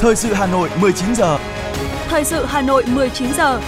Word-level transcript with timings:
Thời 0.00 0.16
sự 0.16 0.32
Hà 0.32 0.46
Nội 0.46 0.68
19 0.80 1.14
giờ. 1.14 1.38
Thời 2.08 2.24
sự 2.24 2.44
Hà 2.44 2.62
Nội 2.62 2.84
19 2.86 3.32
giờ. 3.32 3.60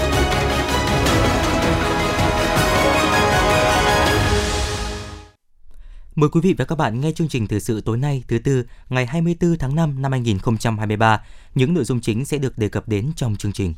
Mời 6.14 6.30
quý 6.32 6.40
vị 6.40 6.54
và 6.58 6.64
các 6.64 6.78
bạn 6.78 7.00
nghe 7.00 7.12
chương 7.12 7.28
trình 7.28 7.46
thời 7.46 7.60
sự 7.60 7.80
tối 7.80 7.96
nay 7.96 8.22
thứ 8.28 8.38
tư 8.38 8.64
ngày 8.88 9.06
24 9.06 9.58
tháng 9.58 9.74
5 9.74 10.02
năm 10.02 10.12
2023. 10.12 11.20
Những 11.54 11.74
nội 11.74 11.84
dung 11.84 12.00
chính 12.00 12.24
sẽ 12.24 12.38
được 12.38 12.58
đề 12.58 12.68
cập 12.68 12.88
đến 12.88 13.10
trong 13.16 13.36
chương 13.36 13.52
trình. 13.52 13.74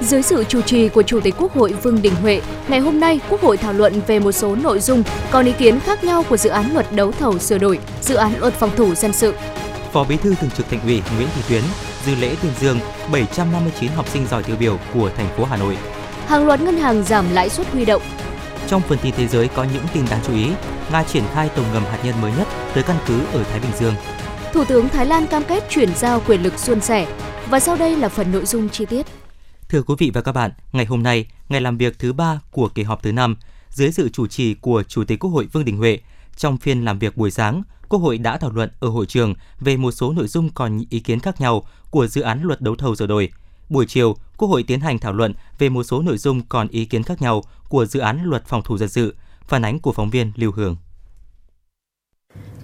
Dưới 0.00 0.22
sự 0.22 0.44
chủ 0.44 0.62
trì 0.62 0.88
của 0.88 1.02
Chủ 1.02 1.20
tịch 1.20 1.34
Quốc 1.38 1.52
hội 1.52 1.72
Vương 1.82 2.02
Đình 2.02 2.14
Huệ, 2.14 2.40
ngày 2.68 2.80
hôm 2.80 3.00
nay 3.00 3.20
Quốc 3.28 3.40
hội 3.40 3.56
thảo 3.56 3.72
luận 3.72 4.00
về 4.06 4.18
một 4.18 4.32
số 4.32 4.56
nội 4.56 4.80
dung 4.80 5.02
còn 5.30 5.46
ý 5.46 5.52
kiến 5.58 5.80
khác 5.80 6.04
nhau 6.04 6.24
của 6.28 6.36
dự 6.36 6.50
án 6.50 6.72
luật 6.72 6.86
đấu 6.92 7.12
thầu 7.12 7.38
sửa 7.38 7.58
đổi, 7.58 7.78
dự 8.00 8.14
án 8.14 8.40
luật 8.40 8.54
phòng 8.54 8.70
thủ 8.76 8.94
dân 8.94 9.12
sự. 9.12 9.34
Phó 9.92 10.04
Bí 10.04 10.16
thư 10.16 10.34
Thường 10.34 10.50
trực 10.50 10.68
Thành 10.68 10.80
ủy 10.82 11.02
Nguyễn 11.16 11.28
Thị 11.34 11.42
Tuyến 11.48 11.62
dự 12.06 12.14
lễ 12.14 12.36
tuyên 12.42 12.52
dương 12.60 12.78
759 13.12 13.90
học 13.92 14.08
sinh 14.08 14.26
giỏi 14.26 14.42
tiêu 14.42 14.56
biểu 14.56 14.78
của 14.94 15.10
thành 15.16 15.28
phố 15.36 15.44
Hà 15.44 15.56
Nội. 15.56 15.76
Hàng 16.26 16.46
loạt 16.46 16.60
ngân 16.60 16.76
hàng 16.76 17.02
giảm 17.02 17.32
lãi 17.32 17.48
suất 17.48 17.72
huy 17.72 17.84
động. 17.84 18.02
Trong 18.68 18.82
phần 18.82 18.98
tin 19.02 19.14
thế 19.16 19.28
giới 19.28 19.48
có 19.48 19.64
những 19.64 19.84
tin 19.94 20.04
đáng 20.10 20.20
chú 20.26 20.34
ý, 20.34 20.46
Nga 20.92 21.02
triển 21.02 21.24
khai 21.34 21.48
tàu 21.48 21.64
ngầm 21.72 21.82
hạt 21.84 21.98
nhân 22.04 22.20
mới 22.20 22.32
nhất 22.38 22.48
tới 22.74 22.82
căn 22.82 22.96
cứ 23.06 23.20
ở 23.32 23.44
Thái 23.44 23.60
Bình 23.60 23.70
Dương. 23.78 23.94
Thủ 24.52 24.64
tướng 24.64 24.88
Thái 24.88 25.06
Lan 25.06 25.26
cam 25.26 25.42
kết 25.48 25.64
chuyển 25.70 25.94
giao 25.94 26.22
quyền 26.26 26.42
lực 26.42 26.58
suôn 26.58 26.80
sẻ. 26.80 27.06
Và 27.50 27.60
sau 27.60 27.76
đây 27.76 27.96
là 27.96 28.08
phần 28.08 28.32
nội 28.32 28.44
dung 28.44 28.68
chi 28.68 28.84
tiết. 28.84 29.06
Thưa 29.68 29.82
quý 29.82 29.94
vị 29.98 30.10
và 30.14 30.20
các 30.20 30.32
bạn, 30.32 30.50
ngày 30.72 30.84
hôm 30.84 31.02
nay, 31.02 31.26
ngày 31.48 31.60
làm 31.60 31.78
việc 31.78 31.98
thứ 31.98 32.12
ba 32.12 32.40
của 32.50 32.68
kỳ 32.68 32.82
họp 32.82 33.02
thứ 33.02 33.12
năm, 33.12 33.36
dưới 33.68 33.92
sự 33.92 34.08
chủ 34.08 34.26
trì 34.26 34.54
của 34.54 34.82
Chủ 34.82 35.04
tịch 35.04 35.18
Quốc 35.18 35.30
hội 35.30 35.46
Vương 35.52 35.64
Đình 35.64 35.76
Huệ, 35.76 35.98
trong 36.40 36.56
phiên 36.56 36.84
làm 36.84 36.98
việc 36.98 37.16
buổi 37.16 37.30
sáng, 37.30 37.62
Quốc 37.88 37.98
hội 37.98 38.18
đã 38.18 38.38
thảo 38.38 38.50
luận 38.50 38.70
ở 38.80 38.88
hội 38.88 39.06
trường 39.06 39.34
về 39.60 39.76
một 39.76 39.90
số 39.90 40.12
nội 40.12 40.28
dung 40.28 40.50
còn 40.54 40.84
ý 40.90 41.00
kiến 41.00 41.20
khác 41.20 41.40
nhau 41.40 41.64
của 41.90 42.06
dự 42.06 42.20
án 42.20 42.42
luật 42.42 42.60
đấu 42.60 42.76
thầu 42.76 42.94
sửa 42.94 43.06
đổi. 43.06 43.28
Buổi 43.68 43.86
chiều, 43.86 44.16
Quốc 44.36 44.48
hội 44.48 44.62
tiến 44.62 44.80
hành 44.80 44.98
thảo 44.98 45.12
luận 45.12 45.34
về 45.58 45.68
một 45.68 45.82
số 45.82 46.02
nội 46.02 46.18
dung 46.18 46.42
còn 46.48 46.68
ý 46.68 46.84
kiến 46.84 47.02
khác 47.02 47.22
nhau 47.22 47.42
của 47.68 47.86
dự 47.86 48.00
án 48.00 48.24
luật 48.24 48.46
phòng 48.46 48.62
thủ 48.62 48.78
dân 48.78 48.88
sự. 48.88 49.14
Phản 49.48 49.64
ánh 49.64 49.80
của 49.80 49.92
phóng 49.92 50.10
viên 50.10 50.32
Lưu 50.36 50.52
Hương. 50.52 50.76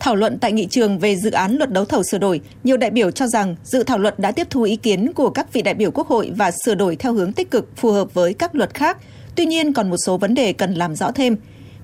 Thảo 0.00 0.16
luận 0.16 0.38
tại 0.40 0.52
nghị 0.52 0.66
trường 0.70 0.98
về 0.98 1.16
dự 1.16 1.30
án 1.30 1.56
luật 1.56 1.72
đấu 1.72 1.84
thầu 1.84 2.02
sửa 2.02 2.18
đổi, 2.18 2.40
nhiều 2.64 2.76
đại 2.76 2.90
biểu 2.90 3.10
cho 3.10 3.26
rằng 3.26 3.56
dự 3.64 3.82
thảo 3.82 3.98
luật 3.98 4.18
đã 4.18 4.32
tiếp 4.32 4.46
thu 4.50 4.62
ý 4.62 4.76
kiến 4.76 5.12
của 5.12 5.30
các 5.30 5.52
vị 5.52 5.62
đại 5.62 5.74
biểu 5.74 5.90
Quốc 5.90 6.08
hội 6.08 6.32
và 6.36 6.50
sửa 6.64 6.74
đổi 6.74 6.96
theo 6.96 7.12
hướng 7.12 7.32
tích 7.32 7.50
cực 7.50 7.76
phù 7.76 7.92
hợp 7.92 8.14
với 8.14 8.34
các 8.34 8.54
luật 8.54 8.74
khác. 8.74 8.98
Tuy 9.34 9.46
nhiên 9.46 9.72
còn 9.72 9.90
một 9.90 9.96
số 10.06 10.18
vấn 10.18 10.34
đề 10.34 10.52
cần 10.52 10.74
làm 10.74 10.94
rõ 10.94 11.10
thêm. 11.10 11.36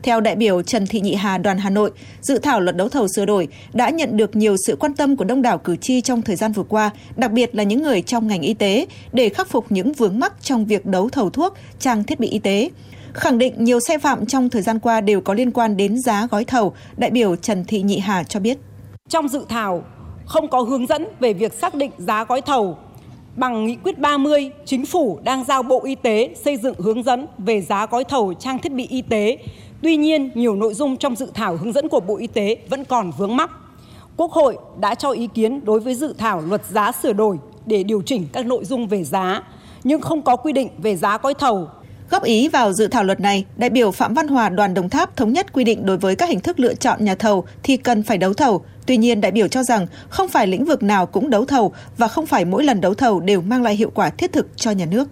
Theo 0.02 0.20
đại 0.20 0.36
biểu 0.36 0.62
Trần 0.62 0.86
Thị 0.86 1.00
Nhị 1.00 1.14
Hà 1.14 1.38
đoàn 1.38 1.58
Hà 1.58 1.70
Nội, 1.70 1.90
dự 2.20 2.38
thảo 2.38 2.60
luật 2.60 2.76
đấu 2.76 2.88
thầu 2.88 3.08
sửa 3.08 3.24
đổi 3.24 3.48
đã 3.72 3.90
nhận 3.90 4.16
được 4.16 4.36
nhiều 4.36 4.56
sự 4.66 4.76
quan 4.76 4.94
tâm 4.94 5.16
của 5.16 5.24
đông 5.24 5.42
đảo 5.42 5.58
cử 5.58 5.76
tri 5.76 6.00
trong 6.00 6.22
thời 6.22 6.36
gian 6.36 6.52
vừa 6.52 6.62
qua, 6.62 6.90
đặc 7.16 7.32
biệt 7.32 7.54
là 7.54 7.62
những 7.62 7.82
người 7.82 8.02
trong 8.02 8.26
ngành 8.26 8.42
y 8.42 8.54
tế 8.54 8.86
để 9.12 9.28
khắc 9.28 9.48
phục 9.48 9.72
những 9.72 9.92
vướng 9.92 10.18
mắc 10.18 10.32
trong 10.42 10.66
việc 10.66 10.86
đấu 10.86 11.08
thầu 11.08 11.30
thuốc, 11.30 11.54
trang 11.78 12.04
thiết 12.04 12.20
bị 12.20 12.28
y 12.28 12.38
tế. 12.38 12.70
Khẳng 13.12 13.38
định 13.38 13.64
nhiều 13.64 13.80
sai 13.80 13.98
phạm 13.98 14.26
trong 14.26 14.50
thời 14.50 14.62
gian 14.62 14.78
qua 14.78 15.00
đều 15.00 15.20
có 15.20 15.34
liên 15.34 15.50
quan 15.50 15.76
đến 15.76 15.98
giá 15.98 16.26
gói 16.30 16.44
thầu, 16.44 16.74
đại 16.96 17.10
biểu 17.10 17.36
Trần 17.36 17.64
Thị 17.64 17.82
Nhị 17.82 17.98
Hà 17.98 18.24
cho 18.24 18.40
biết. 18.40 18.58
Trong 19.08 19.28
dự 19.28 19.44
thảo 19.48 19.84
không 20.26 20.48
có 20.48 20.60
hướng 20.60 20.86
dẫn 20.86 21.06
về 21.20 21.32
việc 21.32 21.52
xác 21.52 21.74
định 21.74 21.90
giá 21.98 22.24
gói 22.24 22.40
thầu. 22.40 22.76
Bằng 23.36 23.66
nghị 23.66 23.76
quyết 23.76 23.98
30, 23.98 24.50
chính 24.64 24.86
phủ 24.86 25.20
đang 25.24 25.44
giao 25.44 25.62
Bộ 25.62 25.84
Y 25.84 25.94
tế 25.94 26.34
xây 26.44 26.56
dựng 26.56 26.74
hướng 26.78 27.02
dẫn 27.02 27.26
về 27.38 27.60
giá 27.60 27.86
gói 27.86 28.04
thầu 28.04 28.34
trang 28.34 28.58
thiết 28.58 28.72
bị 28.72 28.86
y 28.90 29.02
tế. 29.02 29.38
Tuy 29.82 29.96
nhiên, 29.96 30.30
nhiều 30.34 30.56
nội 30.56 30.74
dung 30.74 30.96
trong 30.96 31.16
dự 31.16 31.30
thảo 31.34 31.56
hướng 31.56 31.72
dẫn 31.72 31.88
của 31.88 32.00
Bộ 32.00 32.16
Y 32.16 32.26
tế 32.26 32.56
vẫn 32.68 32.84
còn 32.84 33.10
vướng 33.18 33.36
mắc. 33.36 33.50
Quốc 34.16 34.32
hội 34.32 34.56
đã 34.80 34.94
cho 34.94 35.10
ý 35.10 35.28
kiến 35.34 35.64
đối 35.64 35.80
với 35.80 35.94
dự 35.94 36.14
thảo 36.18 36.40
luật 36.40 36.66
giá 36.66 36.92
sửa 36.92 37.12
đổi 37.12 37.38
để 37.66 37.82
điều 37.82 38.02
chỉnh 38.02 38.26
các 38.32 38.46
nội 38.46 38.64
dung 38.64 38.88
về 38.88 39.04
giá, 39.04 39.42
nhưng 39.84 40.00
không 40.00 40.22
có 40.22 40.36
quy 40.36 40.52
định 40.52 40.68
về 40.78 40.96
giá 40.96 41.18
gói 41.18 41.34
thầu 41.34 41.68
Góp 42.12 42.24
ý 42.24 42.48
vào 42.48 42.72
dự 42.72 42.86
thảo 42.88 43.04
luật 43.04 43.20
này, 43.20 43.44
đại 43.56 43.70
biểu 43.70 43.90
Phạm 43.90 44.14
Văn 44.14 44.28
Hòa 44.28 44.48
đoàn 44.48 44.74
Đồng 44.74 44.88
Tháp 44.88 45.16
thống 45.16 45.32
nhất 45.32 45.52
quy 45.52 45.64
định 45.64 45.86
đối 45.86 45.96
với 45.96 46.16
các 46.16 46.28
hình 46.28 46.40
thức 46.40 46.60
lựa 46.60 46.74
chọn 46.74 47.04
nhà 47.04 47.14
thầu 47.14 47.44
thì 47.62 47.76
cần 47.76 48.02
phải 48.02 48.18
đấu 48.18 48.34
thầu. 48.34 48.64
Tuy 48.86 48.96
nhiên, 48.96 49.20
đại 49.20 49.32
biểu 49.32 49.48
cho 49.48 49.62
rằng 49.62 49.86
không 50.08 50.28
phải 50.28 50.46
lĩnh 50.46 50.64
vực 50.64 50.82
nào 50.82 51.06
cũng 51.06 51.30
đấu 51.30 51.44
thầu 51.44 51.72
và 51.96 52.08
không 52.08 52.26
phải 52.26 52.44
mỗi 52.44 52.64
lần 52.64 52.80
đấu 52.80 52.94
thầu 52.94 53.20
đều 53.20 53.40
mang 53.40 53.62
lại 53.62 53.76
hiệu 53.76 53.90
quả 53.94 54.10
thiết 54.10 54.32
thực 54.32 54.46
cho 54.56 54.70
nhà 54.70 54.86
nước. 54.86 55.08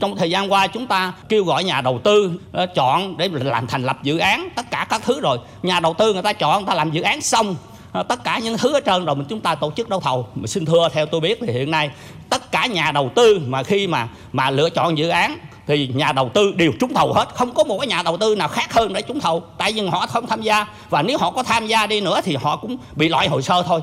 Trong 0.00 0.16
thời 0.16 0.30
gian 0.30 0.52
qua 0.52 0.66
chúng 0.66 0.86
ta 0.86 1.12
kêu 1.28 1.44
gọi 1.44 1.64
nhà 1.64 1.80
đầu 1.80 2.00
tư 2.04 2.32
ờ, 2.52 2.66
chọn 2.66 3.16
để 3.16 3.28
làm 3.32 3.66
thành 3.66 3.82
lập 3.82 4.02
dự 4.02 4.18
án, 4.18 4.48
tất 4.56 4.70
cả 4.70 4.86
các 4.90 5.02
thứ 5.04 5.20
rồi. 5.20 5.38
Nhà 5.62 5.80
đầu 5.80 5.94
tư 5.94 6.12
người 6.12 6.22
ta 6.22 6.32
chọn, 6.32 6.62
người 6.62 6.68
ta 6.68 6.74
làm 6.74 6.90
dự 6.90 7.02
án 7.02 7.20
xong 7.20 7.56
ờ, 7.92 8.02
tất 8.02 8.24
cả 8.24 8.38
những 8.38 8.58
thứ 8.58 8.72
ở 8.72 8.80
trơn 8.86 9.04
rồi 9.04 9.16
mình 9.16 9.26
chúng 9.28 9.40
ta 9.40 9.54
tổ 9.54 9.70
chức 9.76 9.88
đấu 9.88 10.00
thầu. 10.00 10.28
Mà 10.34 10.46
xin 10.46 10.64
thưa, 10.64 10.88
theo 10.92 11.06
tôi 11.06 11.20
biết 11.20 11.38
thì 11.46 11.52
hiện 11.52 11.70
nay 11.70 11.90
tất 12.30 12.52
cả 12.52 12.66
nhà 12.66 12.92
đầu 12.92 13.10
tư 13.14 13.40
mà 13.46 13.62
khi 13.62 13.86
mà 13.86 14.08
mà 14.32 14.50
lựa 14.50 14.70
chọn 14.70 14.98
dự 14.98 15.08
án 15.08 15.38
thì 15.66 15.90
nhà 15.94 16.12
đầu 16.12 16.30
tư 16.34 16.52
đều 16.56 16.72
trúng 16.80 16.94
thầu 16.94 17.12
hết 17.12 17.28
không 17.34 17.54
có 17.54 17.64
một 17.64 17.78
cái 17.78 17.86
nhà 17.86 18.02
đầu 18.02 18.16
tư 18.16 18.36
nào 18.36 18.48
khác 18.48 18.72
hơn 18.72 18.92
để 18.92 19.02
trúng 19.02 19.20
thầu 19.20 19.42
tại 19.58 19.72
vì 19.72 19.86
họ 19.86 20.06
không 20.06 20.26
tham 20.26 20.42
gia 20.42 20.66
và 20.90 21.02
nếu 21.02 21.18
họ 21.18 21.30
có 21.30 21.42
tham 21.42 21.66
gia 21.66 21.86
đi 21.86 22.00
nữa 22.00 22.20
thì 22.24 22.36
họ 22.36 22.56
cũng 22.56 22.76
bị 22.96 23.08
loại 23.08 23.28
hồ 23.28 23.40
sơ 23.40 23.62
thôi 23.62 23.80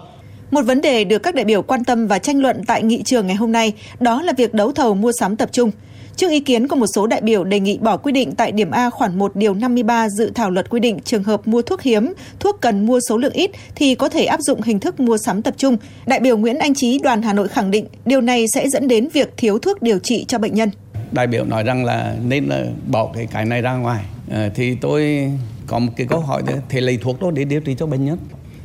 một 0.51 0.61
vấn 0.61 0.81
đề 0.81 1.03
được 1.03 1.19
các 1.19 1.35
đại 1.35 1.45
biểu 1.45 1.61
quan 1.61 1.83
tâm 1.83 2.07
và 2.07 2.19
tranh 2.19 2.41
luận 2.41 2.61
tại 2.67 2.83
nghị 2.83 3.03
trường 3.03 3.27
ngày 3.27 3.35
hôm 3.35 3.51
nay 3.51 3.73
đó 3.99 4.21
là 4.21 4.33
việc 4.37 4.53
đấu 4.53 4.71
thầu 4.71 4.93
mua 4.93 5.11
sắm 5.19 5.35
tập 5.35 5.49
trung. 5.51 5.71
Trước 6.15 6.31
ý 6.31 6.39
kiến 6.39 6.67
của 6.67 6.75
một 6.75 6.87
số 6.95 7.07
đại 7.07 7.21
biểu 7.21 7.43
đề 7.43 7.59
nghị 7.59 7.77
bỏ 7.77 7.97
quy 7.97 8.11
định 8.11 8.31
tại 8.35 8.51
điểm 8.51 8.71
A 8.71 8.89
khoản 8.89 9.19
1 9.19 9.35
điều 9.35 9.53
53 9.53 10.09
dự 10.09 10.31
thảo 10.35 10.51
luật 10.51 10.69
quy 10.69 10.79
định 10.79 10.99
trường 11.03 11.23
hợp 11.23 11.47
mua 11.47 11.61
thuốc 11.61 11.81
hiếm, 11.81 12.13
thuốc 12.39 12.57
cần 12.61 12.85
mua 12.85 12.99
số 13.09 13.17
lượng 13.17 13.33
ít 13.33 13.51
thì 13.75 13.95
có 13.95 14.09
thể 14.09 14.25
áp 14.25 14.41
dụng 14.41 14.61
hình 14.61 14.79
thức 14.79 14.99
mua 14.99 15.17
sắm 15.17 15.41
tập 15.41 15.53
trung. 15.57 15.77
Đại 16.05 16.19
biểu 16.19 16.37
Nguyễn 16.37 16.57
Anh 16.57 16.73
Trí 16.73 16.99
đoàn 16.99 17.21
Hà 17.21 17.33
Nội 17.33 17.47
khẳng 17.47 17.71
định 17.71 17.85
điều 18.05 18.21
này 18.21 18.45
sẽ 18.53 18.69
dẫn 18.69 18.87
đến 18.87 19.09
việc 19.13 19.33
thiếu 19.37 19.59
thuốc 19.59 19.81
điều 19.81 19.99
trị 19.99 20.25
cho 20.27 20.37
bệnh 20.37 20.53
nhân 20.53 20.69
đại 21.11 21.27
biểu 21.27 21.45
nói 21.45 21.63
rằng 21.63 21.85
là 21.85 22.15
nên 22.27 22.45
là 22.45 22.65
bỏ 22.87 23.11
cái 23.13 23.27
cái 23.31 23.45
này 23.45 23.61
ra 23.61 23.73
ngoài 23.73 24.03
à, 24.31 24.49
thì 24.55 24.75
tôi 24.81 25.31
có 25.67 25.79
một 25.79 25.91
cái 25.95 26.07
câu 26.09 26.19
hỏi 26.19 26.43
nữa 26.47 26.59
thì 26.69 26.79
lấy 26.79 26.97
thuốc 26.97 27.21
đó 27.21 27.31
để 27.31 27.43
điều 27.43 27.61
trị 27.61 27.75
cho 27.79 27.85
bệnh 27.85 28.05
nhân 28.05 28.17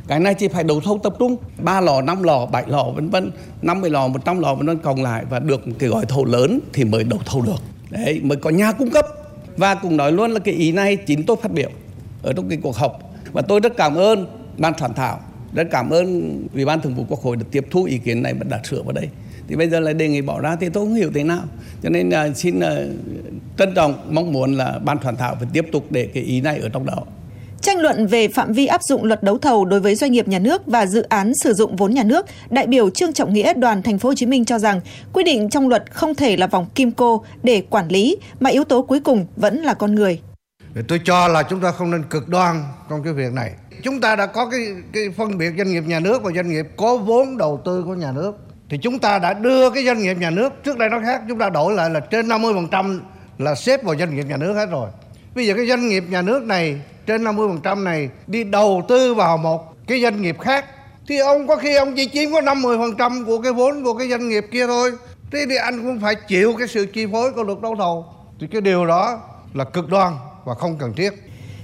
cái 0.07 0.19
này 0.19 0.33
chỉ 0.33 0.47
phải 0.47 0.63
đấu 0.63 0.81
thầu 0.81 0.99
tập 1.03 1.15
trung. 1.19 1.35
Ba 1.63 1.81
lò 1.81 2.01
năm 2.01 2.23
lò 2.23 2.45
bảy 2.45 2.63
lò 2.67 2.83
vân 2.95 3.09
vân. 3.09 3.31
Năm 3.61 3.81
mươi 3.81 3.89
lò 3.89 4.07
một 4.07 4.25
trăm 4.25 4.39
lò 4.39 4.55
vân 4.55 4.67
vân. 4.67 4.77
Còn 4.77 5.03
lại 5.03 5.25
và 5.29 5.39
được 5.39 5.67
một 5.67 5.73
cái 5.79 5.89
gói 5.89 6.05
thầu 6.05 6.25
lớn 6.25 6.59
thì 6.73 6.83
mới 6.83 7.03
đấu 7.03 7.19
thầu 7.25 7.41
được. 7.41 7.61
Đấy 7.89 8.19
mới 8.23 8.37
có 8.37 8.49
nhà 8.49 8.71
cung 8.71 8.89
cấp. 8.89 9.05
Và 9.57 9.75
cũng 9.75 9.97
nói 9.97 10.11
luôn 10.11 10.31
là 10.31 10.39
cái 10.39 10.53
ý 10.53 10.71
này 10.71 10.95
chính 10.95 11.23
tôi 11.23 11.37
phát 11.41 11.51
biểu 11.51 11.69
ở 12.23 12.33
trong 12.33 12.49
cái 12.49 12.57
cuộc 12.61 12.75
họp. 12.75 12.99
Và 13.33 13.41
tôi 13.41 13.59
rất 13.59 13.77
cảm 13.77 13.95
ơn 13.95 14.27
ban 14.57 14.73
soạn 14.79 14.93
thảo 14.93 15.19
rất 15.53 15.67
cảm 15.71 15.89
ơn 15.89 16.37
ủy 16.53 16.65
ban 16.65 16.81
thường 16.81 16.95
vụ 16.95 17.05
quốc 17.09 17.21
hội 17.21 17.35
đã 17.35 17.43
tiếp 17.51 17.67
thu 17.71 17.83
ý 17.83 17.97
kiến 17.97 18.23
này 18.23 18.33
và 18.33 18.45
đã 18.49 18.61
sửa 18.63 18.81
vào 18.81 18.91
đây. 18.91 19.09
Thì 19.47 19.55
bây 19.55 19.69
giờ 19.69 19.79
lại 19.79 19.93
đề 19.93 20.07
nghị 20.07 20.21
bỏ 20.21 20.39
ra 20.39 20.55
thì 20.55 20.69
tôi 20.69 20.85
không 20.85 20.95
hiểu 20.95 21.11
thế 21.13 21.23
nào. 21.23 21.43
Cho 21.83 21.89
nên 21.89 22.09
uh, 22.09 22.37
xin 22.37 22.57
uh, 22.57 22.63
trân 23.57 23.73
trọng 23.75 23.93
mong 24.09 24.33
muốn 24.33 24.53
là 24.53 24.79
ban 24.79 24.97
soạn 25.03 25.15
thảo 25.15 25.35
phải 25.39 25.47
tiếp 25.53 25.65
tục 25.71 25.85
để 25.89 26.09
cái 26.13 26.23
ý 26.23 26.41
này 26.41 26.59
ở 26.59 26.69
trong 26.69 26.85
đó. 26.85 27.03
Tranh 27.67 27.79
luận 27.79 28.07
về 28.07 28.27
phạm 28.27 28.53
vi 28.53 28.65
áp 28.65 28.81
dụng 28.83 29.03
luật 29.03 29.23
đấu 29.23 29.37
thầu 29.37 29.65
đối 29.65 29.79
với 29.79 29.95
doanh 29.95 30.11
nghiệp 30.11 30.27
nhà 30.27 30.39
nước 30.39 30.61
và 30.65 30.85
dự 30.85 31.01
án 31.01 31.33
sử 31.43 31.53
dụng 31.53 31.75
vốn 31.75 31.93
nhà 31.93 32.03
nước, 32.03 32.25
đại 32.49 32.67
biểu 32.67 32.89
Trương 32.89 33.13
Trọng 33.13 33.33
Nghĩa 33.33 33.53
đoàn 33.53 33.83
Thành 33.83 33.99
phố 33.99 34.09
Hồ 34.09 34.15
Chí 34.15 34.25
Minh 34.25 34.45
cho 34.45 34.59
rằng 34.59 34.81
quy 35.13 35.23
định 35.23 35.49
trong 35.49 35.69
luật 35.69 35.93
không 35.93 36.15
thể 36.15 36.37
là 36.37 36.47
vòng 36.47 36.65
kim 36.75 36.91
cô 36.91 37.23
để 37.43 37.63
quản 37.69 37.87
lý 37.87 38.17
mà 38.39 38.49
yếu 38.49 38.63
tố 38.63 38.81
cuối 38.81 38.99
cùng 38.99 39.25
vẫn 39.35 39.57
là 39.57 39.73
con 39.73 39.95
người. 39.95 40.21
Tôi 40.87 41.01
cho 41.03 41.27
là 41.27 41.43
chúng 41.43 41.59
ta 41.59 41.71
không 41.71 41.91
nên 41.91 42.03
cực 42.03 42.29
đoan 42.29 42.63
trong 42.89 43.03
cái 43.03 43.13
việc 43.13 43.33
này. 43.33 43.51
Chúng 43.83 44.01
ta 44.01 44.15
đã 44.15 44.25
có 44.25 44.49
cái 44.49 44.59
cái 44.93 45.03
phân 45.17 45.37
biệt 45.37 45.53
doanh 45.57 45.71
nghiệp 45.71 45.83
nhà 45.87 45.99
nước 45.99 46.23
và 46.23 46.31
doanh 46.35 46.49
nghiệp 46.49 46.65
có 46.77 46.97
vốn 46.97 47.37
đầu 47.37 47.61
tư 47.65 47.83
của 47.85 47.95
nhà 47.95 48.11
nước 48.11 48.31
thì 48.69 48.77
chúng 48.81 48.99
ta 48.99 49.19
đã 49.19 49.33
đưa 49.33 49.69
cái 49.69 49.85
doanh 49.85 49.99
nghiệp 49.99 50.17
nhà 50.19 50.29
nước 50.29 50.53
trước 50.63 50.77
đây 50.77 50.89
nó 50.89 50.99
khác 50.99 51.21
chúng 51.29 51.39
ta 51.39 51.49
đổi 51.49 51.73
lại 51.73 51.89
là 51.89 51.99
trên 51.99 52.27
50% 52.27 52.99
là 53.37 53.55
xếp 53.55 53.83
vào 53.83 53.95
doanh 53.95 54.15
nghiệp 54.15 54.25
nhà 54.29 54.37
nước 54.37 54.53
hết 54.53 54.69
rồi 54.71 54.89
bây 55.35 55.47
giờ 55.47 55.53
cái 55.57 55.67
doanh 55.67 55.87
nghiệp 55.87 56.03
nhà 56.09 56.21
nước 56.21 56.43
này 56.43 56.81
trên 57.07 57.23
50% 57.23 57.83
này 57.83 58.09
đi 58.27 58.43
đầu 58.43 58.81
tư 58.87 59.13
vào 59.13 59.37
một 59.37 59.87
cái 59.87 60.01
doanh 60.01 60.21
nghiệp 60.21 60.39
khác. 60.39 60.65
Thì 61.07 61.17
ông 61.17 61.47
có 61.47 61.55
khi 61.55 61.75
ông 61.75 61.93
chỉ 61.95 62.09
chiếm 62.13 62.31
có 62.31 62.41
50% 62.41 63.25
của 63.25 63.37
cái 63.37 63.53
vốn 63.53 63.83
của 63.83 63.93
cái 63.93 64.09
doanh 64.09 64.29
nghiệp 64.29 64.45
kia 64.51 64.67
thôi. 64.67 64.91
Thế 65.31 65.45
thì 65.49 65.55
anh 65.55 65.83
cũng 65.83 65.99
phải 65.99 66.15
chịu 66.27 66.53
cái 66.57 66.67
sự 66.67 66.85
chi 66.85 67.05
phối 67.11 67.31
của 67.31 67.43
luật 67.43 67.61
đấu 67.61 67.75
thầu. 67.75 68.05
Thì 68.39 68.47
cái 68.51 68.61
điều 68.61 68.85
đó 68.85 69.19
là 69.53 69.63
cực 69.63 69.89
đoan 69.89 70.13
và 70.45 70.53
không 70.53 70.77
cần 70.79 70.93
thiết. 70.93 71.09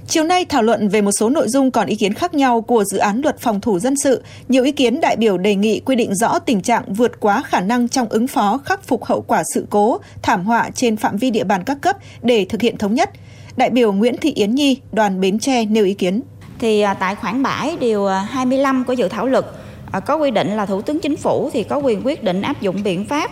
Chiều 0.06 0.24
nay 0.24 0.44
thảo 0.44 0.62
luận 0.62 0.88
về 0.88 1.02
một 1.02 1.10
số 1.18 1.30
nội 1.30 1.48
dung 1.48 1.70
còn 1.70 1.86
ý 1.86 1.96
kiến 1.96 2.14
khác 2.14 2.34
nhau 2.34 2.60
của 2.60 2.84
dự 2.84 2.98
án 2.98 3.20
luật 3.20 3.40
phòng 3.40 3.60
thủ 3.60 3.78
dân 3.78 3.96
sự, 3.96 4.22
nhiều 4.48 4.64
ý 4.64 4.72
kiến 4.72 5.00
đại 5.00 5.16
biểu 5.16 5.38
đề 5.38 5.54
nghị 5.54 5.80
quy 5.80 5.96
định 5.96 6.14
rõ 6.14 6.38
tình 6.38 6.62
trạng 6.62 6.92
vượt 6.94 7.20
quá 7.20 7.42
khả 7.46 7.60
năng 7.60 7.88
trong 7.88 8.08
ứng 8.08 8.26
phó 8.26 8.60
khắc 8.64 8.84
phục 8.84 9.04
hậu 9.04 9.22
quả 9.22 9.42
sự 9.54 9.66
cố, 9.70 9.98
thảm 10.22 10.44
họa 10.44 10.70
trên 10.74 10.96
phạm 10.96 11.16
vi 11.16 11.30
địa 11.30 11.44
bàn 11.44 11.62
các 11.64 11.78
cấp 11.80 11.96
để 12.22 12.46
thực 12.48 12.60
hiện 12.60 12.78
thống 12.78 12.94
nhất. 12.94 13.10
Đại 13.56 13.70
biểu 13.70 13.92
Nguyễn 13.92 14.16
Thị 14.16 14.32
Yến 14.32 14.54
Nhi, 14.54 14.80
đoàn 14.92 15.20
Bến 15.20 15.38
Tre 15.38 15.64
nêu 15.64 15.84
ý 15.84 15.94
kiến. 15.94 16.20
Thì 16.58 16.80
à, 16.80 16.94
tại 16.94 17.14
khoản 17.14 17.42
7 17.42 17.76
điều 17.80 18.06
à, 18.06 18.20
25 18.30 18.84
của 18.84 18.92
dự 18.92 19.08
thảo 19.08 19.26
luật 19.26 19.44
à, 19.92 20.00
có 20.00 20.16
quy 20.16 20.30
định 20.30 20.56
là 20.56 20.66
Thủ 20.66 20.82
tướng 20.82 21.00
Chính 21.00 21.16
phủ 21.16 21.50
thì 21.52 21.62
có 21.62 21.76
quyền 21.76 22.06
quyết 22.06 22.24
định 22.24 22.42
áp 22.42 22.60
dụng 22.60 22.82
biện 22.82 23.04
pháp 23.04 23.30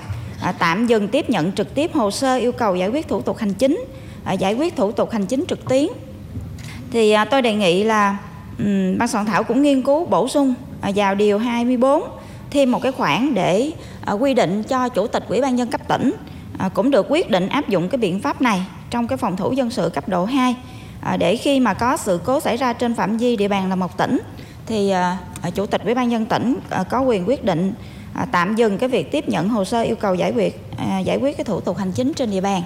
tạm 0.58 0.86
dừng 0.86 1.08
tiếp 1.08 1.30
nhận 1.30 1.52
trực 1.52 1.74
tiếp 1.74 1.92
hồ 1.94 2.10
sơ 2.10 2.36
yêu 2.36 2.52
cầu 2.52 2.76
giải 2.76 2.88
quyết 2.88 3.08
thủ 3.08 3.20
tục 3.20 3.38
hành 3.38 3.54
chính, 3.54 3.84
giải 4.38 4.54
quyết 4.54 4.76
thủ 4.76 4.92
tục 4.92 5.10
hành 5.10 5.26
chính 5.26 5.44
trực 5.48 5.68
tuyến 5.68 5.86
thì 6.90 7.14
tôi 7.30 7.42
đề 7.42 7.54
nghị 7.54 7.84
là 7.84 8.18
ban 8.98 9.08
soạn 9.08 9.26
thảo 9.26 9.44
cũng 9.44 9.62
nghiên 9.62 9.82
cứu 9.82 10.06
bổ 10.06 10.28
sung 10.28 10.54
vào 10.94 11.14
điều 11.14 11.38
24 11.38 12.02
thêm 12.50 12.70
một 12.70 12.82
cái 12.82 12.92
khoản 12.92 13.34
để 13.34 13.70
quy 14.20 14.34
định 14.34 14.62
cho 14.62 14.88
chủ 14.88 15.06
tịch 15.06 15.24
ủy 15.28 15.40
ban 15.40 15.56
nhân 15.56 15.70
cấp 15.70 15.80
tỉnh 15.88 16.12
cũng 16.74 16.90
được 16.90 17.06
quyết 17.08 17.30
định 17.30 17.48
áp 17.48 17.68
dụng 17.68 17.88
cái 17.88 17.98
biện 17.98 18.20
pháp 18.20 18.42
này 18.42 18.62
trong 18.92 19.08
cái 19.08 19.16
phòng 19.16 19.36
thủ 19.36 19.52
dân 19.52 19.70
sự 19.70 19.88
cấp 19.88 20.08
độ 20.08 20.24
2 20.24 20.56
à, 21.00 21.16
để 21.16 21.36
khi 21.36 21.60
mà 21.60 21.74
có 21.74 21.96
sự 21.96 22.20
cố 22.24 22.40
xảy 22.40 22.56
ra 22.56 22.72
trên 22.72 22.94
phạm 22.94 23.16
vi 23.16 23.36
địa 23.36 23.48
bàn 23.48 23.68
là 23.68 23.76
một 23.76 23.96
tỉnh, 23.96 24.18
thì 24.66 24.90
à, 24.90 25.18
à, 25.42 25.50
chủ 25.50 25.66
tịch 25.66 25.84
ủy 25.84 25.94
ban 25.94 26.10
dân 26.10 26.26
tỉnh 26.26 26.56
có 26.90 27.00
quyền 27.00 27.28
quyết 27.28 27.44
định 27.44 27.72
tạm 28.32 28.54
dừng 28.54 28.78
cái 28.78 28.88
việc 28.88 29.12
tiếp 29.12 29.28
nhận 29.28 29.48
hồ 29.48 29.64
sơ 29.64 29.82
yêu 29.82 29.96
cầu 29.96 30.14
giải 30.14 30.32
quyết 30.32 30.60
giải 31.04 31.16
quyết 31.16 31.36
cái 31.36 31.44
thủ 31.44 31.60
tục 31.60 31.76
hành 31.76 31.92
chính 31.92 32.14
trên 32.14 32.30
địa 32.30 32.40
bàn. 32.40 32.62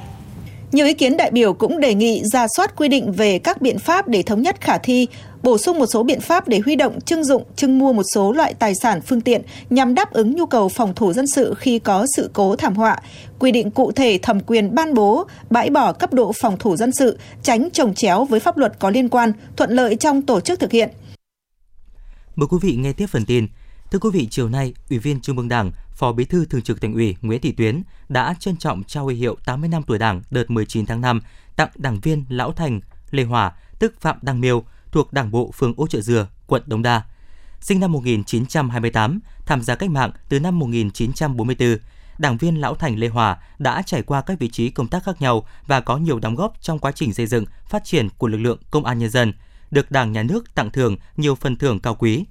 Nhiều 0.73 0.87
ý 0.87 0.95
kiến 0.95 1.17
đại 1.17 1.31
biểu 1.31 1.53
cũng 1.53 1.81
đề 1.81 1.95
nghị 1.95 2.23
ra 2.25 2.47
soát 2.57 2.77
quy 2.77 2.89
định 2.89 3.13
về 3.13 3.39
các 3.39 3.63
biện 3.63 3.79
pháp 3.79 4.09
để 4.09 4.23
thống 4.23 4.43
nhất 4.43 4.61
khả 4.61 4.79
thi, 4.79 5.07
bổ 5.43 5.59
sung 5.59 5.79
một 5.79 5.87
số 5.87 6.03
biện 6.03 6.21
pháp 6.21 6.49
để 6.49 6.61
huy 6.65 6.77
động 6.77 7.01
trưng 7.01 7.25
dụng, 7.25 7.45
trưng 7.57 7.79
mua 7.79 7.93
một 7.93 8.03
số 8.15 8.33
loại 8.33 8.55
tài 8.55 8.75
sản 8.83 9.01
phương 9.01 9.21
tiện 9.21 9.43
nhằm 9.71 9.95
đáp 9.95 10.13
ứng 10.13 10.37
nhu 10.37 10.47
cầu 10.47 10.69
phòng 10.69 10.95
thủ 10.95 11.13
dân 11.13 11.27
sự 11.27 11.55
khi 11.59 11.79
có 11.79 12.07
sự 12.17 12.31
cố 12.33 12.57
thảm 12.57 12.75
họa, 12.75 12.97
quy 13.39 13.53
định 13.53 13.71
cụ 13.71 13.93
thể 13.93 14.19
thẩm 14.23 14.41
quyền 14.41 14.75
ban 14.75 14.95
bố, 14.95 15.25
bãi 15.51 15.71
bỏ 15.71 15.93
cấp 15.93 16.13
độ 16.13 16.33
phòng 16.41 16.57
thủ 16.59 16.77
dân 16.77 16.93
sự, 16.93 17.19
tránh 17.43 17.69
trồng 17.73 17.95
chéo 17.95 18.25
với 18.25 18.41
pháp 18.41 18.57
luật 18.57 18.79
có 18.79 18.91
liên 18.91 19.09
quan, 19.09 19.33
thuận 19.57 19.71
lợi 19.71 19.97
trong 19.97 20.23
tổ 20.23 20.41
chức 20.41 20.61
thực 20.61 20.73
hiện. 20.73 20.91
Mời 22.37 22.47
quý 22.51 22.59
vị 22.63 22.77
nghe 22.77 22.93
tiếp 22.93 23.07
phần 23.07 23.25
tin. 23.27 23.47
Thưa 23.91 23.99
quý 23.99 24.11
vị, 24.13 24.29
chiều 24.31 24.49
nay, 24.49 24.75
Ủy 24.91 24.99
viên 24.99 25.21
Trung 25.21 25.37
ương 25.37 25.49
Đảng, 25.49 25.73
Phó 25.93 26.13
Bí 26.13 26.25
thư 26.25 26.45
Thường 26.45 26.63
trực 26.63 26.81
Thành 26.81 26.95
ủy 26.95 27.17
Nguyễn 27.23 27.41
Thị 27.41 27.53
Tuyến 27.53 27.83
đã 28.09 28.35
trân 28.41 28.57
trọng 28.57 28.85
trao 28.85 29.05
huy 29.05 29.15
hiệu 29.15 29.37
80 29.45 29.69
năm 29.69 29.83
tuổi 29.83 29.99
Đảng 29.99 30.23
đợt 30.31 30.51
19 30.51 30.87
tháng 30.87 31.01
5 31.01 31.21
tặng 31.57 31.69
đảng 31.75 32.01
viên 32.01 32.25
Lão 32.29 32.53
Thành 32.53 32.81
Lê 33.11 33.25
Hòa, 33.25 33.53
tức 33.79 34.01
Phạm 34.01 34.19
Đăng 34.23 34.41
Miêu, 34.41 34.65
thuộc 34.93 35.13
Đảng 35.13 35.31
bộ 35.31 35.51
phường 35.51 35.75
Ô 35.77 35.87
Trợ 35.87 36.01
Dừa, 36.01 36.29
quận 36.47 36.63
Đống 36.67 36.83
Đa. 36.83 37.03
Sinh 37.61 37.81
năm 37.81 37.93
1928, 37.93 39.21
tham 39.47 39.63
gia 39.63 39.75
cách 39.75 39.91
mạng 39.91 40.11
từ 40.29 40.41
năm 40.41 40.59
1944, 40.59 41.79
đảng 42.19 42.37
viên 42.37 42.61
Lão 42.61 42.75
Thành 42.75 42.99
Lê 42.99 43.09
Hòa 43.09 43.39
đã 43.59 43.83
trải 43.83 44.03
qua 44.03 44.21
các 44.21 44.39
vị 44.39 44.49
trí 44.49 44.71
công 44.71 44.89
tác 44.89 45.05
khác 45.05 45.23
nhau 45.23 45.47
và 45.67 45.81
có 45.81 45.97
nhiều 45.97 46.19
đóng 46.19 46.35
góp 46.35 46.63
trong 46.63 46.79
quá 46.79 46.93
trình 46.93 47.15
xây 47.15 47.27
dựng, 47.27 47.45
phát 47.69 47.85
triển 47.85 48.09
của 48.19 48.29
lực 48.29 48.39
lượng 48.39 48.59
công 48.71 48.85
an 48.85 48.99
nhân 48.99 49.11
dân, 49.11 49.33
được 49.71 49.91
Đảng 49.91 50.13
nhà 50.13 50.23
nước 50.23 50.55
tặng 50.55 50.71
thưởng 50.71 50.97
nhiều 51.17 51.35
phần 51.35 51.57
thưởng 51.57 51.81
cao 51.81 51.95
quý. 51.95 52.25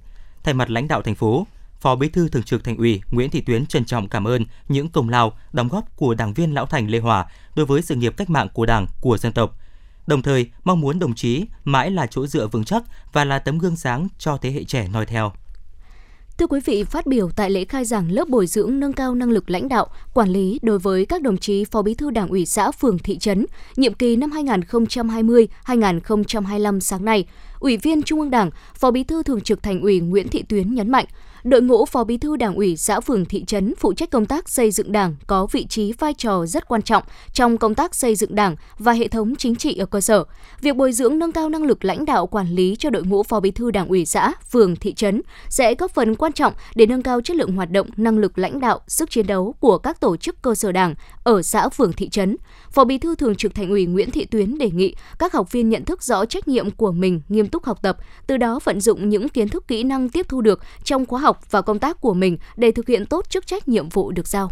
Thay 0.46 0.54
mặt 0.54 0.70
lãnh 0.70 0.88
đạo 0.88 1.02
thành 1.02 1.14
phố, 1.14 1.46
Phó 1.80 1.96
Bí 1.96 2.08
thư 2.08 2.28
Thường 2.28 2.42
trực 2.42 2.64
Thành 2.64 2.76
ủy 2.76 3.00
Nguyễn 3.10 3.30
Thị 3.30 3.40
Tuyến 3.40 3.66
trân 3.66 3.84
trọng 3.84 4.08
cảm 4.08 4.26
ơn 4.26 4.44
những 4.68 4.88
công 4.88 5.08
lao, 5.08 5.32
đóng 5.52 5.68
góp 5.68 5.96
của 5.96 6.14
đảng 6.14 6.34
viên 6.34 6.54
Lão 6.54 6.66
Thành 6.66 6.90
Lê 6.90 6.98
Hòa 6.98 7.26
đối 7.56 7.66
với 7.66 7.82
sự 7.82 7.94
nghiệp 7.94 8.14
cách 8.16 8.30
mạng 8.30 8.48
của 8.52 8.66
Đảng, 8.66 8.86
của 9.00 9.18
dân 9.18 9.32
tộc. 9.32 9.58
Đồng 10.06 10.22
thời, 10.22 10.50
mong 10.64 10.80
muốn 10.80 10.98
đồng 10.98 11.14
chí 11.14 11.44
mãi 11.64 11.90
là 11.90 12.06
chỗ 12.06 12.26
dựa 12.26 12.46
vững 12.46 12.64
chắc 12.64 12.82
và 13.12 13.24
là 13.24 13.38
tấm 13.38 13.58
gương 13.58 13.76
sáng 13.76 14.08
cho 14.18 14.36
thế 14.36 14.50
hệ 14.50 14.64
trẻ 14.64 14.88
noi 14.92 15.06
theo. 15.06 15.32
Thưa 16.38 16.46
quý 16.46 16.60
vị, 16.64 16.84
phát 16.84 17.06
biểu 17.06 17.30
tại 17.36 17.50
lễ 17.50 17.64
khai 17.64 17.84
giảng 17.84 18.10
lớp 18.10 18.28
bồi 18.28 18.46
dưỡng 18.46 18.80
nâng 18.80 18.92
cao 18.92 19.14
năng 19.14 19.30
lực 19.30 19.50
lãnh 19.50 19.68
đạo, 19.68 19.86
quản 20.14 20.28
lý 20.28 20.58
đối 20.62 20.78
với 20.78 21.06
các 21.06 21.22
đồng 21.22 21.36
chí 21.36 21.64
Phó 21.64 21.82
Bí 21.82 21.94
thư 21.94 22.10
Đảng 22.10 22.28
ủy 22.28 22.46
xã 22.46 22.70
phường 22.70 22.98
thị 22.98 23.18
trấn, 23.18 23.46
nhiệm 23.76 23.94
kỳ 23.94 24.16
năm 24.16 24.30
2020-2025 24.30 26.80
sáng 26.80 27.04
nay, 27.04 27.26
Ủy 27.60 27.76
viên 27.76 28.02
Trung 28.02 28.20
ương 28.20 28.30
Đảng, 28.30 28.50
Phó 28.74 28.90
Bí 28.90 29.04
thư 29.04 29.22
Thường 29.22 29.40
trực 29.40 29.62
Thành 29.62 29.80
ủy 29.80 30.00
Nguyễn 30.00 30.28
Thị 30.28 30.42
Tuyến 30.48 30.74
nhấn 30.74 30.90
mạnh, 30.90 31.04
đội 31.44 31.62
ngũ 31.62 31.84
Phó 31.84 32.04
Bí 32.04 32.18
thư 32.18 32.36
Đảng 32.36 32.54
ủy 32.54 32.76
xã 32.76 33.00
phường 33.00 33.24
thị 33.24 33.44
trấn 33.44 33.74
phụ 33.78 33.92
trách 33.92 34.10
công 34.10 34.26
tác 34.26 34.48
xây 34.48 34.70
dựng 34.70 34.92
Đảng 34.92 35.16
có 35.26 35.46
vị 35.52 35.66
trí 35.66 35.92
vai 35.92 36.14
trò 36.14 36.46
rất 36.46 36.68
quan 36.68 36.82
trọng 36.82 37.02
trong 37.32 37.58
công 37.58 37.74
tác 37.74 37.94
xây 37.94 38.14
dựng 38.14 38.34
Đảng 38.34 38.56
và 38.78 38.92
hệ 38.92 39.08
thống 39.08 39.36
chính 39.36 39.56
trị 39.56 39.76
ở 39.76 39.86
cơ 39.86 40.00
sở. 40.00 40.24
Việc 40.60 40.76
bồi 40.76 40.92
dưỡng 40.92 41.18
nâng 41.18 41.32
cao 41.32 41.48
năng 41.48 41.62
lực 41.62 41.84
lãnh 41.84 42.04
đạo 42.04 42.26
quản 42.26 42.48
lý 42.48 42.76
cho 42.78 42.90
đội 42.90 43.02
ngũ 43.02 43.22
Phó 43.22 43.40
Bí 43.40 43.50
thư 43.50 43.70
Đảng 43.70 43.88
ủy 43.88 44.06
xã, 44.06 44.32
phường, 44.50 44.76
thị 44.76 44.94
trấn 44.94 45.22
sẽ 45.48 45.74
góp 45.74 45.90
phần 45.90 46.14
quan 46.14 46.32
trọng 46.32 46.52
để 46.74 46.86
nâng 46.86 47.02
cao 47.02 47.20
chất 47.20 47.36
lượng 47.36 47.52
hoạt 47.52 47.70
động, 47.70 47.88
năng 47.96 48.18
lực 48.18 48.38
lãnh 48.38 48.60
đạo, 48.60 48.80
sức 48.88 49.10
chiến 49.10 49.26
đấu 49.26 49.54
của 49.60 49.78
các 49.78 50.00
tổ 50.00 50.16
chức 50.16 50.42
cơ 50.42 50.54
sở 50.54 50.72
Đảng 50.72 50.94
ở 51.24 51.42
xã, 51.42 51.68
phường, 51.68 51.92
thị 51.92 52.08
trấn. 52.08 52.36
Phó 52.76 52.84
Bí 52.84 52.98
thư 52.98 53.14
Thường 53.14 53.36
trực 53.36 53.54
Thành 53.54 53.70
ủy 53.70 53.86
Nguyễn 53.86 54.10
Thị 54.10 54.24
Tuyến 54.24 54.58
đề 54.58 54.70
nghị 54.70 54.94
các 55.18 55.32
học 55.32 55.52
viên 55.52 55.68
nhận 55.68 55.84
thức 55.84 56.02
rõ 56.02 56.24
trách 56.24 56.48
nhiệm 56.48 56.70
của 56.70 56.92
mình, 56.92 57.20
nghiêm 57.28 57.48
túc 57.48 57.64
học 57.64 57.78
tập, 57.82 57.96
từ 58.26 58.36
đó 58.36 58.60
vận 58.64 58.80
dụng 58.80 59.08
những 59.08 59.28
kiến 59.28 59.48
thức 59.48 59.68
kỹ 59.68 59.82
năng 59.82 60.08
tiếp 60.08 60.26
thu 60.28 60.40
được 60.40 60.60
trong 60.84 61.06
khóa 61.06 61.20
học 61.20 61.40
và 61.50 61.62
công 61.62 61.78
tác 61.78 62.00
của 62.00 62.14
mình 62.14 62.38
để 62.56 62.70
thực 62.70 62.88
hiện 62.88 63.06
tốt 63.06 63.30
chức 63.30 63.46
trách 63.46 63.68
nhiệm 63.68 63.88
vụ 63.88 64.12
được 64.12 64.28
giao. 64.28 64.50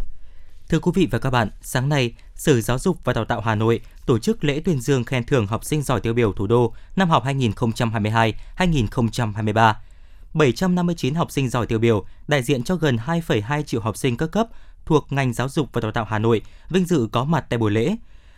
Thưa 0.69 0.79
quý 0.79 0.91
vị 0.95 1.07
và 1.11 1.19
các 1.19 1.29
bạn, 1.29 1.49
sáng 1.61 1.89
nay, 1.89 2.13
Sở 2.35 2.61
Giáo 2.61 2.79
dục 2.79 2.97
và 3.03 3.13
Đào 3.13 3.25
tạo 3.25 3.41
Hà 3.41 3.55
Nội 3.55 3.81
tổ 4.05 4.19
chức 4.19 4.43
lễ 4.43 4.61
tuyên 4.65 4.81
dương 4.81 5.03
khen 5.03 5.23
thưởng 5.23 5.47
học 5.47 5.65
sinh 5.65 5.81
giỏi 5.81 6.01
tiêu 6.01 6.13
biểu 6.13 6.33
thủ 6.33 6.47
đô 6.47 6.73
năm 6.95 7.09
học 7.09 7.23
2022-2023. 7.25 9.73
759 10.33 11.15
học 11.15 11.31
sinh 11.31 11.49
giỏi 11.49 11.67
tiêu 11.67 11.79
biểu, 11.79 12.05
đại 12.27 12.43
diện 12.43 12.63
cho 12.63 12.75
gần 12.75 12.97
2,2 13.05 13.63
triệu 13.63 13.81
học 13.81 13.97
sinh 13.97 14.17
các 14.17 14.31
cấp 14.31 14.47
thuộc 14.85 15.07
ngành 15.09 15.33
giáo 15.33 15.49
dục 15.49 15.69
và 15.73 15.81
đào 15.81 15.91
tạo 15.91 16.05
Hà 16.09 16.19
Nội 16.19 16.41
vinh 16.69 16.85
dự 16.85 17.07
có 17.11 17.23
mặt 17.23 17.45
tại 17.49 17.59
buổi 17.59 17.71
lễ. 17.71 17.95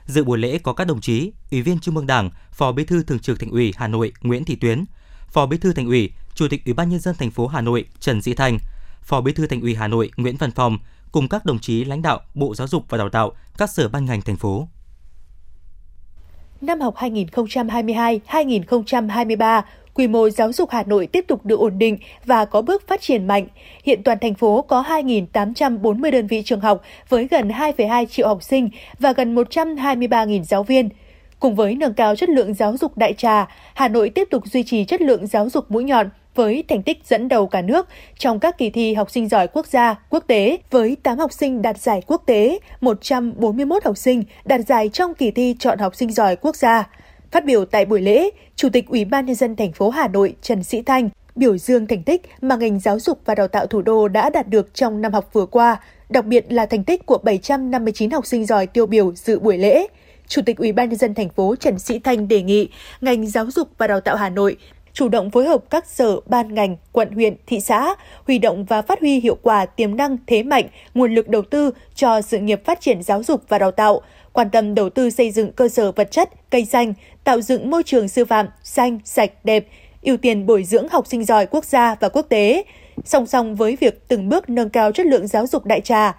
Dự 0.08 0.24
buổi 0.24 0.38
lễ 0.38 0.58
có 0.58 0.74
các 0.74 0.88
đồng 0.88 1.02
chí 1.02 1.32
Ủy 1.52 1.62
viên 1.62 1.80
Trung 1.80 1.96
ương 1.96 2.08
Đảng, 2.08 2.30
Phó 2.52 2.72
Bí 2.72 2.86
thư 2.86 3.04
Thường 3.04 3.20
trực 3.20 3.40
Thành 3.40 3.52
ủy 3.52 3.74
Hà 3.78 3.88
Nội 3.88 4.14
Nguyễn 4.22 4.46
Thị 4.46 4.56
Tuyến, 4.56 4.86
Phó 5.28 5.46
Bí 5.46 5.58
thư 5.58 5.74
Thành 5.74 5.86
ủy, 5.86 6.12
Chủ 6.36 6.48
tịch 6.48 6.66
Ủy 6.66 6.74
ban 6.74 6.90
nhân 6.90 7.00
dân 7.00 7.16
thành 7.16 7.32
phố 7.32 7.48
Hà 7.48 7.62
Nội 7.62 7.86
Trần 8.00 8.22
Sĩ 8.22 8.34
Thành, 8.34 8.58
Phó 9.02 9.22
Bí 9.22 9.34
thư 9.34 9.48
Thành 9.48 9.62
ủy 9.62 9.76
Hà 9.76 9.88
Nội 9.88 10.12
Nguyễn 10.18 10.38
Văn 10.38 10.52
Phòng 10.52 10.78
cùng 11.12 11.30
các 11.30 11.46
đồng 11.46 11.60
chí 11.60 11.84
lãnh 11.84 12.02
đạo 12.02 12.22
Bộ 12.34 12.56
Giáo 12.56 12.68
dục 12.68 12.86
và 12.90 12.98
Đào 12.98 13.10
tạo, 13.10 13.32
các 13.58 13.70
sở 13.70 13.90
ban 13.90 14.06
ngành 14.06 14.22
thành 14.22 14.36
phố. 14.36 14.68
Năm 16.62 16.82
học 16.82 16.96
2022-2023, 16.96 19.62
quy 19.98 20.08
mô 20.08 20.30
giáo 20.30 20.54
dục 20.54 20.70
Hà 20.70 20.84
Nội 20.84 21.08
tiếp 21.08 21.26
tục 21.28 21.46
được 21.46 21.60
ổn 21.60 21.80
định 21.80 21.98
và 22.26 22.46
có 22.46 22.62
bước 22.62 22.88
phát 22.88 23.02
triển 23.02 23.28
mạnh. 23.28 23.48
Hiện 23.84 24.04
toàn 24.04 24.18
thành 24.22 24.34
phố 24.34 24.62
có 24.62 24.84
2.840 24.88 26.12
đơn 26.12 26.28
vị 26.28 26.42
trường 26.46 26.60
học 26.60 26.82
với 27.10 27.28
gần 27.32 27.48
2,2 27.48 28.06
triệu 28.06 28.28
học 28.28 28.44
sinh 28.44 28.70
và 29.00 29.14
gần 29.14 29.36
123.000 29.36 30.44
giáo 30.44 30.64
viên. 30.64 30.90
Cùng 31.40 31.56
với 31.56 31.76
nâng 31.76 31.94
cao 31.94 32.16
chất 32.16 32.30
lượng 32.30 32.54
giáo 32.54 32.78
dục 32.78 32.98
đại 32.98 33.14
trà, 33.14 33.48
Hà 33.74 33.88
Nội 33.88 34.10
tiếp 34.10 34.28
tục 34.32 34.44
duy 34.46 34.64
trì 34.64 34.86
chất 34.86 35.02
lượng 35.02 35.28
giáo 35.28 35.50
dục 35.50 35.72
mũi 35.72 35.84
nhọn 35.84 36.10
với 36.36 36.64
thành 36.68 36.84
tích 36.84 37.02
dẫn 37.06 37.28
đầu 37.28 37.48
cả 37.48 37.62
nước 37.62 37.88
trong 38.18 38.40
các 38.40 38.58
kỳ 38.58 38.70
thi 38.70 38.94
học 38.94 39.12
sinh 39.12 39.30
giỏi 39.30 39.48
quốc 39.48 39.68
gia, 39.68 39.96
quốc 40.10 40.24
tế 40.28 40.58
với 40.72 40.98
8 41.04 41.18
học 41.18 41.34
sinh 41.34 41.62
đạt 41.62 41.78
giải 41.78 42.02
quốc 42.08 42.24
tế, 42.26 42.60
141 42.82 43.86
học 43.86 43.98
sinh 43.98 44.24
đạt 44.46 44.62
giải 44.68 44.90
trong 44.90 45.14
kỳ 45.14 45.32
thi 45.32 45.56
chọn 45.60 45.80
học 45.80 45.96
sinh 45.96 46.12
giỏi 46.12 46.36
quốc 46.36 46.56
gia. 46.56 46.88
Phát 47.32 47.46
biểu 47.46 47.66
tại 47.66 47.86
buổi 47.86 48.02
lễ, 48.02 48.30
Chủ 48.56 48.70
tịch 48.70 48.88
Ủy 48.88 49.06
ban 49.06 49.26
nhân 49.26 49.36
dân 49.36 49.56
thành 49.56 49.72
phố 49.72 49.90
Hà 49.90 50.08
Nội 50.08 50.36
Trần 50.42 50.64
Sĩ 50.64 50.82
Thanh 50.82 51.10
biểu 51.36 51.58
dương 51.58 51.88
thành 51.88 52.04
tích 52.04 52.22
mà 52.42 52.56
ngành 52.56 52.80
giáo 52.80 53.00
dục 53.00 53.22
và 53.26 53.36
đào 53.36 53.48
tạo 53.48 53.68
thủ 53.68 53.82
đô 53.82 54.08
đã 54.08 54.30
đạt 54.30 54.48
được 54.48 54.74
trong 54.74 55.02
năm 55.02 55.14
học 55.14 55.30
vừa 55.34 55.46
qua, 55.46 55.82
đặc 56.10 56.26
biệt 56.26 56.46
là 56.50 56.66
thành 56.66 56.84
tích 56.84 57.06
của 57.06 57.18
759 57.24 58.12
học 58.12 58.26
sinh 58.26 58.46
giỏi 58.46 58.68
tiêu 58.68 58.86
biểu 58.86 59.16
dự 59.16 59.40
buổi 59.40 59.58
lễ. 59.58 59.88
Chủ 60.28 60.42
tịch 60.46 60.58
Ủy 60.58 60.72
ban 60.72 60.90
nhân 60.90 60.98
dân 60.98 61.14
thành 61.14 61.30
phố 61.30 61.56
Trần 61.56 61.80
Sĩ 61.80 62.00
Thanh 62.00 62.28
đề 62.28 62.42
nghị 62.42 62.70
ngành 63.02 63.28
giáo 63.28 63.52
dục 63.52 63.70
và 63.78 63.88
đào 63.88 64.00
tạo 64.00 64.16
Hà 64.16 64.30
Nội 64.30 64.58
chủ 64.98 65.10
động 65.10 65.32
phối 65.32 65.46
hợp 65.46 65.64
các 65.70 65.88
sở, 65.88 66.20
ban 66.26 66.54
ngành, 66.54 66.76
quận, 66.92 67.12
huyện, 67.12 67.36
thị 67.48 67.60
xã, 67.60 67.96
huy 68.28 68.40
động 68.40 68.66
và 68.66 68.82
phát 68.82 69.00
huy 69.00 69.20
hiệu 69.20 69.38
quả 69.42 69.66
tiềm 69.66 69.96
năng, 69.96 70.18
thế 70.28 70.44
mạnh, 70.44 70.68
nguồn 70.94 71.16
lực 71.16 71.28
đầu 71.28 71.42
tư 71.42 71.72
cho 71.96 72.22
sự 72.22 72.40
nghiệp 72.40 72.66
phát 72.66 72.82
triển 72.82 73.04
giáo 73.04 73.24
dục 73.24 73.42
và 73.48 73.60
đào 73.60 73.72
tạo, 73.72 74.02
quan 74.38 74.50
tâm 74.50 74.76
đầu 74.76 74.90
tư 74.90 75.10
xây 75.10 75.32
dựng 75.32 75.52
cơ 75.52 75.70
sở 75.70 75.92
vật 75.92 76.12
chất, 76.12 76.30
cây 76.50 76.66
xanh, 76.66 76.94
tạo 77.24 77.42
dựng 77.42 77.70
môi 77.70 77.84
trường 77.84 78.08
sư 78.08 78.26
phạm 78.26 78.48
xanh, 78.64 79.00
sạch, 79.06 79.32
đẹp, 79.44 79.68
ưu 80.02 80.18
tiên 80.18 80.46
bồi 80.46 80.64
dưỡng 80.64 80.88
học 80.90 81.08
sinh 81.08 81.26
giỏi 81.26 81.46
quốc 81.46 81.66
gia 81.66 81.96
và 81.96 82.10
quốc 82.10 82.26
tế. 82.30 82.64
Song 83.06 83.26
song 83.26 83.56
với 83.56 83.78
việc 83.80 84.08
từng 84.08 84.30
bước 84.30 84.50
nâng 84.50 84.70
cao 84.70 84.92
chất 84.92 85.06
lượng 85.06 85.28
giáo 85.28 85.48
dục 85.48 85.66
đại 85.66 85.82
trà, 85.82 86.16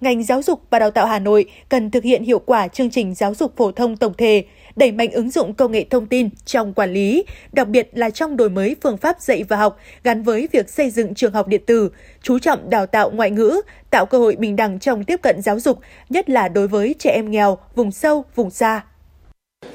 ngành 0.00 0.22
giáo 0.22 0.42
dục 0.42 0.62
và 0.70 0.78
đào 0.78 0.90
tạo 0.90 1.06
Hà 1.06 1.18
Nội 1.18 1.44
cần 1.68 1.90
thực 1.90 2.04
hiện 2.04 2.24
hiệu 2.24 2.38
quả 2.38 2.68
chương 2.68 2.90
trình 2.90 3.14
giáo 3.14 3.34
dục 3.34 3.56
phổ 3.56 3.72
thông 3.72 3.96
tổng 3.96 4.14
thể, 4.18 4.44
đẩy 4.76 4.92
mạnh 4.92 5.10
ứng 5.12 5.30
dụng 5.30 5.54
công 5.54 5.72
nghệ 5.72 5.84
thông 5.90 6.06
tin 6.06 6.28
trong 6.44 6.74
quản 6.74 6.92
lý, 6.92 7.24
đặc 7.52 7.68
biệt 7.68 7.90
là 7.92 8.10
trong 8.10 8.36
đổi 8.36 8.50
mới 8.50 8.76
phương 8.82 8.96
pháp 8.96 9.20
dạy 9.20 9.44
và 9.48 9.56
học 9.56 9.78
gắn 10.04 10.22
với 10.22 10.48
việc 10.52 10.70
xây 10.70 10.90
dựng 10.90 11.14
trường 11.14 11.32
học 11.32 11.48
điện 11.48 11.62
tử, 11.66 11.90
chú 12.22 12.38
trọng 12.38 12.70
đào 12.70 12.86
tạo 12.86 13.10
ngoại 13.10 13.30
ngữ, 13.30 13.60
tạo 13.90 14.06
cơ 14.06 14.18
hội 14.18 14.36
bình 14.36 14.56
đẳng 14.56 14.78
trong 14.78 15.04
tiếp 15.04 15.22
cận 15.22 15.42
giáo 15.42 15.60
dục, 15.60 15.78
nhất 16.08 16.30
là 16.30 16.48
đối 16.48 16.68
với 16.68 16.94
trẻ 16.98 17.10
em 17.10 17.30
nghèo, 17.30 17.58
vùng 17.74 17.92
sâu, 17.92 18.24
vùng 18.34 18.50
xa. 18.50 18.84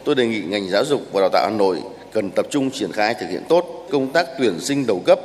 Tôi 0.03 0.15
đề 0.15 0.27
nghị 0.27 0.41
ngành 0.41 0.69
giáo 0.69 0.85
dục 0.85 1.01
và 1.11 1.21
đào 1.21 1.29
tạo 1.29 1.49
Hà 1.49 1.57
Nội 1.57 1.81
cần 2.13 2.31
tập 2.31 2.47
trung 2.49 2.71
triển 2.71 2.91
khai 2.91 3.13
thực 3.13 3.29
hiện 3.29 3.43
tốt 3.49 3.87
công 3.91 4.13
tác 4.13 4.27
tuyển 4.39 4.59
sinh 4.59 4.87
đầu 4.87 5.01
cấp, 5.05 5.19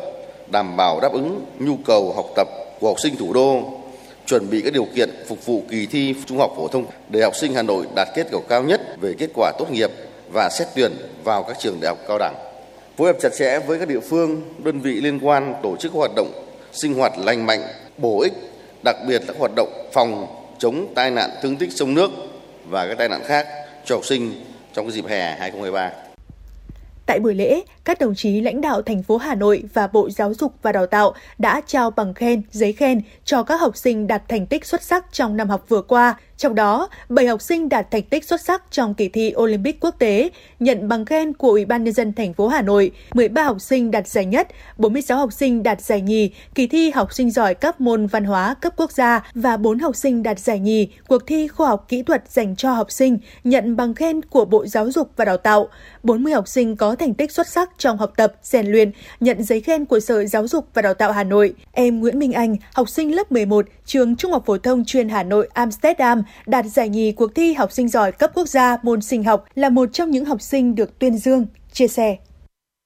đảm 0.52 0.76
bảo 0.76 1.00
đáp 1.00 1.12
ứng 1.12 1.44
nhu 1.58 1.76
cầu 1.76 2.12
học 2.12 2.26
tập 2.36 2.48
của 2.80 2.88
học 2.88 3.00
sinh 3.00 3.16
thủ 3.16 3.32
đô 3.32 3.81
chuẩn 4.26 4.50
bị 4.50 4.60
các 4.64 4.72
điều 4.72 4.86
kiện 4.94 5.10
phục 5.28 5.46
vụ 5.46 5.62
kỳ 5.70 5.86
thi 5.86 6.14
trung 6.26 6.38
học 6.38 6.52
phổ 6.56 6.68
thông 6.68 6.86
để 7.08 7.22
học 7.22 7.36
sinh 7.36 7.54
Hà 7.54 7.62
Nội 7.62 7.86
đạt 7.94 8.08
kết 8.14 8.26
quả 8.32 8.40
cao 8.48 8.62
nhất 8.62 8.80
về 9.00 9.14
kết 9.18 9.30
quả 9.34 9.52
tốt 9.58 9.70
nghiệp 9.70 9.90
và 10.32 10.50
xét 10.50 10.68
tuyển 10.74 10.92
vào 11.24 11.42
các 11.42 11.56
trường 11.58 11.80
đại 11.80 11.88
học 11.88 11.98
cao 12.08 12.18
đẳng. 12.18 12.34
Phối 12.96 13.06
hợp 13.06 13.16
chặt 13.20 13.28
chẽ 13.38 13.58
với 13.58 13.78
các 13.78 13.88
địa 13.88 14.00
phương, 14.00 14.42
đơn 14.64 14.80
vị 14.80 15.00
liên 15.00 15.18
quan 15.22 15.54
tổ 15.62 15.76
chức 15.76 15.92
hoạt 15.92 16.10
động 16.16 16.32
sinh 16.72 16.94
hoạt 16.94 17.12
lành 17.18 17.46
mạnh, 17.46 17.62
bổ 17.98 18.20
ích, 18.20 18.32
đặc 18.84 18.96
biệt 19.08 19.22
là 19.28 19.34
hoạt 19.38 19.52
động 19.56 19.88
phòng 19.92 20.26
chống 20.58 20.86
tai 20.94 21.10
nạn 21.10 21.30
thương 21.42 21.56
tích 21.56 21.72
sông 21.72 21.94
nước 21.94 22.10
và 22.68 22.88
các 22.88 22.98
tai 22.98 23.08
nạn 23.08 23.22
khác 23.26 23.46
cho 23.84 23.94
học 23.94 24.04
sinh 24.04 24.44
trong 24.72 24.90
dịp 24.90 25.06
hè 25.08 25.36
2023. 25.38 25.90
Tại 27.12 27.20
buổi 27.20 27.34
lễ, 27.34 27.62
các 27.84 28.00
đồng 28.00 28.14
chí 28.14 28.40
lãnh 28.40 28.60
đạo 28.60 28.82
thành 28.82 29.02
phố 29.02 29.16
Hà 29.16 29.34
Nội 29.34 29.62
và 29.74 29.86
Bộ 29.86 30.10
Giáo 30.10 30.34
dục 30.34 30.54
và 30.62 30.72
Đào 30.72 30.86
tạo 30.86 31.14
đã 31.38 31.60
trao 31.66 31.90
bằng 31.90 32.14
khen, 32.14 32.42
giấy 32.50 32.72
khen 32.72 33.00
cho 33.24 33.42
các 33.42 33.60
học 33.60 33.76
sinh 33.76 34.06
đạt 34.06 34.22
thành 34.28 34.46
tích 34.46 34.64
xuất 34.64 34.82
sắc 34.82 35.06
trong 35.12 35.36
năm 35.36 35.48
học 35.48 35.64
vừa 35.68 35.82
qua. 35.82 36.16
Trong 36.36 36.54
đó, 36.54 36.88
7 37.08 37.26
học 37.26 37.42
sinh 37.42 37.68
đạt 37.68 37.90
thành 37.90 38.02
tích 38.02 38.24
xuất 38.24 38.40
sắc 38.40 38.62
trong 38.70 38.94
kỳ 38.94 39.08
thi 39.08 39.34
Olympic 39.36 39.80
quốc 39.80 39.94
tế, 39.98 40.30
nhận 40.60 40.88
bằng 40.88 41.04
khen 41.04 41.32
của 41.32 41.48
Ủy 41.48 41.64
ban 41.64 41.84
nhân 41.84 41.94
dân 41.94 42.12
thành 42.12 42.34
phố 42.34 42.48
Hà 42.48 42.62
Nội, 42.62 42.90
13 43.14 43.44
học 43.44 43.60
sinh 43.60 43.90
đạt 43.90 44.08
giải 44.08 44.24
nhất, 44.24 44.48
46 44.78 45.18
học 45.18 45.32
sinh 45.32 45.62
đạt 45.62 45.80
giải 45.80 46.00
nhì, 46.00 46.30
kỳ 46.54 46.66
thi 46.66 46.90
học 46.90 47.12
sinh 47.12 47.30
giỏi 47.30 47.54
các 47.54 47.80
môn 47.80 48.06
văn 48.06 48.24
hóa 48.24 48.54
cấp 48.54 48.72
quốc 48.76 48.92
gia 48.92 49.30
và 49.34 49.56
4 49.56 49.78
học 49.78 49.96
sinh 49.96 50.22
đạt 50.22 50.38
giải 50.38 50.58
nhì, 50.58 50.88
cuộc 51.08 51.26
thi 51.26 51.48
khoa 51.48 51.68
học 51.68 51.84
kỹ 51.88 52.02
thuật 52.02 52.30
dành 52.30 52.56
cho 52.56 52.72
học 52.72 52.90
sinh, 52.90 53.18
nhận 53.44 53.76
bằng 53.76 53.94
khen 53.94 54.22
của 54.22 54.44
Bộ 54.44 54.66
Giáo 54.66 54.90
dục 54.90 55.10
và 55.16 55.24
Đào 55.24 55.36
tạo. 55.36 55.68
40 56.02 56.32
học 56.32 56.48
sinh 56.48 56.76
có 56.76 56.96
thành 57.02 57.14
tích 57.14 57.32
xuất 57.32 57.48
sắc 57.48 57.70
trong 57.78 57.98
học 57.98 58.12
tập, 58.16 58.32
rèn 58.42 58.66
luyện, 58.66 58.90
nhận 59.20 59.42
giấy 59.42 59.60
khen 59.60 59.84
của 59.84 60.00
Sở 60.00 60.26
Giáo 60.26 60.46
dục 60.46 60.66
và 60.74 60.82
Đào 60.82 60.94
tạo 60.94 61.12
Hà 61.12 61.24
Nội. 61.24 61.54
Em 61.72 62.00
Nguyễn 62.00 62.18
Minh 62.18 62.32
Anh, 62.32 62.56
học 62.74 62.88
sinh 62.88 63.16
lớp 63.16 63.32
11, 63.32 63.66
trường 63.86 64.16
Trung 64.16 64.32
học 64.32 64.42
phổ 64.46 64.58
thông 64.58 64.84
chuyên 64.84 65.08
Hà 65.08 65.22
Nội 65.22 65.48
Amsterdam, 65.52 66.22
đạt 66.46 66.66
giải 66.66 66.88
nhì 66.88 67.12
cuộc 67.12 67.34
thi 67.34 67.52
học 67.54 67.72
sinh 67.72 67.88
giỏi 67.88 68.12
cấp 68.12 68.30
quốc 68.34 68.48
gia 68.48 68.76
môn 68.82 69.00
sinh 69.00 69.24
học 69.24 69.44
là 69.54 69.68
một 69.68 69.88
trong 69.92 70.10
những 70.10 70.24
học 70.24 70.42
sinh 70.42 70.74
được 70.74 70.98
tuyên 70.98 71.18
dương, 71.18 71.46
chia 71.72 71.88
sẻ. 71.88 72.16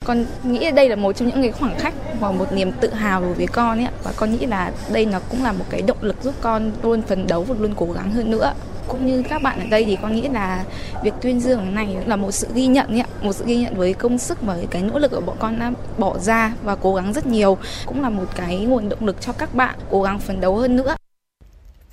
Con 0.05 0.25
nghĩ 0.45 0.71
đây 0.71 0.89
là 0.89 0.97
một 0.97 1.13
trong 1.13 1.29
những 1.29 1.43
cái 1.43 1.53
khoảng 1.53 1.79
khắc 1.79 1.95
và 2.21 2.33
một 2.33 2.53
niềm 2.53 2.73
tự 2.81 2.95
hào 2.95 3.21
đối 3.21 3.35
với 3.35 3.47
con 3.47 3.79
ấy 3.79 3.89
và 4.03 4.13
con 4.17 4.33
nghĩ 4.33 4.47
là 4.47 4.73
đây 4.93 5.07
nó 5.07 5.21
cũng 5.31 5.45
là 5.45 5.53
một 5.53 5.65
cái 5.71 5.83
động 5.83 5.99
lực 6.01 6.17
giúp 6.23 6.35
con 6.41 6.73
luôn 6.83 7.03
phấn 7.03 7.27
đấu 7.27 7.43
và 7.43 7.55
luôn 7.59 7.75
cố 7.77 7.87
gắng 7.93 8.11
hơn 8.11 8.31
nữa 8.31 8.55
cũng 8.89 9.07
như 9.07 9.23
các 9.29 9.43
bạn 9.43 9.61
ở 9.61 9.67
đây 9.71 9.85
thì 9.85 9.97
con 10.03 10.15
nghĩ 10.15 10.29
là 10.29 10.65
việc 11.03 11.15
tuyên 11.21 11.41
dương 11.41 11.75
này 11.75 11.97
là 12.07 12.17
một 12.17 12.31
sự 12.31 12.49
ghi 12.55 12.67
nhận 12.67 12.89
ấy, 12.89 13.03
một 13.23 13.33
sự 13.33 13.45
ghi 13.47 13.57
nhận 13.57 13.77
với 13.77 13.93
công 13.93 14.19
sức 14.19 14.43
và 14.43 14.59
cái 14.71 14.83
nỗ 14.83 14.99
lực 14.99 15.11
của 15.11 15.21
bọn 15.21 15.37
con 15.39 15.59
đã 15.59 15.73
bỏ 15.99 16.19
ra 16.19 16.55
và 16.65 16.77
cố 16.77 16.95
gắng 16.95 17.13
rất 17.13 17.27
nhiều 17.27 17.59
cũng 17.87 18.03
là 18.03 18.11
một 18.11 18.27
cái 18.37 18.59
nguồn 18.59 18.89
động 18.89 19.07
lực 19.07 19.21
cho 19.21 19.33
các 19.33 19.55
bạn 19.55 19.75
cố 19.91 20.03
gắng 20.03 20.19
phấn 20.19 20.41
đấu 20.41 20.57
hơn 20.57 20.77
nữa 20.77 20.97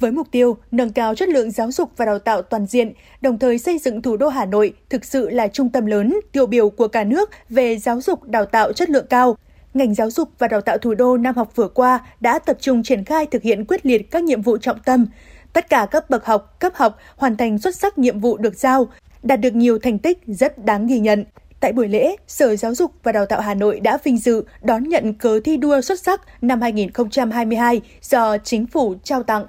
với 0.04 0.12
mục 0.12 0.28
tiêu 0.32 0.58
nâng 0.72 0.94
cao 0.94 1.16
chất 1.16 1.30
lượng 1.30 1.52
giáo 1.52 1.72
dục 1.72 1.92
và 1.98 2.06
đào 2.06 2.20
tạo 2.20 2.42
toàn 2.42 2.66
diện, 2.66 2.94
đồng 3.22 3.40
thời 3.40 3.58
xây 3.58 3.78
dựng 3.78 4.02
thủ 4.02 4.18
đô 4.18 4.28
Hà 4.28 4.46
Nội 4.46 4.74
thực 4.90 5.06
sự 5.06 5.30
là 5.30 5.48
trung 5.48 5.70
tâm 5.70 5.86
lớn, 5.86 6.20
tiêu 6.32 6.46
biểu 6.46 6.70
của 6.70 6.88
cả 6.88 7.04
nước 7.04 7.30
về 7.50 7.78
giáo 7.78 8.02
dục 8.02 8.24
đào 8.24 8.46
tạo 8.46 8.74
chất 8.74 8.90
lượng 8.90 9.06
cao. 9.10 9.38
Ngành 9.74 9.94
giáo 9.94 10.10
dục 10.10 10.30
và 10.40 10.48
đào 10.48 10.62
tạo 10.62 10.78
thủ 10.78 10.94
đô 10.94 11.18
năm 11.18 11.36
học 11.36 11.52
vừa 11.56 11.68
qua 11.68 12.00
đã 12.20 12.40
tập 12.40 12.58
trung 12.60 12.84
triển 12.84 13.04
khai 13.04 13.26
thực 13.26 13.42
hiện 13.42 13.66
quyết 13.66 13.86
liệt 13.86 14.12
các 14.12 14.24
nhiệm 14.24 14.42
vụ 14.42 14.58
trọng 14.58 14.80
tâm. 14.86 15.06
Tất 15.54 15.70
cả 15.70 15.88
các 15.92 16.10
bậc 16.10 16.26
học, 16.26 16.60
cấp 16.60 16.74
học 16.76 16.98
hoàn 17.16 17.38
thành 17.38 17.58
xuất 17.58 17.76
sắc 17.76 17.98
nhiệm 17.98 18.20
vụ 18.20 18.38
được 18.38 18.56
giao, 18.56 18.88
đạt 19.24 19.40
được 19.40 19.56
nhiều 19.56 19.80
thành 19.80 20.00
tích 20.00 20.20
rất 20.28 20.66
đáng 20.66 20.88
ghi 20.88 21.00
nhận. 21.00 21.26
Tại 21.60 21.74
buổi 21.74 21.88
lễ, 21.88 22.16
Sở 22.28 22.56
Giáo 22.56 22.76
dục 22.76 22.92
và 23.04 23.12
Đào 23.12 23.26
tạo 23.26 23.42
Hà 23.42 23.54
Nội 23.54 23.80
đã 23.80 23.98
vinh 24.04 24.18
dự 24.18 24.44
đón 24.62 24.84
nhận 24.84 25.14
cớ 25.14 25.40
thi 25.44 25.58
đua 25.58 25.82
xuất 25.82 26.00
sắc 26.00 26.22
năm 26.42 26.62
2022 26.62 27.82
do 28.02 28.38
chính 28.38 28.68
phủ 28.68 28.96
trao 29.04 29.24
tặng. 29.24 29.46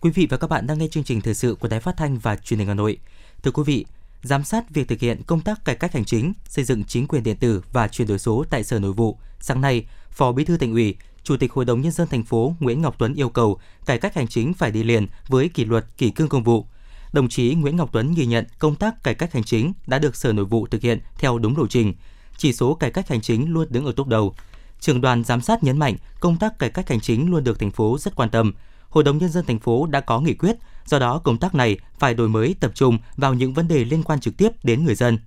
Quý 0.00 0.10
vị 0.14 0.26
và 0.30 0.36
các 0.36 0.50
bạn 0.50 0.66
đang 0.66 0.78
nghe 0.78 0.88
chương 0.90 1.04
trình 1.04 1.20
thời 1.20 1.34
sự 1.34 1.56
của 1.60 1.68
Đài 1.68 1.80
Phát 1.80 1.96
thanh 1.96 2.18
và 2.18 2.36
Truyền 2.36 2.58
hình 2.58 2.68
Hà 2.68 2.74
Nội. 2.74 2.98
Thưa 3.42 3.50
quý 3.50 3.62
vị, 3.66 3.86
giám 4.22 4.44
sát 4.44 4.70
việc 4.70 4.88
thực 4.88 5.00
hiện 5.00 5.22
công 5.26 5.40
tác 5.40 5.64
cải 5.64 5.74
cách 5.74 5.92
hành 5.92 6.04
chính, 6.04 6.32
xây 6.48 6.64
dựng 6.64 6.84
chính 6.84 7.06
quyền 7.06 7.22
điện 7.22 7.36
tử 7.36 7.62
và 7.72 7.88
chuyển 7.88 8.08
đổi 8.08 8.18
số 8.18 8.44
tại 8.50 8.64
Sở 8.64 8.78
Nội 8.78 8.92
vụ. 8.92 9.18
Sáng 9.40 9.60
nay, 9.60 9.86
Phó 10.10 10.32
Bí 10.32 10.44
thư 10.44 10.56
Thành 10.56 10.72
ủy, 10.72 10.96
Chủ 11.22 11.36
tịch 11.36 11.52
Hội 11.52 11.64
đồng 11.64 11.80
nhân 11.80 11.92
dân 11.92 12.08
thành 12.08 12.24
phố 12.24 12.54
Nguyễn 12.60 12.82
Ngọc 12.82 12.94
Tuấn 12.98 13.14
yêu 13.14 13.28
cầu 13.28 13.58
cải 13.86 13.98
cách 13.98 14.14
hành 14.14 14.28
chính 14.28 14.54
phải 14.54 14.70
đi 14.70 14.82
liền 14.82 15.06
với 15.28 15.48
kỷ 15.48 15.64
luật 15.64 15.84
kỷ 15.98 16.10
cương 16.10 16.28
công 16.28 16.42
vụ. 16.42 16.66
Đồng 17.12 17.28
chí 17.28 17.54
Nguyễn 17.54 17.76
Ngọc 17.76 17.88
Tuấn 17.92 18.14
ghi 18.14 18.26
nhận 18.26 18.44
công 18.58 18.74
tác 18.74 19.02
cải 19.02 19.14
cách 19.14 19.32
hành 19.32 19.44
chính 19.44 19.72
đã 19.86 19.98
được 19.98 20.16
Sở 20.16 20.32
Nội 20.32 20.44
vụ 20.44 20.66
thực 20.66 20.82
hiện 20.82 21.00
theo 21.18 21.38
đúng 21.38 21.58
lộ 21.58 21.66
trình. 21.66 21.94
Chỉ 22.36 22.52
số 22.52 22.74
cải 22.74 22.90
cách 22.90 23.08
hành 23.08 23.20
chính 23.20 23.52
luôn 23.52 23.66
đứng 23.70 23.86
ở 23.86 23.92
top 23.96 24.06
đầu. 24.06 24.34
Trường 24.80 25.00
đoàn 25.00 25.24
giám 25.24 25.40
sát 25.40 25.64
nhấn 25.64 25.78
mạnh 25.78 25.96
công 26.20 26.36
tác 26.36 26.58
cải 26.58 26.70
cách 26.70 26.88
hành 26.88 27.00
chính 27.00 27.30
luôn 27.30 27.44
được 27.44 27.60
thành 27.60 27.70
phố 27.70 27.98
rất 28.00 28.16
quan 28.16 28.30
tâm. 28.30 28.52
Hội 28.88 29.04
đồng 29.04 29.18
nhân 29.18 29.30
dân 29.30 29.44
thành 29.46 29.58
phố 29.58 29.86
đã 29.86 30.00
có 30.00 30.20
nghị 30.20 30.34
quyết, 30.34 30.56
do 30.86 30.98
đó 30.98 31.18
công 31.18 31.38
tác 31.38 31.54
này 31.54 31.78
phải 31.98 32.14
đổi 32.14 32.28
mới 32.28 32.54
tập 32.60 32.70
trung 32.74 32.98
vào 33.16 33.34
những 33.34 33.54
vấn 33.54 33.68
đề 33.68 33.84
liên 33.84 34.02
quan 34.02 34.20
trực 34.20 34.36
tiếp 34.36 34.64
đến 34.64 34.84
người 34.84 34.94
dân. 34.94 35.18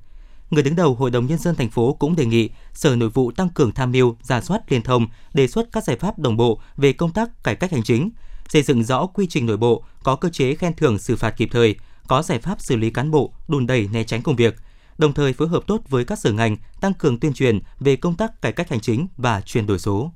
Người 0.50 0.64
đứng 0.64 0.76
đầu 0.76 0.96
Hội 0.96 1.12
đồng 1.12 1.26
nhân 1.26 1.38
dân 1.38 1.56
thành 1.56 1.70
phố 1.70 1.94
cũng 1.94 2.16
đề 2.16 2.26
nghị 2.26 2.50
Sở 2.74 2.96
Nội 2.96 3.10
vụ 3.10 3.32
tăng 3.32 3.50
cường 3.50 3.72
tham 3.72 3.92
mưu, 3.92 4.16
giả 4.22 4.42
soát 4.42 4.72
liên 4.72 4.82
thông, 4.82 5.08
đề 5.34 5.48
xuất 5.48 5.72
các 5.72 5.84
giải 5.84 5.98
pháp 5.98 6.20
đồng 6.20 6.38
bộ 6.38 6.62
về 6.78 6.94
công 6.94 7.14
tác 7.14 7.44
cải 7.44 7.56
cách 7.56 7.72
hành 7.72 7.84
chính, 7.84 8.10
xây 8.48 8.62
dựng 8.62 8.84
rõ 8.84 9.06
quy 9.06 9.28
trình 9.28 9.46
nội 9.46 9.58
bộ, 9.58 9.84
có 10.04 10.16
cơ 10.16 10.30
chế 10.30 10.56
khen 10.56 10.76
thưởng 10.76 11.00
xử 11.00 11.16
phạt 11.16 11.32
kịp 11.38 11.50
thời, 11.52 11.76
có 12.08 12.22
giải 12.22 12.40
pháp 12.40 12.62
xử 12.62 12.76
lý 12.76 12.90
cán 12.90 13.12
bộ 13.12 13.34
đùn 13.48 13.68
đẩy 13.68 13.90
né 13.92 14.04
tránh 14.04 14.22
công 14.22 14.36
việc, 14.36 14.56
đồng 14.98 15.14
thời 15.14 15.34
phối 15.34 15.48
hợp 15.48 15.64
tốt 15.68 15.82
với 15.90 16.06
các 16.06 16.20
sở 16.20 16.32
ngành 16.32 16.58
tăng 16.82 16.94
cường 16.94 17.20
tuyên 17.20 17.34
truyền 17.34 17.60
về 17.80 17.96
công 17.96 18.16
tác 18.16 18.42
cải 18.42 18.52
cách 18.52 18.70
hành 18.70 18.80
chính 18.80 19.08
và 19.18 19.42
chuyển 19.42 19.66
đổi 19.66 19.80
số. 19.80 20.12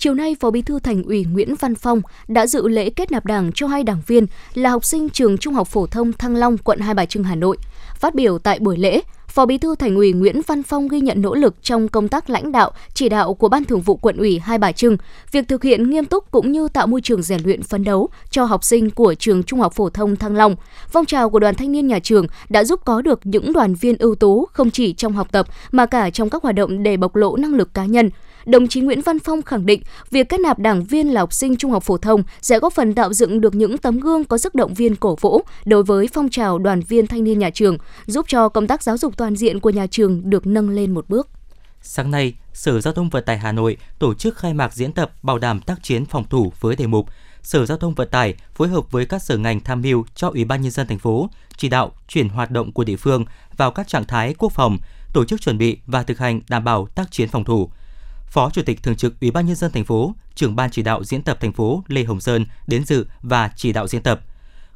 Chiều 0.00 0.14
nay, 0.14 0.36
Phó 0.40 0.50
Bí 0.50 0.62
thư 0.62 0.78
Thành 0.78 1.02
ủy 1.02 1.24
Nguyễn 1.24 1.54
Văn 1.54 1.74
Phong 1.74 2.02
đã 2.28 2.46
dự 2.46 2.68
lễ 2.68 2.90
kết 2.90 3.12
nạp 3.12 3.26
đảng 3.26 3.52
cho 3.54 3.66
hai 3.66 3.82
đảng 3.82 4.02
viên 4.06 4.26
là 4.54 4.70
học 4.70 4.84
sinh 4.84 5.08
trường 5.08 5.38
Trung 5.38 5.54
học 5.54 5.68
phổ 5.68 5.86
thông 5.86 6.12
Thăng 6.12 6.36
Long, 6.36 6.58
quận 6.58 6.80
Hai 6.80 6.94
Bà 6.94 7.04
Trưng, 7.04 7.24
Hà 7.24 7.34
Nội. 7.34 7.56
Phát 7.94 8.14
biểu 8.14 8.38
tại 8.38 8.58
buổi 8.58 8.76
lễ, 8.76 9.00
Phó 9.28 9.46
Bí 9.46 9.58
thư 9.58 9.74
Thành 9.74 9.96
ủy 9.96 10.12
Nguyễn 10.12 10.40
Văn 10.46 10.62
Phong 10.62 10.88
ghi 10.88 11.00
nhận 11.00 11.22
nỗ 11.22 11.34
lực 11.34 11.54
trong 11.62 11.88
công 11.88 12.08
tác 12.08 12.30
lãnh 12.30 12.52
đạo, 12.52 12.72
chỉ 12.94 13.08
đạo 13.08 13.34
của 13.34 13.48
Ban 13.48 13.64
Thường 13.64 13.80
vụ 13.80 13.96
Quận 13.96 14.16
ủy 14.16 14.38
Hai 14.38 14.58
Bà 14.58 14.72
Trưng, 14.72 14.96
việc 15.32 15.48
thực 15.48 15.62
hiện 15.62 15.90
nghiêm 15.90 16.04
túc 16.04 16.30
cũng 16.30 16.52
như 16.52 16.68
tạo 16.68 16.86
môi 16.86 17.00
trường 17.00 17.22
rèn 17.22 17.40
luyện 17.44 17.62
phấn 17.62 17.84
đấu 17.84 18.08
cho 18.30 18.44
học 18.44 18.64
sinh 18.64 18.90
của 18.90 19.14
trường 19.14 19.42
Trung 19.42 19.60
học 19.60 19.72
phổ 19.72 19.90
thông 19.90 20.16
Thăng 20.16 20.36
Long. 20.36 20.56
Phong 20.88 21.06
trào 21.06 21.30
của 21.30 21.38
đoàn 21.38 21.54
thanh 21.54 21.72
niên 21.72 21.86
nhà 21.86 21.98
trường 21.98 22.26
đã 22.48 22.64
giúp 22.64 22.80
có 22.84 23.02
được 23.02 23.20
những 23.24 23.52
đoàn 23.52 23.74
viên 23.74 23.98
ưu 23.98 24.14
tú 24.14 24.46
không 24.52 24.70
chỉ 24.70 24.92
trong 24.92 25.12
học 25.12 25.28
tập 25.32 25.46
mà 25.72 25.86
cả 25.86 26.10
trong 26.10 26.30
các 26.30 26.42
hoạt 26.42 26.54
động 26.54 26.82
để 26.82 26.96
bộc 26.96 27.16
lộ 27.16 27.36
năng 27.36 27.54
lực 27.54 27.74
cá 27.74 27.84
nhân, 27.84 28.10
đồng 28.48 28.68
chí 28.68 28.80
Nguyễn 28.80 29.00
Văn 29.00 29.18
Phong 29.18 29.42
khẳng 29.42 29.66
định 29.66 29.82
việc 30.10 30.28
kết 30.28 30.40
nạp 30.40 30.58
đảng 30.58 30.84
viên 30.84 31.08
là 31.08 31.20
học 31.20 31.32
sinh 31.32 31.56
trung 31.56 31.70
học 31.70 31.82
phổ 31.82 31.98
thông 31.98 32.22
sẽ 32.40 32.58
góp 32.58 32.72
phần 32.72 32.94
tạo 32.94 33.12
dựng 33.12 33.40
được 33.40 33.54
những 33.54 33.78
tấm 33.78 34.00
gương 34.00 34.24
có 34.24 34.38
sức 34.38 34.54
động 34.54 34.74
viên 34.74 34.96
cổ 34.96 35.16
vũ 35.20 35.40
đối 35.64 35.82
với 35.82 36.08
phong 36.14 36.28
trào 36.28 36.58
đoàn 36.58 36.80
viên 36.80 37.06
thanh 37.06 37.24
niên 37.24 37.38
nhà 37.38 37.50
trường, 37.50 37.78
giúp 38.06 38.26
cho 38.28 38.48
công 38.48 38.66
tác 38.66 38.82
giáo 38.82 38.98
dục 38.98 39.16
toàn 39.16 39.36
diện 39.36 39.60
của 39.60 39.70
nhà 39.70 39.86
trường 39.86 40.30
được 40.30 40.46
nâng 40.46 40.70
lên 40.70 40.94
một 40.94 41.08
bước. 41.08 41.28
Sáng 41.82 42.10
nay, 42.10 42.34
Sở 42.52 42.80
Giao 42.80 42.94
thông 42.94 43.08
Vận 43.08 43.24
tải 43.24 43.38
Hà 43.38 43.52
Nội 43.52 43.76
tổ 43.98 44.14
chức 44.14 44.36
khai 44.36 44.54
mạc 44.54 44.74
diễn 44.74 44.92
tập 44.92 45.12
bảo 45.22 45.38
đảm 45.38 45.60
tác 45.60 45.82
chiến 45.82 46.04
phòng 46.06 46.24
thủ 46.30 46.52
với 46.60 46.76
đề 46.76 46.86
mục 46.86 47.06
Sở 47.42 47.66
Giao 47.66 47.78
thông 47.78 47.94
Vận 47.94 48.08
tải 48.08 48.34
phối 48.54 48.68
hợp 48.68 48.90
với 48.90 49.06
các 49.06 49.22
sở 49.22 49.36
ngành 49.36 49.60
tham 49.60 49.82
mưu 49.82 50.04
cho 50.14 50.28
Ủy 50.28 50.44
ban 50.44 50.62
nhân 50.62 50.70
dân 50.70 50.86
thành 50.86 50.98
phố 50.98 51.30
chỉ 51.56 51.68
đạo 51.68 51.92
chuyển 52.08 52.28
hoạt 52.28 52.50
động 52.50 52.72
của 52.72 52.84
địa 52.84 52.96
phương 52.96 53.24
vào 53.56 53.70
các 53.70 53.88
trạng 53.88 54.04
thái 54.04 54.34
quốc 54.38 54.52
phòng, 54.52 54.78
tổ 55.12 55.24
chức 55.24 55.40
chuẩn 55.40 55.58
bị 55.58 55.78
và 55.86 56.02
thực 56.02 56.18
hành 56.18 56.40
đảm 56.48 56.64
bảo 56.64 56.86
tác 56.94 57.10
chiến 57.10 57.28
phòng 57.28 57.44
thủ. 57.44 57.70
Phó 58.30 58.50
Chủ 58.50 58.62
tịch 58.62 58.82
Thường 58.82 58.96
trực 58.96 59.20
Ủy 59.20 59.30
ban 59.30 59.46
nhân 59.46 59.56
dân 59.56 59.72
thành 59.72 59.84
phố, 59.84 60.14
trưởng 60.34 60.56
ban 60.56 60.70
chỉ 60.70 60.82
đạo 60.82 61.04
diễn 61.04 61.22
tập 61.22 61.38
thành 61.40 61.52
phố 61.52 61.84
Lê 61.88 62.04
Hồng 62.04 62.20
Sơn 62.20 62.46
đến 62.66 62.84
dự 62.84 63.06
và 63.22 63.50
chỉ 63.56 63.72
đạo 63.72 63.88
diễn 63.88 64.02
tập. 64.02 64.20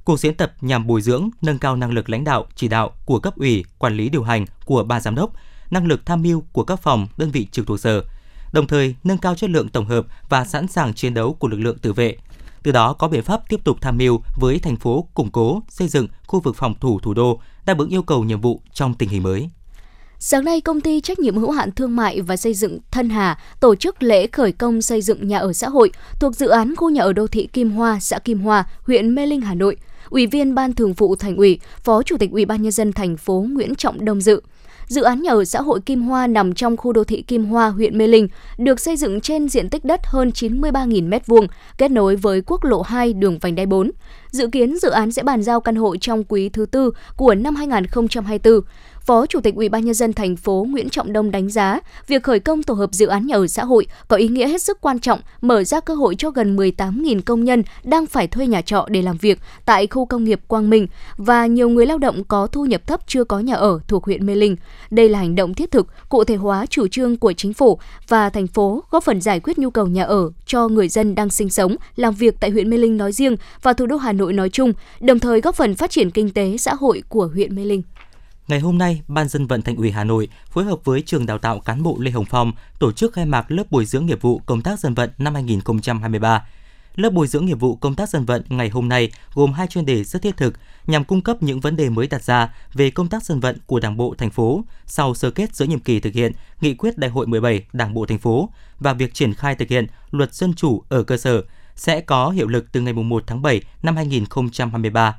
Cuộc 0.05 0.21
diễn 0.21 0.35
tập 0.35 0.53
nhằm 0.61 0.87
bồi 0.87 1.03
dưỡng, 1.03 1.29
nâng 1.43 1.59
cao 1.59 1.77
năng 1.77 1.93
lực 1.93 2.11
lãnh 2.11 2.25
đạo, 2.25 2.47
chỉ 2.57 2.69
đạo 2.69 2.91
của 3.05 3.19
cấp 3.19 3.37
ủy, 3.37 3.65
quản 3.79 3.97
lý 3.97 4.09
điều 4.09 4.23
hành 4.23 4.47
của 4.65 4.85
ba 4.85 5.01
giám 5.01 5.15
đốc, 5.15 5.33
năng 5.71 5.87
lực 5.87 6.07
tham 6.07 6.23
mưu 6.23 6.43
của 6.53 6.65
các 6.65 6.83
phòng, 6.83 7.09
đơn 7.17 7.31
vị 7.31 7.47
trực 7.53 7.67
thuộc 7.67 7.81
sở, 7.81 8.05
đồng 8.53 8.67
thời 8.67 8.95
nâng 9.05 9.19
cao 9.19 9.35
chất 9.35 9.51
lượng 9.51 9.69
tổng 9.69 9.87
hợp 9.87 10.07
và 10.29 10.45
sẵn 10.45 10.69
sàng 10.69 10.95
chiến 10.95 11.15
đấu 11.15 11.35
của 11.35 11.49
lực 11.49 11.61
lượng 11.61 11.79
tự 11.79 11.93
vệ. 11.93 12.17
Từ 12.63 12.73
đó 12.73 12.93
có 12.93 13.09
biện 13.09 13.23
pháp 13.23 13.49
tiếp 13.49 13.61
tục 13.65 13.79
tham 13.81 13.99
mưu 13.99 14.23
với 14.37 14.59
thành 14.59 14.77
phố 14.77 15.09
củng 15.15 15.31
cố, 15.31 15.63
xây 15.69 15.89
dựng 15.89 16.09
khu 16.27 16.41
vực 16.41 16.57
phòng 16.57 16.75
thủ 16.81 17.01
thủ 17.01 17.15
đô 17.15 17.41
đáp 17.67 17.79
ứng 17.79 17.89
yêu 17.89 18.03
cầu 18.03 18.25
nhiệm 18.25 18.41
vụ 18.41 18.61
trong 18.73 18.95
tình 18.95 19.09
hình 19.09 19.23
mới. 19.23 19.51
Sáng 20.25 20.45
nay, 20.45 20.61
công 20.61 20.81
ty 20.81 21.01
trách 21.01 21.19
nhiệm 21.19 21.37
hữu 21.37 21.51
hạn 21.51 21.73
thương 21.73 21.97
mại 21.97 22.21
và 22.21 22.37
xây 22.37 22.55
dựng 22.55 22.79
Thân 22.91 23.11
Hà 23.11 23.39
tổ 23.61 23.75
chức 23.75 24.03
lễ 24.03 24.27
khởi 24.27 24.53
công 24.53 24.83
xây 24.83 25.03
dựng 25.03 25.29
nhà 25.29 25.39
ở 25.39 25.53
xã 25.53 25.69
hội 25.69 25.91
thuộc 26.21 26.37
dự 26.37 26.49
án 26.49 26.77
khu 26.77 26.91
nhà 26.91 27.03
ở 27.03 27.13
đô 27.13 27.27
thị 27.27 27.49
Kim 27.53 27.71
Hoa, 27.71 28.01
xã 28.01 28.19
Kim 28.19 28.41
Hoa, 28.41 28.65
huyện 28.83 29.15
Mê 29.15 29.27
Linh, 29.27 29.41
Hà 29.41 29.55
Nội. 29.55 29.77
Ủy 30.11 30.27
viên 30.27 30.55
Ban 30.55 30.73
Thường 30.73 30.93
vụ 30.93 31.17
Thành 31.17 31.37
ủy, 31.37 31.61
Phó 31.85 32.03
Chủ 32.03 32.17
tịch 32.17 32.31
Ủy 32.31 32.45
ban 32.45 32.63
nhân 32.63 32.73
dân 32.73 32.93
thành 32.93 33.17
phố 33.17 33.47
Nguyễn 33.49 33.75
Trọng 33.75 34.05
Đông 34.05 34.21
dự. 34.21 34.41
Dự 34.87 35.03
án 35.03 35.23
nhà 35.23 35.31
ở 35.31 35.45
xã 35.45 35.61
hội 35.61 35.81
Kim 35.81 36.03
Hoa 36.03 36.27
nằm 36.27 36.55
trong 36.55 36.77
khu 36.77 36.93
đô 36.93 37.05
thị 37.05 37.23
Kim 37.23 37.45
Hoa, 37.45 37.69
huyện 37.69 37.99
Mê 37.99 38.07
Linh, 38.07 38.29
được 38.59 38.81
xây 38.81 38.97
dựng 38.97 39.21
trên 39.21 39.49
diện 39.49 39.71
tích 39.71 39.85
đất 39.85 40.01
hơn 40.05 40.31
93.000 40.35 41.09
m2, 41.09 41.47
kết 41.79 41.91
nối 41.91 42.17
với 42.17 42.43
quốc 42.47 42.65
lộ 42.65 42.83
2 42.83 43.13
đường 43.13 43.39
vành 43.39 43.55
đai 43.55 43.67
4. 43.67 43.91
Dự 44.31 44.47
kiến 44.47 44.79
dự 44.79 44.91
án 44.91 45.13
sẽ 45.13 45.23
bàn 45.23 45.43
giao 45.43 45.61
căn 45.61 45.77
hộ 45.77 45.97
trong 45.97 46.25
quý 46.25 46.49
thứ 46.49 46.67
tư 46.67 46.91
của 47.17 47.35
năm 47.35 47.55
2024. 47.55 48.61
Phó 49.07 49.27
Chủ 49.27 49.41
tịch 49.41 49.55
Ủy 49.55 49.69
ban 49.69 49.85
nhân 49.85 49.95
dân 49.95 50.13
thành 50.13 50.37
phố 50.37 50.67
Nguyễn 50.71 50.91
Trọng 50.91 51.13
Đông 51.13 51.31
đánh 51.31 51.51
giá, 51.51 51.81
việc 52.07 52.23
khởi 52.23 52.41
công 52.41 52.63
tổ 52.63 52.75
hợp 52.75 52.93
dự 52.93 53.07
án 53.07 53.27
nhà 53.27 53.35
ở 53.35 53.47
xã 53.47 53.65
hội 53.65 53.87
có 54.09 54.17
ý 54.17 54.29
nghĩa 54.29 54.49
hết 54.49 54.63
sức 54.63 54.81
quan 54.81 54.99
trọng, 54.99 55.21
mở 55.41 55.65
ra 55.65 55.81
cơ 55.81 55.95
hội 55.95 56.15
cho 56.15 56.31
gần 56.31 56.57
18.000 56.57 57.21
công 57.23 57.45
nhân 57.45 57.63
đang 57.85 58.07
phải 58.07 58.27
thuê 58.27 58.47
nhà 58.47 58.63
trọ 58.63 58.87
để 58.91 59.03
làm 59.03 59.17
việc 59.17 59.39
tại 59.65 59.87
khu 59.87 60.07
công 60.07 60.25
nghiệp 60.25 60.41
Quang 60.47 60.71
Minh 60.71 60.87
và 61.17 61.47
nhiều 61.47 61.69
người 61.69 61.87
lao 61.87 61.99
động 61.99 62.25
có 62.25 62.47
thu 62.47 62.65
nhập 62.65 62.87
thấp 62.87 63.01
chưa 63.07 63.25
có 63.25 63.39
nhà 63.39 63.55
ở 63.55 63.81
thuộc 63.89 64.05
huyện 64.05 64.27
Mê 64.27 64.35
Linh. 64.35 64.57
Đây 64.91 65.09
là 65.09 65.19
hành 65.19 65.35
động 65.35 65.55
thiết 65.55 65.71
thực, 65.71 65.87
cụ 66.09 66.25
thể 66.25 66.37
hóa 66.37 66.67
chủ 66.67 66.89
trương 66.89 67.17
của 67.17 67.33
chính 67.33 67.55
phủ 67.55 67.79
và 68.09 68.31
thành 68.31 68.47
phố 68.47 68.83
góp 68.91 69.05
phần 69.05 69.21
giải 69.21 69.41
quyết 69.41 69.59
nhu 69.59 69.71
cầu 69.71 69.87
nhà 69.87 70.05
ở 70.05 70.31
cho 70.47 70.69
người 70.69 70.89
dân 70.89 71.15
đang 71.15 71.31
sinh 71.31 71.51
sống, 71.51 71.77
làm 71.97 72.15
việc 72.15 72.35
tại 72.41 72.51
huyện 72.51 72.71
Mê 72.71 72.77
Linh 72.77 72.97
nói 72.97 73.13
riêng 73.13 73.37
và 73.63 73.73
thủ 73.73 73.87
đô 73.87 73.97
Hà 73.97 74.13
Nội 74.13 74.23
Nội 74.23 74.33
nói 74.33 74.49
chung, 74.49 74.73
đồng 75.01 75.19
thời 75.19 75.41
góp 75.41 75.55
phần 75.55 75.75
phát 75.75 75.91
triển 75.91 76.11
kinh 76.11 76.31
tế 76.31 76.57
xã 76.57 76.75
hội 76.75 77.03
của 77.09 77.31
huyện 77.35 77.57
Mê 77.57 77.65
Linh. 77.65 77.83
Ngày 78.49 78.61
hôm 78.61 78.79
nay, 78.79 79.03
Ban 79.09 79.29
dân 79.29 79.47
vận 79.47 79.63
Thành 79.63 79.77
ủy 79.77 79.91
Hà 79.91 80.05
Nội 80.05 80.29
phối 80.51 80.65
hợp 80.65 80.79
với 80.85 81.03
trường 81.03 81.27
đào 81.27 81.39
tạo 81.39 81.61
cán 81.61 81.83
bộ 81.83 81.97
Lê 82.01 82.11
Hồng 82.11 82.25
Phong 82.25 82.53
tổ 82.79 82.93
chức 82.93 83.13
khai 83.13 83.27
mạc 83.27 83.51
lớp 83.51 83.71
bồi 83.71 83.85
dưỡng 83.85 84.07
nghiệp 84.07 84.23
vụ 84.23 84.39
công 84.47 84.63
tác 84.63 84.81
dân 84.81 84.95
vận 84.95 85.11
năm 85.19 85.35
2023. 85.35 86.47
Lớp 86.97 87.11
bồi 87.11 87.27
dưỡng 87.27 87.47
nghiệp 87.47 87.61
vụ 87.61 87.77
công 87.77 87.95
tác 87.95 88.09
dân 88.09 88.25
vận 88.25 88.43
ngày 88.49 88.69
hôm 88.69 88.89
nay 88.89 89.11
gồm 89.35 89.53
hai 89.53 89.67
chuyên 89.67 89.87
đề 89.87 90.05
rất 90.05 90.23
thiết 90.23 90.37
thực 90.37 90.55
nhằm 90.87 91.05
cung 91.05 91.21
cấp 91.21 91.43
những 91.43 91.61
vấn 91.61 91.77
đề 91.77 91.89
mới 91.89 92.07
đặt 92.07 92.23
ra 92.23 92.55
về 92.73 92.91
công 92.91 93.09
tác 93.09 93.25
dân 93.25 93.41
vận 93.41 93.59
của 93.67 93.81
Đảng 93.81 93.97
bộ 93.97 94.15
thành 94.19 94.31
phố 94.31 94.65
sau 94.87 95.15
sơ 95.15 95.31
kết 95.31 95.55
giữa 95.57 95.65
nhiệm 95.65 95.81
kỳ 95.81 96.01
thực 96.01 96.15
hiện 96.15 96.33
nghị 96.61 96.75
quyết 96.75 96.99
Đại 96.99 97.11
hội 97.11 97.27
17 97.27 97.65
Đảng 97.73 97.95
bộ 97.95 98.07
thành 98.07 98.19
phố 98.19 98.49
và 98.81 98.93
việc 98.93 99.15
triển 99.15 99.35
khai 99.35 99.55
thực 99.55 99.69
hiện 99.69 99.87
luật 100.11 100.35
dân 100.35 100.55
chủ 100.55 100.83
ở 100.89 101.03
cơ 101.03 101.17
sở 101.17 101.43
sẽ 101.77 102.01
có 102.01 102.31
hiệu 102.31 102.49
lực 102.49 102.73
từ 102.73 102.81
ngày 102.81 102.93
1 102.93 103.25
tháng 103.27 103.43
7 103.43 103.63
năm 103.83 103.97
2023. 103.97 105.17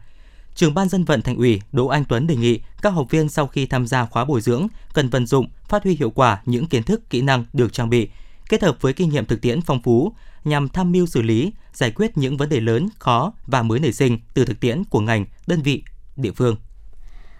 Trưởng 0.55 0.73
ban 0.73 0.89
dân 0.89 1.03
vận 1.03 1.21
thành 1.21 1.37
ủy 1.37 1.61
Đỗ 1.71 1.87
Anh 1.87 2.05
Tuấn 2.05 2.27
đề 2.27 2.35
nghị 2.35 2.59
các 2.81 2.89
học 2.89 3.07
viên 3.09 3.29
sau 3.29 3.47
khi 3.47 3.65
tham 3.65 3.87
gia 3.87 4.05
khóa 4.05 4.25
bồi 4.25 4.41
dưỡng 4.41 4.67
cần 4.93 5.09
vận 5.09 5.25
dụng, 5.25 5.47
phát 5.67 5.83
huy 5.83 5.95
hiệu 5.95 6.09
quả 6.09 6.41
những 6.45 6.65
kiến 6.65 6.83
thức, 6.83 7.09
kỹ 7.09 7.21
năng 7.21 7.45
được 7.53 7.73
trang 7.73 7.89
bị, 7.89 8.09
kết 8.49 8.63
hợp 8.63 8.77
với 8.81 8.93
kinh 8.93 9.09
nghiệm 9.09 9.25
thực 9.25 9.41
tiễn 9.41 9.61
phong 9.61 9.81
phú 9.81 10.13
nhằm 10.43 10.69
tham 10.69 10.91
mưu 10.91 11.05
xử 11.05 11.21
lý, 11.21 11.51
giải 11.73 11.91
quyết 11.91 12.17
những 12.17 12.37
vấn 12.37 12.49
đề 12.49 12.59
lớn, 12.59 12.89
khó 12.99 13.33
và 13.47 13.61
mới 13.61 13.79
nảy 13.79 13.93
sinh 13.93 14.19
từ 14.33 14.45
thực 14.45 14.59
tiễn 14.59 14.83
của 14.83 14.99
ngành, 14.99 15.25
đơn 15.47 15.61
vị, 15.61 15.83
địa 16.15 16.31
phương. 16.31 16.55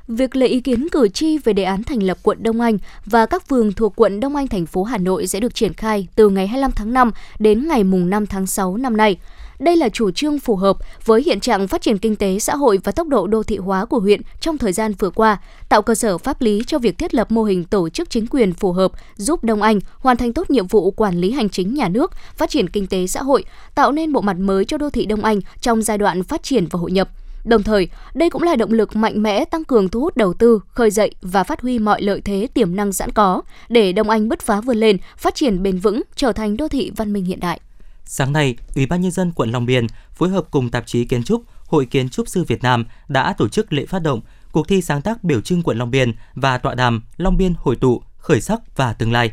Việc 0.07 0.35
lấy 0.35 0.49
ý 0.49 0.61
kiến 0.61 0.87
cử 0.91 1.07
tri 1.07 1.37
về 1.37 1.53
đề 1.53 1.63
án 1.63 1.83
thành 1.83 2.03
lập 2.03 2.17
quận 2.23 2.43
Đông 2.43 2.61
Anh 2.61 2.77
và 3.05 3.25
các 3.25 3.47
phường 3.47 3.73
thuộc 3.73 3.93
quận 3.95 4.19
Đông 4.19 4.35
Anh 4.35 4.47
thành 4.47 4.65
phố 4.65 4.83
Hà 4.83 4.97
Nội 4.97 5.27
sẽ 5.27 5.39
được 5.39 5.55
triển 5.55 5.73
khai 5.73 6.07
từ 6.15 6.29
ngày 6.29 6.47
25 6.47 6.71
tháng 6.71 6.93
5 6.93 7.11
đến 7.39 7.67
ngày 7.67 7.83
mùng 7.83 8.09
5 8.09 8.25
tháng 8.25 8.47
6 8.47 8.77
năm 8.77 8.97
nay. 8.97 9.17
Đây 9.59 9.75
là 9.75 9.89
chủ 9.89 10.11
trương 10.11 10.39
phù 10.39 10.55
hợp 10.55 10.77
với 11.05 11.23
hiện 11.23 11.39
trạng 11.39 11.67
phát 11.67 11.81
triển 11.81 11.97
kinh 11.97 12.15
tế 12.15 12.39
xã 12.39 12.55
hội 12.55 12.79
và 12.83 12.91
tốc 12.91 13.07
độ 13.07 13.27
đô 13.27 13.43
thị 13.43 13.57
hóa 13.57 13.85
của 13.85 13.99
huyện 13.99 14.21
trong 14.39 14.57
thời 14.57 14.73
gian 14.73 14.93
vừa 14.99 15.09
qua, 15.09 15.41
tạo 15.69 15.81
cơ 15.81 15.95
sở 15.95 16.17
pháp 16.17 16.41
lý 16.41 16.63
cho 16.67 16.79
việc 16.79 16.97
thiết 16.97 17.13
lập 17.13 17.31
mô 17.31 17.43
hình 17.43 17.63
tổ 17.63 17.89
chức 17.89 18.09
chính 18.09 18.27
quyền 18.27 18.53
phù 18.53 18.71
hợp, 18.71 18.91
giúp 19.15 19.43
Đông 19.43 19.61
Anh 19.61 19.79
hoàn 19.97 20.17
thành 20.17 20.33
tốt 20.33 20.49
nhiệm 20.49 20.67
vụ 20.67 20.91
quản 20.91 21.17
lý 21.17 21.31
hành 21.31 21.49
chính 21.49 21.73
nhà 21.73 21.89
nước, 21.89 22.11
phát 22.35 22.49
triển 22.49 22.69
kinh 22.69 22.87
tế 22.87 23.07
xã 23.07 23.23
hội, 23.23 23.43
tạo 23.75 23.91
nên 23.91 24.13
bộ 24.13 24.21
mặt 24.21 24.37
mới 24.39 24.65
cho 24.65 24.77
đô 24.77 24.89
thị 24.89 25.05
Đông 25.05 25.23
Anh 25.23 25.39
trong 25.61 25.81
giai 25.81 25.97
đoạn 25.97 26.23
phát 26.23 26.43
triển 26.43 26.65
và 26.71 26.79
hội 26.79 26.91
nhập. 26.91 27.09
Đồng 27.45 27.63
thời, 27.63 27.87
đây 28.13 28.29
cũng 28.29 28.43
là 28.43 28.55
động 28.55 28.73
lực 28.73 28.95
mạnh 28.95 29.23
mẽ 29.23 29.45
tăng 29.45 29.63
cường 29.63 29.89
thu 29.89 30.01
hút 30.01 30.17
đầu 30.17 30.33
tư, 30.33 30.59
khơi 30.67 30.91
dậy 30.91 31.11
và 31.21 31.43
phát 31.43 31.61
huy 31.61 31.79
mọi 31.79 32.01
lợi 32.01 32.21
thế 32.21 32.47
tiềm 32.53 32.75
năng 32.75 32.93
sẵn 32.93 33.11
có 33.11 33.41
để 33.69 33.91
Đông 33.91 34.09
Anh 34.09 34.29
bứt 34.29 34.41
phá 34.41 34.61
vươn 34.61 34.77
lên, 34.77 34.97
phát 35.17 35.35
triển 35.35 35.63
bền 35.63 35.77
vững, 35.77 36.01
trở 36.15 36.31
thành 36.31 36.57
đô 36.57 36.67
thị 36.67 36.91
văn 36.95 37.13
minh 37.13 37.25
hiện 37.25 37.39
đại. 37.39 37.59
Sáng 38.05 38.33
nay, 38.33 38.55
Ủy 38.75 38.85
ban 38.85 39.01
nhân 39.01 39.11
dân 39.11 39.31
quận 39.31 39.51
Long 39.51 39.65
Biên 39.65 39.87
phối 40.13 40.29
hợp 40.29 40.45
cùng 40.51 40.69
tạp 40.69 40.87
chí 40.87 41.05
Kiến 41.05 41.23
trúc, 41.23 41.43
Hội 41.67 41.85
Kiến 41.85 42.09
trúc 42.09 42.27
sư 42.27 42.43
Việt 42.43 42.63
Nam 42.63 42.85
đã 43.07 43.33
tổ 43.37 43.47
chức 43.47 43.73
lễ 43.73 43.85
phát 43.85 43.99
động 43.99 44.21
cuộc 44.51 44.67
thi 44.67 44.81
sáng 44.81 45.01
tác 45.01 45.23
biểu 45.23 45.41
trưng 45.41 45.63
quận 45.63 45.77
Long 45.77 45.91
Biên 45.91 46.11
và 46.33 46.57
tọa 46.57 46.75
đàm 46.75 47.03
Long 47.17 47.37
Biên 47.37 47.53
hội 47.57 47.75
tụ, 47.75 48.03
khởi 48.17 48.41
sắc 48.41 48.75
và 48.75 48.93
tương 48.93 49.11
lai. 49.11 49.31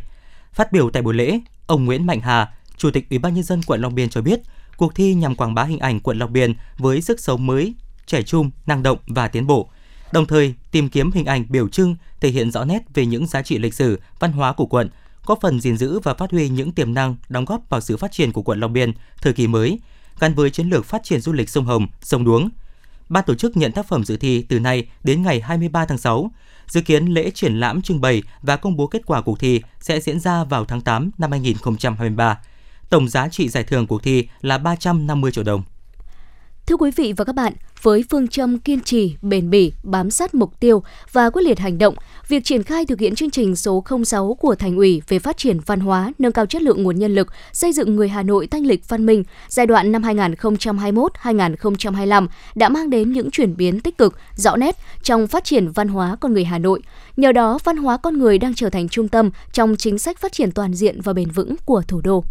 Phát 0.52 0.72
biểu 0.72 0.90
tại 0.90 1.02
buổi 1.02 1.14
lễ, 1.14 1.40
ông 1.66 1.84
Nguyễn 1.84 2.06
Mạnh 2.06 2.20
Hà, 2.20 2.52
Chủ 2.76 2.90
tịch 2.90 3.10
Ủy 3.10 3.18
ban 3.18 3.34
nhân 3.34 3.44
dân 3.44 3.60
quận 3.66 3.80
Long 3.80 3.94
Biên 3.94 4.08
cho 4.08 4.20
biết, 4.20 4.40
cuộc 4.76 4.94
thi 4.94 5.14
nhằm 5.14 5.34
quảng 5.34 5.54
bá 5.54 5.64
hình 5.64 5.78
ảnh 5.78 6.00
quận 6.00 6.18
Long 6.18 6.32
Biên 6.32 6.54
với 6.78 7.02
sức 7.02 7.20
sống 7.20 7.46
mới, 7.46 7.74
trẻ 8.06 8.22
trung, 8.22 8.50
năng 8.66 8.82
động 8.82 8.98
và 9.06 9.28
tiến 9.28 9.46
bộ. 9.46 9.70
Đồng 10.12 10.26
thời, 10.26 10.54
tìm 10.70 10.88
kiếm 10.88 11.10
hình 11.12 11.26
ảnh 11.26 11.44
biểu 11.48 11.68
trưng 11.68 11.96
thể 12.20 12.28
hiện 12.28 12.50
rõ 12.50 12.64
nét 12.64 12.82
về 12.94 13.06
những 13.06 13.26
giá 13.26 13.42
trị 13.42 13.58
lịch 13.58 13.74
sử, 13.74 14.00
văn 14.18 14.32
hóa 14.32 14.52
của 14.52 14.66
quận, 14.66 14.88
góp 15.30 15.40
phần 15.40 15.60
gìn 15.60 15.76
giữ 15.76 15.98
và 15.98 16.14
phát 16.14 16.30
huy 16.30 16.48
những 16.48 16.72
tiềm 16.72 16.94
năng 16.94 17.16
đóng 17.28 17.44
góp 17.44 17.62
vào 17.68 17.80
sự 17.80 17.96
phát 17.96 18.12
triển 18.12 18.32
của 18.32 18.42
quận 18.42 18.60
Long 18.60 18.72
Biên 18.72 18.92
thời 19.22 19.32
kỳ 19.32 19.46
mới, 19.46 19.78
gắn 20.20 20.34
với 20.34 20.50
chiến 20.50 20.68
lược 20.68 20.84
phát 20.84 21.04
triển 21.04 21.20
du 21.20 21.32
lịch 21.32 21.48
sông 21.48 21.64
Hồng, 21.64 21.86
sông 22.02 22.24
Đuống. 22.24 22.48
Ban 23.08 23.24
tổ 23.26 23.34
chức 23.34 23.56
nhận 23.56 23.72
tác 23.72 23.88
phẩm 23.88 24.04
dự 24.04 24.16
thi 24.16 24.46
từ 24.48 24.60
nay 24.60 24.88
đến 25.04 25.22
ngày 25.22 25.40
23 25.40 25.84
tháng 25.86 25.98
6. 25.98 26.30
Dự 26.66 26.80
kiến 26.80 27.06
lễ 27.06 27.30
triển 27.30 27.60
lãm 27.60 27.82
trưng 27.82 28.00
bày 28.00 28.22
và 28.42 28.56
công 28.56 28.76
bố 28.76 28.86
kết 28.86 29.02
quả 29.06 29.20
cuộc 29.22 29.38
thi 29.38 29.62
sẽ 29.80 30.00
diễn 30.00 30.20
ra 30.20 30.44
vào 30.44 30.64
tháng 30.64 30.80
8 30.80 31.10
năm 31.18 31.30
2023. 31.30 32.38
Tổng 32.90 33.08
giá 33.08 33.28
trị 33.28 33.48
giải 33.48 33.64
thưởng 33.64 33.86
cuộc 33.86 34.02
thi 34.02 34.28
là 34.40 34.58
350 34.58 35.32
triệu 35.32 35.44
đồng. 35.44 35.62
Thưa 36.70 36.76
quý 36.76 36.90
vị 36.96 37.12
và 37.16 37.24
các 37.24 37.34
bạn, 37.34 37.52
với 37.82 38.04
phương 38.10 38.28
châm 38.28 38.58
kiên 38.58 38.80
trì, 38.80 39.14
bền 39.22 39.50
bỉ, 39.50 39.72
bám 39.82 40.10
sát 40.10 40.34
mục 40.34 40.60
tiêu 40.60 40.82
và 41.12 41.30
quyết 41.30 41.42
liệt 41.42 41.58
hành 41.58 41.78
động, 41.78 41.94
việc 42.28 42.44
triển 42.44 42.62
khai 42.62 42.86
thực 42.86 43.00
hiện 43.00 43.14
chương 43.14 43.30
trình 43.30 43.56
số 43.56 43.84
06 44.04 44.36
của 44.40 44.54
Thành 44.54 44.76
ủy 44.76 45.02
về 45.08 45.18
phát 45.18 45.36
triển 45.36 45.60
văn 45.66 45.80
hóa, 45.80 46.12
nâng 46.18 46.32
cao 46.32 46.46
chất 46.46 46.62
lượng 46.62 46.82
nguồn 46.82 46.98
nhân 46.98 47.14
lực, 47.14 47.28
xây 47.52 47.72
dựng 47.72 47.96
người 47.96 48.08
Hà 48.08 48.22
Nội 48.22 48.46
thanh 48.46 48.66
lịch 48.66 48.88
văn 48.88 49.06
minh 49.06 49.24
giai 49.48 49.66
đoạn 49.66 49.92
năm 49.92 50.02
2021-2025 50.02 52.26
đã 52.54 52.68
mang 52.68 52.90
đến 52.90 53.12
những 53.12 53.30
chuyển 53.30 53.56
biến 53.56 53.80
tích 53.80 53.98
cực, 53.98 54.14
rõ 54.36 54.56
nét 54.56 54.76
trong 55.02 55.26
phát 55.26 55.44
triển 55.44 55.68
văn 55.68 55.88
hóa 55.88 56.16
con 56.20 56.32
người 56.32 56.44
Hà 56.44 56.58
Nội. 56.58 56.82
Nhờ 57.16 57.32
đó, 57.32 57.58
văn 57.64 57.76
hóa 57.76 57.96
con 57.96 58.18
người 58.18 58.38
đang 58.38 58.54
trở 58.54 58.70
thành 58.70 58.88
trung 58.88 59.08
tâm 59.08 59.30
trong 59.52 59.76
chính 59.76 59.98
sách 59.98 60.18
phát 60.18 60.32
triển 60.32 60.52
toàn 60.52 60.74
diện 60.74 61.00
và 61.00 61.12
bền 61.12 61.30
vững 61.30 61.56
của 61.64 61.82
thủ 61.88 62.00
đô. 62.00 62.24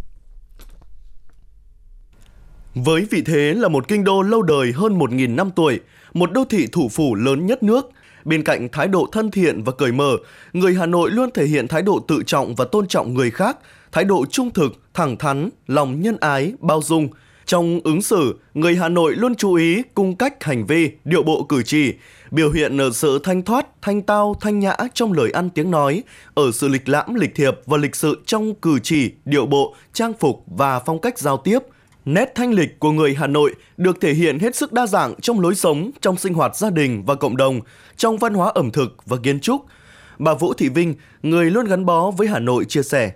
Với 2.76 3.08
vị 3.10 3.22
thế 3.22 3.54
là 3.54 3.68
một 3.68 3.88
kinh 3.88 4.04
đô 4.04 4.22
lâu 4.22 4.42
đời 4.42 4.72
hơn 4.72 5.00
1.000 5.00 5.36
năm 5.36 5.52
tuổi, 5.56 5.80
một 6.14 6.32
đô 6.32 6.46
thị 6.46 6.68
thủ 6.72 6.90
phủ 6.90 7.16
lớn 7.16 7.46
nhất 7.46 7.64
nước, 7.64 7.90
bên 8.26 8.44
cạnh 8.44 8.70
thái 8.72 8.88
độ 8.88 9.08
thân 9.12 9.32
thiện 9.32 9.64
và 9.64 9.72
cởi 9.72 9.92
mở, 9.92 10.18
người 10.54 10.74
Hà 10.74 10.86
Nội 10.86 11.12
luôn 11.12 11.30
thể 11.34 11.46
hiện 11.46 11.68
thái 11.68 11.82
độ 11.82 12.00
tự 12.08 12.24
trọng 12.26 12.56
và 12.56 12.66
tôn 12.66 12.88
trọng 12.88 13.14
người 13.14 13.32
khác, 13.32 13.58
thái 13.92 14.04
độ 14.04 14.26
trung 14.26 14.52
thực, 14.52 14.82
thẳng 14.94 15.18
thắn, 15.18 15.50
lòng 15.68 16.02
nhân 16.02 16.18
ái, 16.20 16.54
bao 16.60 16.82
dung. 16.82 17.10
Trong 17.46 17.80
ứng 17.84 18.02
xử, 18.02 18.36
người 18.54 18.76
Hà 18.76 18.90
Nội 18.90 19.16
luôn 19.16 19.36
chú 19.36 19.54
ý 19.54 19.84
cung 19.94 20.16
cách 20.16 20.44
hành 20.44 20.66
vi, 20.66 20.92
điệu 21.06 21.24
bộ 21.24 21.44
cử 21.44 21.64
chỉ, 21.64 21.94
biểu 22.32 22.52
hiện 22.52 22.78
ở 22.78 22.90
sự 22.94 23.20
thanh 23.24 23.42
thoát, 23.42 23.82
thanh 23.82 24.02
tao, 24.02 24.36
thanh 24.42 24.60
nhã 24.60 24.76
trong 24.94 25.14
lời 25.14 25.32
ăn 25.32 25.50
tiếng 25.50 25.72
nói, 25.72 26.04
ở 26.34 26.52
sự 26.52 26.68
lịch 26.68 26.90
lãm, 26.90 27.16
lịch 27.16 27.36
thiệp 27.36 27.54
và 27.66 27.78
lịch 27.78 27.96
sự 27.96 28.22
trong 28.26 28.56
cử 28.56 28.80
chỉ, 28.84 29.12
điệu 29.26 29.46
bộ, 29.46 29.76
trang 29.94 30.14
phục 30.20 30.44
và 30.48 30.80
phong 30.80 31.00
cách 31.00 31.20
giao 31.20 31.38
tiếp– 31.38 31.60
Nét 32.14 32.32
thanh 32.36 32.54
lịch 32.54 32.80
của 32.80 32.92
người 32.92 33.16
Hà 33.16 33.28
Nội 33.28 33.56
được 33.78 34.02
thể 34.02 34.14
hiện 34.14 34.40
hết 34.40 34.56
sức 34.56 34.74
đa 34.74 34.88
dạng 34.88 35.16
trong 35.22 35.40
lối 35.40 35.56
sống, 35.56 35.92
trong 36.02 36.18
sinh 36.18 36.34
hoạt 36.34 36.56
gia 36.56 36.70
đình 36.70 37.04
và 37.06 37.16
cộng 37.16 37.38
đồng, 37.38 37.62
trong 37.98 38.18
văn 38.18 38.34
hóa 38.34 38.52
ẩm 38.56 38.72
thực 38.72 39.06
và 39.06 39.18
kiến 39.24 39.40
trúc. 39.40 39.66
Bà 40.20 40.34
Vũ 40.34 40.54
Thị 40.54 40.70
Vinh, 40.70 40.96
người 41.24 41.52
luôn 41.52 41.66
gắn 41.66 41.86
bó 41.86 42.12
với 42.12 42.28
Hà 42.28 42.40
Nội 42.40 42.66
chia 42.66 42.84
sẻ. 42.84 43.12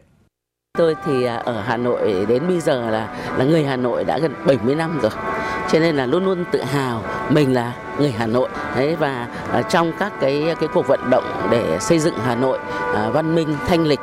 Tôi 0.78 0.96
thì 1.06 1.24
à, 1.24 1.36
ở 1.36 1.62
Hà 1.62 1.78
Nội 1.78 2.26
đến 2.30 2.48
bây 2.48 2.60
giờ 2.60 2.90
là 2.90 3.34
là 3.38 3.46
người 3.46 3.66
Hà 3.66 3.76
Nội 3.76 4.04
đã 4.04 4.20
gần 4.20 4.34
70 4.46 4.76
năm 4.76 5.00
rồi. 5.02 5.12
Cho 5.72 5.80
nên 5.80 5.96
là 5.96 6.06
luôn 6.06 6.26
luôn 6.26 6.46
tự 6.52 6.64
hào 6.64 7.04
mình 7.30 7.54
là 7.54 7.76
người 8.00 8.12
Hà 8.12 8.28
Nội. 8.28 8.50
Đấy 8.76 8.96
và 8.96 9.28
à, 9.52 9.62
trong 9.62 9.92
các 10.00 10.14
cái 10.22 10.56
cái 10.60 10.70
cuộc 10.74 10.88
vận 10.88 11.10
động 11.10 11.48
để 11.52 11.78
xây 11.80 12.00
dựng 12.00 12.16
Hà 12.26 12.36
Nội 12.36 12.60
à, 12.96 13.10
văn 13.10 13.36
minh 13.36 13.56
thanh 13.68 13.88
lịch 13.88 14.00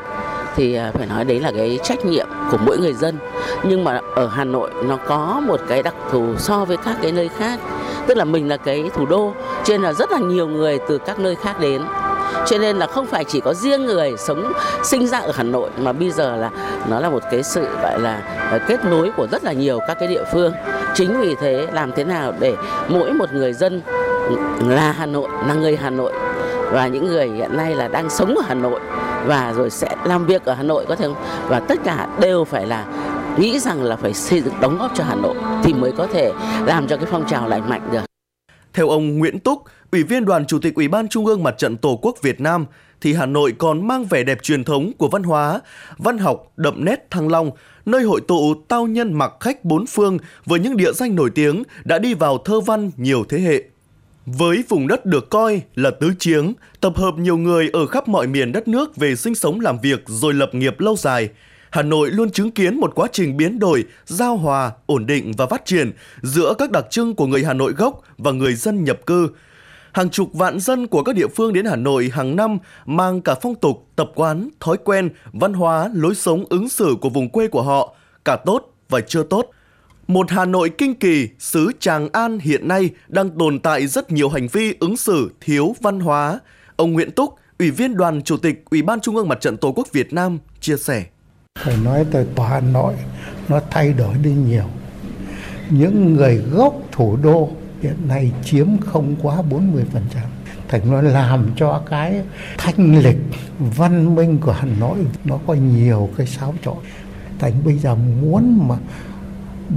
thì 0.61 0.75
à, 0.75 0.92
phải 0.94 1.07
nói 1.07 1.25
đấy 1.25 1.40
là 1.40 1.53
cái 1.57 1.79
trách 1.83 2.05
nhiệm 2.05 2.27
của 2.51 2.59
mỗi 2.66 2.79
người 2.79 2.92
dân. 2.92 3.18
Nhưng 3.62 3.85
mà 3.85 4.01
ở 4.14 4.29
Hà 4.29 4.44
Nội 4.44 4.70
nó 4.85 4.96
có 4.96 5.42
một 5.46 5.61
cái 5.68 5.83
đặc 5.83 5.94
thù 6.11 6.35
so 6.38 6.64
với 6.64 6.77
các 6.77 6.96
cái 7.03 7.12
nơi 7.12 7.29
khác, 7.38 7.61
tức 8.07 8.16
là 8.16 8.25
mình 8.25 8.49
là 8.49 8.57
cái 8.57 8.90
thủ 8.94 9.07
đô, 9.07 9.33
cho 9.64 9.75
nên 9.75 9.83
là 9.83 9.92
rất 9.92 10.12
là 10.12 10.18
nhiều 10.18 10.49
người 10.49 10.79
từ 10.88 10.99
các 10.99 11.18
nơi 11.18 11.35
khác 11.35 11.61
đến. 11.61 11.83
Cho 12.46 12.59
nên 12.59 12.77
là 12.77 12.87
không 12.87 13.07
phải 13.07 13.25
chỉ 13.25 13.40
có 13.40 13.55
riêng 13.55 13.87
người 13.87 14.14
sống, 14.18 14.53
sinh 14.85 15.07
ra 15.07 15.18
ở 15.18 15.33
Hà 15.35 15.42
Nội 15.42 15.70
mà 15.79 15.92
bây 15.92 16.11
giờ 16.11 16.37
là 16.37 16.51
nó 16.88 17.01
là 17.01 17.11
một 17.11 17.23
cái 17.31 17.42
sự 17.42 17.66
gọi 17.83 18.01
là 18.01 18.23
à, 18.37 18.59
kết 18.68 18.85
nối 18.85 19.11
của 19.16 19.27
rất 19.33 19.44
là 19.44 19.53
nhiều 19.53 19.79
các 19.88 19.96
cái 20.01 20.09
địa 20.09 20.25
phương. 20.33 20.53
Chính 20.94 21.20
vì 21.20 21.35
thế 21.40 21.66
làm 21.73 21.92
thế 21.92 22.05
nào 22.05 22.33
để 22.40 22.55
mỗi 22.88 23.12
một 23.12 23.33
người 23.33 23.53
dân 23.53 23.83
là 24.68 24.92
Hà 24.92 25.07
Nội, 25.07 25.29
là 25.46 25.55
người 25.55 25.77
Hà 25.77 25.90
Nội 25.90 26.12
và 26.73 26.87
những 26.87 27.07
người 27.07 27.29
hiện 27.29 27.57
nay 27.57 27.75
là 27.75 27.88
đang 27.88 28.11
sống 28.11 28.35
ở 28.37 28.42
Hà 28.49 28.55
Nội 28.55 28.81
và 29.26 29.52
rồi 29.56 29.70
sẽ 29.70 29.96
làm 30.04 30.26
việc 30.26 30.44
ở 30.44 30.54
Hà 30.54 30.62
Nội 30.62 30.85
có 30.88 30.96
thể 30.96 31.06
không? 31.06 31.16
Và 31.48 31.61
tất 31.61 31.78
cả 31.85 32.09
đều 32.20 32.44
phải 32.44 32.66
là 32.66 32.87
nghĩ 33.38 33.59
rằng 33.59 33.83
là 33.83 33.96
phải 33.96 34.14
xây 34.14 34.40
dựng 34.40 34.54
đóng 34.61 34.78
góp 34.78 34.92
cho 34.94 35.04
Hà 35.04 35.14
Nội 35.14 35.35
thì 35.64 35.72
mới 35.72 35.92
có 35.92 36.06
thể 36.06 36.33
làm 36.66 36.87
cho 36.87 36.96
cái 36.96 37.06
phong 37.11 37.26
trào 37.28 37.48
lành 37.48 37.68
mạnh 37.68 37.88
được. 37.92 38.02
Theo 38.72 38.88
ông 38.88 39.18
Nguyễn 39.18 39.38
Túc, 39.38 39.62
Ủy 39.92 40.02
viên 40.02 40.24
Đoàn 40.24 40.46
Chủ 40.46 40.59
tịch 40.59 40.74
Ủy 40.74 40.88
ban 40.88 41.09
Trung 41.09 41.26
ương 41.26 41.42
Mặt 41.42 41.54
trận 41.59 41.76
Tổ 41.76 41.98
quốc 42.02 42.22
Việt 42.22 42.40
Nam, 42.40 42.66
thì 43.00 43.14
Hà 43.14 43.26
Nội 43.26 43.54
còn 43.59 43.88
mang 43.88 44.04
vẻ 44.04 44.22
đẹp 44.22 44.42
truyền 44.42 44.64
thống 44.64 44.92
của 44.98 45.09
văn 45.09 45.22
hóa, 45.22 45.61
văn 45.98 46.18
học 46.18 46.52
đậm 46.56 46.85
nét 46.85 47.11
Thăng 47.11 47.28
Long, 47.28 47.50
nơi 47.87 48.02
hội 48.02 48.20
tụ 48.28 48.54
tao 48.68 48.87
nhân 48.87 49.12
mặc 49.12 49.33
khách 49.40 49.64
bốn 49.64 49.87
phương 49.87 50.18
với 50.46 50.61
những 50.61 50.76
địa 50.76 50.92
danh 50.92 51.14
nổi 51.14 51.30
tiếng 51.35 51.62
đã 51.85 51.98
đi 51.98 52.14
vào 52.14 52.38
thơ 52.38 52.61
văn 52.61 52.90
nhiều 52.96 53.24
thế 53.28 53.38
hệ. 53.38 53.62
Với 54.26 54.64
vùng 54.68 54.87
đất 54.87 55.06
được 55.06 55.30
coi 55.30 55.62
là 55.74 55.90
tứ 55.90 56.12
chiếng, 56.18 56.54
tập 56.80 56.92
hợp 56.96 57.14
nhiều 57.18 57.37
người 57.37 57.70
ở 57.72 57.87
khắp 57.87 58.09
mọi 58.09 58.26
miền 58.26 58.52
đất 58.52 58.68
nước 58.68 58.96
về 58.96 59.16
sinh 59.16 59.35
sống 59.35 59.61
làm 59.61 59.78
việc 59.78 60.02
rồi 60.06 60.35
lập 60.35 60.54
nghiệp 60.54 60.80
lâu 60.80 60.96
dài, 60.96 61.28
Hà 61.70 61.83
Nội 61.83 62.11
luôn 62.11 62.30
chứng 62.30 62.50
kiến 62.50 62.80
một 62.80 62.94
quá 62.94 63.09
trình 63.12 63.37
biến 63.37 63.59
đổi, 63.59 63.85
giao 64.06 64.37
hòa, 64.37 64.72
ổn 64.87 65.06
định 65.06 65.33
và 65.37 65.46
phát 65.46 65.64
triển 65.64 65.92
giữa 66.22 66.54
các 66.59 66.70
đặc 66.70 66.87
trưng 66.90 67.14
của 67.14 67.26
người 67.26 67.44
Hà 67.44 67.54
Nội 67.54 67.72
gốc 67.72 68.02
và 68.18 68.33
người 68.33 68.54
dân 68.54 68.85
nhập 68.85 68.98
cư. 69.06 69.28
Hàng 69.92 70.11
chục 70.11 70.28
vạn 70.33 70.61
dân 70.61 70.87
của 70.87 71.02
các 71.02 71.14
địa 71.14 71.28
phương 71.37 71.52
đến 71.52 71.64
Hà 71.64 71.76
Nội 71.76 72.11
hàng 72.12 72.37
năm 72.37 72.59
mang 72.87 73.20
cả 73.20 73.35
phong 73.42 73.54
tục, 73.54 73.87
tập 73.96 74.11
quán, 74.14 74.48
thói 74.61 74.76
quen, 74.85 75.09
văn 75.33 75.52
hóa, 75.52 75.90
lối 75.94 76.14
sống 76.14 76.44
ứng 76.50 76.68
xử 76.68 76.96
của 77.00 77.09
vùng 77.09 77.28
quê 77.28 77.48
của 77.48 77.62
họ, 77.62 77.94
cả 78.24 78.37
tốt 78.37 78.74
và 78.88 79.00
chưa 79.00 79.22
tốt– 79.22 79.50
một 80.11 80.31
Hà 80.31 80.44
Nội 80.44 80.70
kinh 80.79 80.94
kỳ, 80.94 81.29
xứ 81.38 81.73
Tràng 81.81 82.09
An 82.12 82.38
hiện 82.38 82.68
nay 82.68 82.90
đang 83.09 83.31
tồn 83.38 83.61
tại 83.61 83.87
rất 83.87 84.12
nhiều 84.12 84.29
hành 84.29 84.49
vi 84.49 84.75
ứng 84.81 84.96
xử 84.96 85.31
thiếu 85.40 85.75
văn 85.81 86.01
hóa. 86.01 86.40
Ông 86.77 86.92
Nguyễn 86.92 87.11
Túc, 87.11 87.35
Ủy 87.59 87.70
viên 87.70 87.96
Đoàn 87.96 88.23
Chủ 88.23 88.37
tịch 88.37 88.64
Ủy 88.70 88.83
ban 88.83 89.01
Trung 89.01 89.16
ương 89.16 89.29
Mặt 89.29 89.40
trận 89.40 89.57
Tổ 89.57 89.73
quốc 89.73 89.88
Việt 89.92 90.12
Nam 90.12 90.38
chia 90.61 90.77
sẻ. 90.77 91.05
Phải 91.59 91.77
nói 91.85 92.07
tới 92.11 92.27
Hà 92.37 92.61
Nội 92.61 92.94
nó 93.49 93.61
thay 93.70 93.92
đổi 93.92 94.14
đi 94.23 94.31
nhiều. 94.31 94.64
Những 95.70 96.14
người 96.14 96.37
gốc 96.37 96.75
thủ 96.92 97.16
đô 97.23 97.51
hiện 97.83 97.96
nay 98.09 98.33
chiếm 98.44 98.66
không 98.81 99.16
quá 99.23 99.42
40%. 99.51 99.85
Thành 100.68 100.90
nó 100.90 101.03
làm 101.03 101.51
cho 101.57 101.83
cái 101.90 102.23
thanh 102.59 103.03
lịch 103.03 103.18
văn 103.59 104.14
minh 104.14 104.38
của 104.38 104.53
Hà 104.53 104.66
Nội 104.81 104.99
nó 105.25 105.38
có 105.46 105.55
nhiều 105.55 106.11
cái 106.16 106.27
xáo 106.27 106.55
trộn. 106.64 106.77
Thành 107.38 107.53
bây 107.64 107.79
giờ 107.79 107.94
muốn 107.94 108.68
mà 108.68 108.77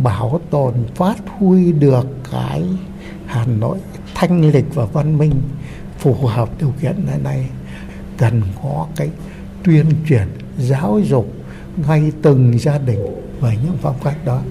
bảo 0.03 0.41
tồn 0.49 0.73
phát 0.95 1.15
huy 1.39 1.71
được 1.71 2.07
cái 2.31 2.63
Hà 3.25 3.45
Nội 3.45 3.77
thanh 4.15 4.51
lịch 4.51 4.75
và 4.75 4.85
văn 4.85 5.17
minh 5.17 5.41
phù 5.99 6.13
hợp 6.13 6.49
điều 6.59 6.73
kiện 6.81 7.05
này 7.05 7.19
này, 7.23 7.49
cần 8.17 8.41
có 8.63 8.87
cái 8.95 9.09
tuyên 9.63 9.85
truyền, 10.09 10.27
giáo 10.57 10.99
dục 10.99 11.33
ngay 11.87 12.11
từng 12.21 12.59
gia 12.59 12.77
đình 12.77 12.99
về 13.41 13.57
những 13.65 13.77
phong 13.81 13.95
cách 14.03 14.25
đó. 14.25 14.41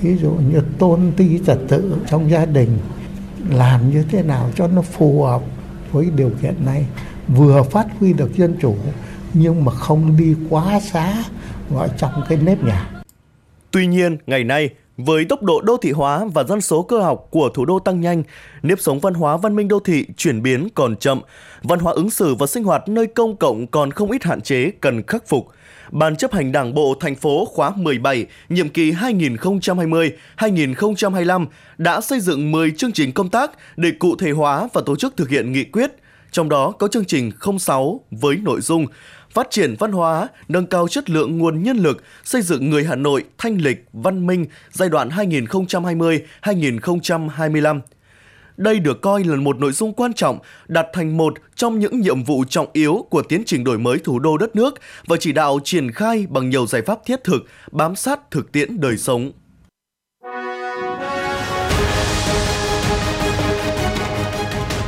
Ví 0.00 0.16
dụ 0.16 0.30
như 0.30 0.60
tôn 0.78 1.12
ti 1.16 1.40
trật 1.46 1.58
tự 1.68 1.96
trong 2.10 2.30
gia 2.30 2.46
đình, 2.46 2.78
làm 3.50 3.90
như 3.90 4.04
thế 4.10 4.22
nào 4.22 4.50
cho 4.56 4.68
nó 4.68 4.82
phù 4.82 5.22
hợp 5.22 5.42
với 5.92 6.10
điều 6.16 6.30
kiện 6.42 6.54
này, 6.64 6.86
vừa 7.28 7.62
phát 7.62 7.86
huy 8.00 8.12
được 8.12 8.36
dân 8.36 8.56
chủ 8.60 8.76
nhưng 9.34 9.64
mà 9.64 9.72
không 9.72 10.16
đi 10.16 10.34
quá 10.50 10.80
xá 10.80 11.24
gọi 11.70 11.88
trong 11.98 12.12
cái 12.28 12.38
nếp 12.38 12.64
nhà. 12.64 12.93
Tuy 13.74 13.86
nhiên, 13.86 14.16
ngày 14.26 14.44
nay, 14.44 14.70
với 14.96 15.24
tốc 15.24 15.42
độ 15.42 15.60
đô 15.60 15.76
thị 15.76 15.90
hóa 15.90 16.24
và 16.34 16.44
dân 16.44 16.60
số 16.60 16.82
cơ 16.82 17.00
học 17.00 17.26
của 17.30 17.48
thủ 17.48 17.64
đô 17.64 17.78
tăng 17.78 18.00
nhanh, 18.00 18.22
nếp 18.62 18.80
sống 18.80 19.00
văn 19.00 19.14
hóa 19.14 19.36
văn 19.36 19.56
minh 19.56 19.68
đô 19.68 19.80
thị 19.80 20.06
chuyển 20.16 20.42
biến 20.42 20.68
còn 20.74 20.96
chậm, 20.96 21.20
văn 21.62 21.78
hóa 21.78 21.92
ứng 21.92 22.10
xử 22.10 22.34
và 22.34 22.46
sinh 22.46 22.64
hoạt 22.64 22.88
nơi 22.88 23.06
công 23.06 23.36
cộng 23.36 23.66
còn 23.66 23.90
không 23.90 24.10
ít 24.10 24.24
hạn 24.24 24.40
chế 24.40 24.70
cần 24.80 25.02
khắc 25.06 25.28
phục. 25.28 25.48
Ban 25.90 26.16
chấp 26.16 26.32
hành 26.32 26.52
Đảng 26.52 26.74
bộ 26.74 26.94
thành 27.00 27.14
phố 27.14 27.44
khóa 27.44 27.70
17, 27.76 28.26
nhiệm 28.48 28.68
kỳ 28.68 28.92
2020-2025 28.92 31.46
đã 31.78 32.00
xây 32.00 32.20
dựng 32.20 32.52
10 32.52 32.70
chương 32.70 32.92
trình 32.92 33.12
công 33.12 33.28
tác 33.28 33.50
để 33.76 33.90
cụ 33.98 34.16
thể 34.16 34.30
hóa 34.30 34.68
và 34.72 34.82
tổ 34.86 34.96
chức 34.96 35.16
thực 35.16 35.28
hiện 35.28 35.52
nghị 35.52 35.64
quyết, 35.64 35.90
trong 36.30 36.48
đó 36.48 36.70
có 36.70 36.88
chương 36.88 37.04
trình 37.04 37.30
06 37.58 38.00
với 38.10 38.36
nội 38.36 38.60
dung 38.60 38.86
phát 39.34 39.50
triển 39.50 39.74
văn 39.78 39.92
hóa, 39.92 40.28
nâng 40.48 40.66
cao 40.66 40.88
chất 40.88 41.10
lượng 41.10 41.38
nguồn 41.38 41.62
nhân 41.62 41.76
lực, 41.76 42.02
xây 42.24 42.42
dựng 42.42 42.70
người 42.70 42.84
Hà 42.84 42.96
Nội 42.96 43.24
thanh 43.38 43.60
lịch, 43.60 43.84
văn 43.92 44.26
minh 44.26 44.46
giai 44.70 44.88
đoạn 44.88 45.08
2020-2025. 45.08 47.80
Đây 48.56 48.78
được 48.78 49.00
coi 49.00 49.24
là 49.24 49.36
một 49.36 49.58
nội 49.58 49.72
dung 49.72 49.92
quan 49.92 50.12
trọng, 50.12 50.38
đặt 50.68 50.86
thành 50.92 51.16
một 51.16 51.34
trong 51.54 51.78
những 51.78 52.00
nhiệm 52.00 52.24
vụ 52.24 52.44
trọng 52.48 52.66
yếu 52.72 53.06
của 53.10 53.22
tiến 53.22 53.42
trình 53.46 53.64
đổi 53.64 53.78
mới 53.78 53.98
thủ 53.98 54.18
đô 54.18 54.36
đất 54.36 54.56
nước 54.56 54.74
và 55.06 55.16
chỉ 55.20 55.32
đạo 55.32 55.58
triển 55.64 55.92
khai 55.92 56.26
bằng 56.28 56.50
nhiều 56.50 56.66
giải 56.66 56.82
pháp 56.82 56.98
thiết 57.06 57.24
thực, 57.24 57.44
bám 57.72 57.96
sát 57.96 58.30
thực 58.30 58.52
tiễn 58.52 58.80
đời 58.80 58.96
sống. 58.96 59.32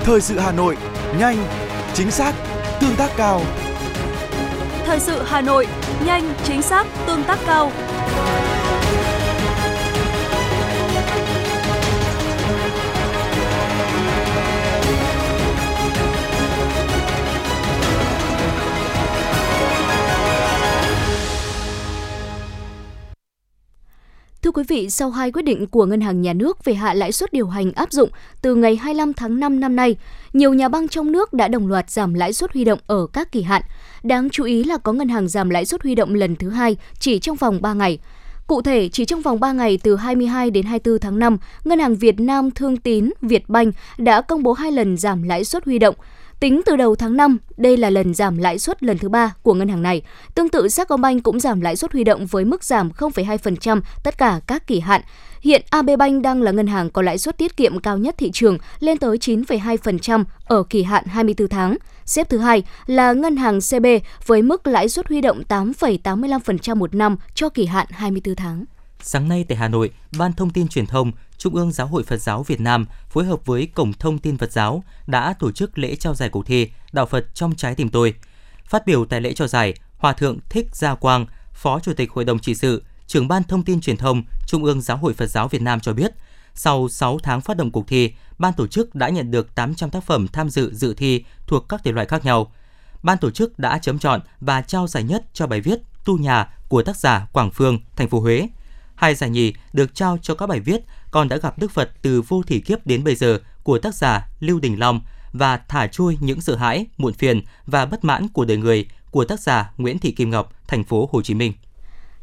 Thời 0.05 0.21
sự 0.21 0.39
Hà 0.39 0.53
Nội, 0.53 0.77
nhanh, 1.19 1.37
chính 1.95 2.11
xác, 2.11 2.35
tương 2.81 2.97
tác 2.97 3.11
cao. 3.17 3.43
Thời 4.87 5.01
sự 5.01 5.23
Hà 5.25 5.41
Nội, 5.41 5.67
nhanh, 6.05 6.35
chính 6.45 6.63
xác, 6.63 6.87
tương 7.07 7.25
tác 7.25 7.39
cao. 7.47 7.73
Thưa 24.43 24.51
quý 24.51 24.63
vị, 24.69 24.91
sau 24.91 25.11
hai 25.11 25.33
quyết 25.33 25.43
định 25.43 25.67
của 25.67 25.87
Ngân 25.87 26.01
hàng 26.01 26.23
Nhà 26.23 26.33
nước 26.33 26.65
về 26.65 26.75
hạ 26.75 26.95
lãi 26.95 27.13
suất 27.13 27.33
điều 27.33 27.49
hành 27.49 27.73
áp 27.73 27.93
dụng 27.93 28.11
từ 28.43 28.55
ngày 28.55 28.77
25 28.77 29.13
tháng 29.13 29.41
5 29.41 29.61
năm 29.61 29.77
nay, 29.77 29.97
nhiều 30.33 30.55
nhà 30.55 30.69
băng 30.69 30.89
trong 30.89 31.13
nước 31.13 31.33
đã 31.33 31.49
đồng 31.49 31.69
loạt 31.69 31.91
giảm 31.91 32.15
lãi 32.15 32.33
suất 32.33 32.53
huy 32.53 32.65
động 32.65 32.79
ở 32.87 33.07
các 33.13 33.33
kỳ 33.33 33.43
hạn. 33.43 33.63
Đáng 34.07 34.31
chú 34.31 34.45
ý 34.45 34.65
là 34.65 34.77
có 34.77 34.93
ngân 34.93 35.09
hàng 35.09 35.29
giảm 35.29 35.51
lãi 35.51 35.65
suất 35.65 35.83
huy 35.83 35.95
động 35.95 36.15
lần 36.15 36.37
thứ 36.37 36.51
hai 36.51 36.77
chỉ 36.99 37.19
trong 37.19 37.37
vòng 37.37 37.63
3 37.63 37.75
ngày. 37.75 37.99
Cụ 38.47 38.63
thể, 38.63 38.89
chỉ 38.89 39.05
trong 39.05 39.23
vòng 39.23 39.41
3 39.41 39.53
ngày 39.53 39.79
từ 39.83 39.97
22 39.97 40.51
đến 40.51 40.67
24 40.67 41.01
tháng 41.01 41.19
5, 41.19 41.39
Ngân 41.65 41.79
hàng 41.79 41.97
Việt 41.97 42.21
Nam 42.21 42.51
Thương 42.51 42.77
Tín 42.77 43.11
Vietbank 43.23 43.75
đã 43.99 44.21
công 44.21 44.43
bố 44.43 44.53
hai 44.53 44.73
lần 44.73 44.97
giảm 44.97 45.23
lãi 45.23 45.45
suất 45.45 45.65
huy 45.65 45.79
động. 45.79 45.95
Tính 46.41 46.61
từ 46.67 46.77
đầu 46.77 46.97
tháng 46.97 47.17
5, 47.17 47.39
đây 47.57 47.77
là 47.77 47.91
lần 47.91 48.15
giảm 48.15 48.39
lãi 48.39 48.59
suất 48.59 48.83
lần 48.83 48.99
thứ 48.99 49.09
ba 49.09 49.35
của 49.43 49.55
ngân 49.55 49.69
hàng 49.69 49.83
này. 49.83 50.03
Tương 50.35 50.49
tự, 50.49 50.69
Sacombank 50.69 51.23
cũng 51.23 51.41
giảm 51.41 51.61
lãi 51.61 51.77
suất 51.77 51.93
huy 51.93 52.05
động 52.05 52.27
với 52.27 52.45
mức 52.45 52.65
giảm 52.65 52.91
0,2% 52.91 53.81
tất 54.05 54.19
cả 54.19 54.41
các 54.47 54.67
kỳ 54.67 54.81
hạn. 54.81 55.01
Hiện 55.47 55.63
AB 55.71 55.91
Bank 55.99 56.23
đang 56.23 56.43
là 56.43 56.53
ngân 56.53 56.67
hàng 56.67 56.91
có 56.91 57.03
lãi 57.03 57.19
suất 57.19 57.39
tiết 57.39 57.57
kiệm 57.57 57.81
cao 57.81 57.99
nhất 57.99 58.15
thị 58.19 58.31
trường 58.33 58.59
lên 58.81 58.99
tới 58.99 59.17
9,2% 59.17 60.25
ở 60.45 60.63
kỳ 60.63 60.83
hạn 60.83 61.05
24 61.07 61.49
tháng. 61.49 61.77
Xếp 62.05 62.29
thứ 62.29 62.39
hai 62.39 62.63
là 62.87 63.13
ngân 63.13 63.37
hàng 63.37 63.59
CB 63.61 63.87
với 64.27 64.43
mức 64.43 64.67
lãi 64.67 64.89
suất 64.89 65.09
huy 65.09 65.21
động 65.21 65.43
8,85% 65.49 66.77
một 66.77 66.95
năm 66.95 67.17
cho 67.35 67.49
kỳ 67.49 67.67
hạn 67.67 67.87
24 67.91 68.35
tháng. 68.35 68.65
Sáng 69.01 69.29
nay 69.29 69.45
tại 69.49 69.59
Hà 69.59 69.69
Nội, 69.69 69.91
Ban 70.19 70.33
Thông 70.33 70.51
tin 70.51 70.69
Truyền 70.69 70.87
thông, 70.87 71.13
Trung 71.39 71.55
ương 71.55 71.73
Giáo 71.73 71.87
hội 71.87 72.03
Phật 72.03 72.23
giáo 72.23 72.43
Việt 72.43 72.61
Nam 72.61 72.87
phối 73.11 73.25
hợp 73.25 73.47
với 73.47 73.67
Cổng 73.67 73.93
Thông 73.93 74.19
tin 74.19 74.39
Phật 74.39 74.53
giáo 74.53 74.85
đã 75.07 75.35
tổ 75.39 75.53
chức 75.53 75.79
lễ 75.79 75.97
trao 75.97 76.15
giải 76.15 76.29
cuộc 76.29 76.47
thi 76.47 76.69
Đạo 76.93 77.07
Phật 77.07 77.35
trong 77.35 77.55
trái 77.55 77.75
tim 77.75 77.89
tôi. 77.89 78.15
Phát 78.65 78.87
biểu 78.87 79.05
tại 79.05 79.21
lễ 79.21 79.33
trao 79.33 79.49
giải, 79.49 79.75
Hòa 79.99 80.13
thượng 80.13 80.39
Thích 80.49 80.67
Gia 80.73 80.95
Quang, 80.95 81.27
Phó 81.53 81.81
Chủ 81.81 81.93
tịch 81.93 82.11
Hội 82.13 82.25
đồng 82.25 82.39
trị 82.39 82.55
sự, 82.55 82.83
trưởng 83.07 83.29
Ban 83.29 83.43
Thông 83.45 83.63
tin 83.63 83.81
Truyền 83.81 83.97
thông, 83.97 84.23
Trung 84.47 84.65
ương 84.65 84.81
Giáo 84.81 84.97
hội 84.97 85.15
Phật 85.15 85.27
giáo 85.27 85.49
Việt 85.49 85.63
Nam 85.63 85.81
cho 85.81 85.93
biết, 85.93 86.13
sau 86.55 86.89
6 86.89 87.19
tháng 87.23 87.41
phát 87.41 87.57
động 87.57 87.71
cuộc 87.71 87.89
thi, 87.89 88.13
ban 88.39 88.53
tổ 88.53 88.67
chức 88.67 88.95
đã 88.95 89.09
nhận 89.09 89.31
được 89.31 89.55
800 89.55 89.91
tác 89.91 90.05
phẩm 90.05 90.29
tham 90.29 90.51
dự 90.51 90.75
dự 90.75 90.95
thi 90.95 91.25
thuộc 91.47 91.69
các 91.69 91.81
thể 91.85 91.93
loại 91.93 92.07
khác 92.07 92.25
nhau. 92.25 92.53
Ban 93.03 93.19
tổ 93.19 93.31
chức 93.31 93.59
đã 93.59 93.79
chấm 93.79 93.99
chọn 93.99 94.21
và 94.41 94.63
trao 94.63 94.87
giải 94.87 95.03
nhất 95.03 95.25
cho 95.33 95.47
bài 95.47 95.61
viết 95.61 95.79
Tu 96.05 96.19
nhà 96.19 96.49
của 96.69 96.83
tác 96.83 96.97
giả 96.97 97.27
Quảng 97.33 97.51
Phương, 97.51 97.79
thành 97.97 98.09
phố 98.09 98.21
Huế. 98.21 98.49
Hai 98.95 99.15
giải 99.15 99.31
nhì 99.31 99.53
được 99.73 99.95
trao 99.95 100.19
cho 100.23 100.35
các 100.35 100.47
bài 100.47 100.61
viết 100.61 100.81
Con 101.11 101.29
đã 101.29 101.37
gặp 101.37 101.59
Đức 101.59 101.71
Phật 101.71 101.91
từ 102.03 102.23
vô 102.23 102.43
thỉ 102.47 102.61
kiếp 102.61 102.87
đến 102.87 103.05
bây 103.05 103.15
giờ 103.15 103.39
của 103.63 103.79
tác 103.79 103.95
giả 103.95 104.29
Lưu 104.41 104.61
Đình 104.61 104.79
Long 104.79 105.01
và 105.33 105.57
Thả 105.57 105.87
trôi 105.87 106.19
những 106.21 106.41
sợ 106.41 106.57
hãi, 106.57 106.87
muộn 106.99 107.13
phiền 107.13 107.43
và 107.67 107.87
bất 107.87 108.05
mãn 108.05 108.29
của 108.29 108.45
đời 108.45 108.57
người 108.57 108.87
của 109.11 109.25
tác 109.25 109.41
giả 109.41 109.73
Nguyễn 109.77 109.99
Thị 109.99 110.11
Kim 110.11 110.31
Ngọc, 110.31 110.53
thành 110.69 110.85
phố 110.85 111.09
Hồ 111.13 111.23
Chí 111.23 111.35
Minh. 111.35 111.53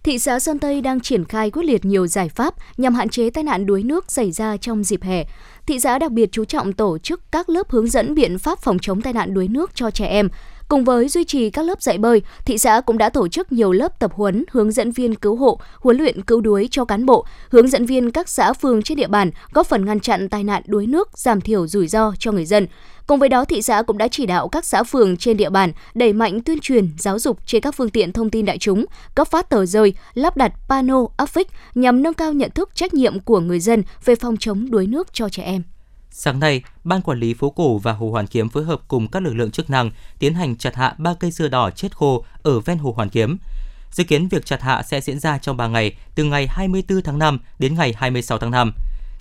Thị 0.04 0.20
xã 0.20 0.39
Sơn 0.39 0.60
Tây 0.60 0.82
đang 0.82 1.00
triển 1.00 1.26
khai 1.26 1.52
quyết 1.52 1.63
liệt 1.63 1.86
nhiều 1.86 2.08
giải 2.08 2.30
pháp 2.30 2.54
nhằm 2.78 2.96
hạn 2.96 3.10
chế 3.10 3.30
tai 3.30 3.44
nạn 3.44 3.66
đuối 3.66 3.84
nước 3.84 4.12
xảy 4.12 4.32
ra 4.32 4.58
trong 4.58 4.84
dịp 4.84 5.04
hè. 5.04 5.26
Thị 5.68 5.80
xã 5.80 6.00
đặc 6.00 6.12
biệt 6.12 6.30
chú 6.32 6.46
trọng 6.46 6.74
tổ 6.74 6.98
chức 6.98 7.22
các 7.32 7.50
lớp 7.50 7.70
hướng 7.70 7.88
dẫn 7.88 8.16
biện 8.16 8.39
pháp 8.39 8.60
phòng 8.60 8.78
chống 8.82 9.02
tai 9.02 9.13
nạn 9.13 9.34
đuối 9.34 9.48
nước 9.48 9.76
cho 9.76 9.92
trẻ 9.92 10.06
em, 10.06 10.30
Cùng 10.74 10.84
với 10.84 11.10
duy 11.10 11.24
trì 11.24 11.50
các 11.50 11.66
lớp 11.66 11.82
dạy 11.82 11.98
bơi, 11.98 12.22
thị 12.46 12.58
xã 12.58 12.82
cũng 12.82 12.98
đã 12.98 13.10
tổ 13.10 13.28
chức 13.28 13.52
nhiều 13.52 13.72
lớp 13.72 14.00
tập 14.00 14.12
huấn 14.14 14.46
hướng 14.52 14.72
dẫn 14.72 14.92
viên 14.92 15.16
cứu 15.16 15.36
hộ, 15.36 15.60
huấn 15.80 15.98
luyện 15.98 16.22
cứu 16.22 16.42
đuối 16.42 16.68
cho 16.72 16.86
cán 16.86 17.06
bộ, 17.06 17.26
hướng 17.50 17.68
dẫn 17.68 17.86
viên 17.86 18.12
các 18.12 18.30
xã 18.30 18.54
phường 18.54 18.82
trên 18.82 18.98
địa 18.98 19.08
bàn, 19.08 19.32
góp 19.54 19.68
phần 19.68 19.86
ngăn 19.86 20.00
chặn 20.00 20.30
tai 20.30 20.44
nạn 20.44 20.62
đuối 20.66 20.88
nước, 20.88 21.18
giảm 21.18 21.42
thiểu 21.42 21.68
rủi 21.68 21.88
ro 21.88 22.14
cho 22.20 22.32
người 22.32 22.46
dân. 22.46 22.68
Cùng 23.08 23.20
với 23.20 23.30
đó, 23.30 23.46
thị 23.46 23.62
xã 23.62 23.82
cũng 23.82 23.98
đã 23.98 24.08
chỉ 24.08 24.26
đạo 24.26 24.48
các 24.48 24.66
xã 24.66 24.84
phường 24.84 25.18
trên 25.18 25.38
địa 25.38 25.50
bàn 25.50 25.72
đẩy 25.94 26.14
mạnh 26.14 26.42
tuyên 26.42 26.60
truyền, 26.60 26.90
giáo 26.98 27.20
dục 27.20 27.40
trên 27.46 27.62
các 27.62 27.76
phương 27.76 27.90
tiện 27.90 28.12
thông 28.12 28.30
tin 28.30 28.46
đại 28.46 28.58
chúng, 28.58 28.86
cấp 29.16 29.28
phát 29.32 29.50
tờ 29.50 29.66
rơi, 29.66 29.94
lắp 30.14 30.38
đặt 30.38 30.54
pano 30.70 31.06
áp 31.18 31.26
phích 31.26 31.48
nhằm 31.76 32.04
nâng 32.04 32.14
cao 32.14 32.34
nhận 32.34 32.52
thức 32.52 32.70
trách 32.76 32.94
nhiệm 32.94 33.20
của 33.20 33.40
người 33.40 33.60
dân 33.60 33.84
về 34.06 34.16
phòng 34.16 34.38
chống 34.40 34.72
đuối 34.72 34.88
nước 34.88 35.14
cho 35.14 35.30
trẻ 35.30 35.44
em. 35.44 35.64
Sáng 36.15 36.39
nay, 36.39 36.62
Ban 36.84 37.02
Quản 37.02 37.19
lý 37.19 37.34
phố 37.34 37.49
cổ 37.49 37.78
và 37.78 37.93
Hồ 37.93 38.12
Hoàn 38.12 38.28
Kiếm 38.28 38.49
phối 38.49 38.63
hợp 38.63 38.82
cùng 38.88 39.08
các 39.08 39.23
lực 39.23 39.34
lượng 39.34 39.52
chức 39.52 39.69
năng 39.69 39.91
tiến 40.19 40.34
hành 40.34 40.56
chặt 40.56 40.76
hạ 40.76 40.95
3 40.97 41.13
cây 41.19 41.32
dưa 41.32 41.47
đỏ 41.47 41.69
chết 41.69 41.95
khô 41.95 42.26
ở 42.43 42.60
ven 42.60 42.78
Hồ 42.78 42.93
Hoàn 42.95 43.10
Kiếm. 43.10 43.38
Dự 43.91 44.04
kiến 44.04 44.28
việc 44.28 44.45
chặt 44.45 44.62
hạ 44.62 44.84
sẽ 44.84 45.02
diễn 45.02 45.19
ra 45.19 45.38
trong 45.38 45.58
3 45.58 45.67
ngày, 45.67 45.95
từ 46.15 46.23
ngày 46.23 46.47
24 46.47 47.02
tháng 47.02 47.19
5 47.19 47.39
đến 47.60 47.76
ngày 47.76 47.93
26 47.97 48.38
tháng 48.38 48.52
5. 48.52 48.73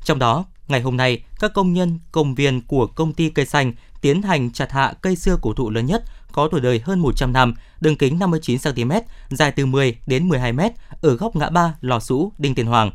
Trong 0.04 0.18
đó, 0.18 0.44
ngày 0.68 0.80
hôm 0.80 0.96
nay, 0.96 1.22
các 1.40 1.52
công 1.54 1.72
nhân, 1.72 1.98
công 2.12 2.34
viên 2.34 2.60
của 2.60 2.86
công 2.86 3.12
ty 3.12 3.28
cây 3.28 3.46
xanh 3.46 3.72
tiến 4.00 4.22
hành 4.22 4.52
chặt 4.52 4.70
hạ 4.70 4.92
cây 5.00 5.16
xưa 5.16 5.36
cổ 5.42 5.52
thụ 5.52 5.70
lớn 5.70 5.86
nhất 5.86 6.04
có 6.32 6.48
tuổi 6.48 6.60
đời 6.60 6.82
hơn 6.84 7.00
100 7.00 7.32
năm, 7.32 7.54
đường 7.80 7.96
kính 7.96 8.18
59 8.18 8.58
cm, 8.58 8.92
dài 9.30 9.52
từ 9.52 9.66
10 9.66 9.96
đến 10.06 10.28
12 10.28 10.52
m 10.52 10.60
ở 11.02 11.16
góc 11.16 11.36
ngã 11.36 11.50
ba 11.50 11.74
Lò 11.80 12.00
Sũ, 12.00 12.32
Đinh 12.38 12.54
Tiên 12.54 12.66
Hoàng. 12.66 12.90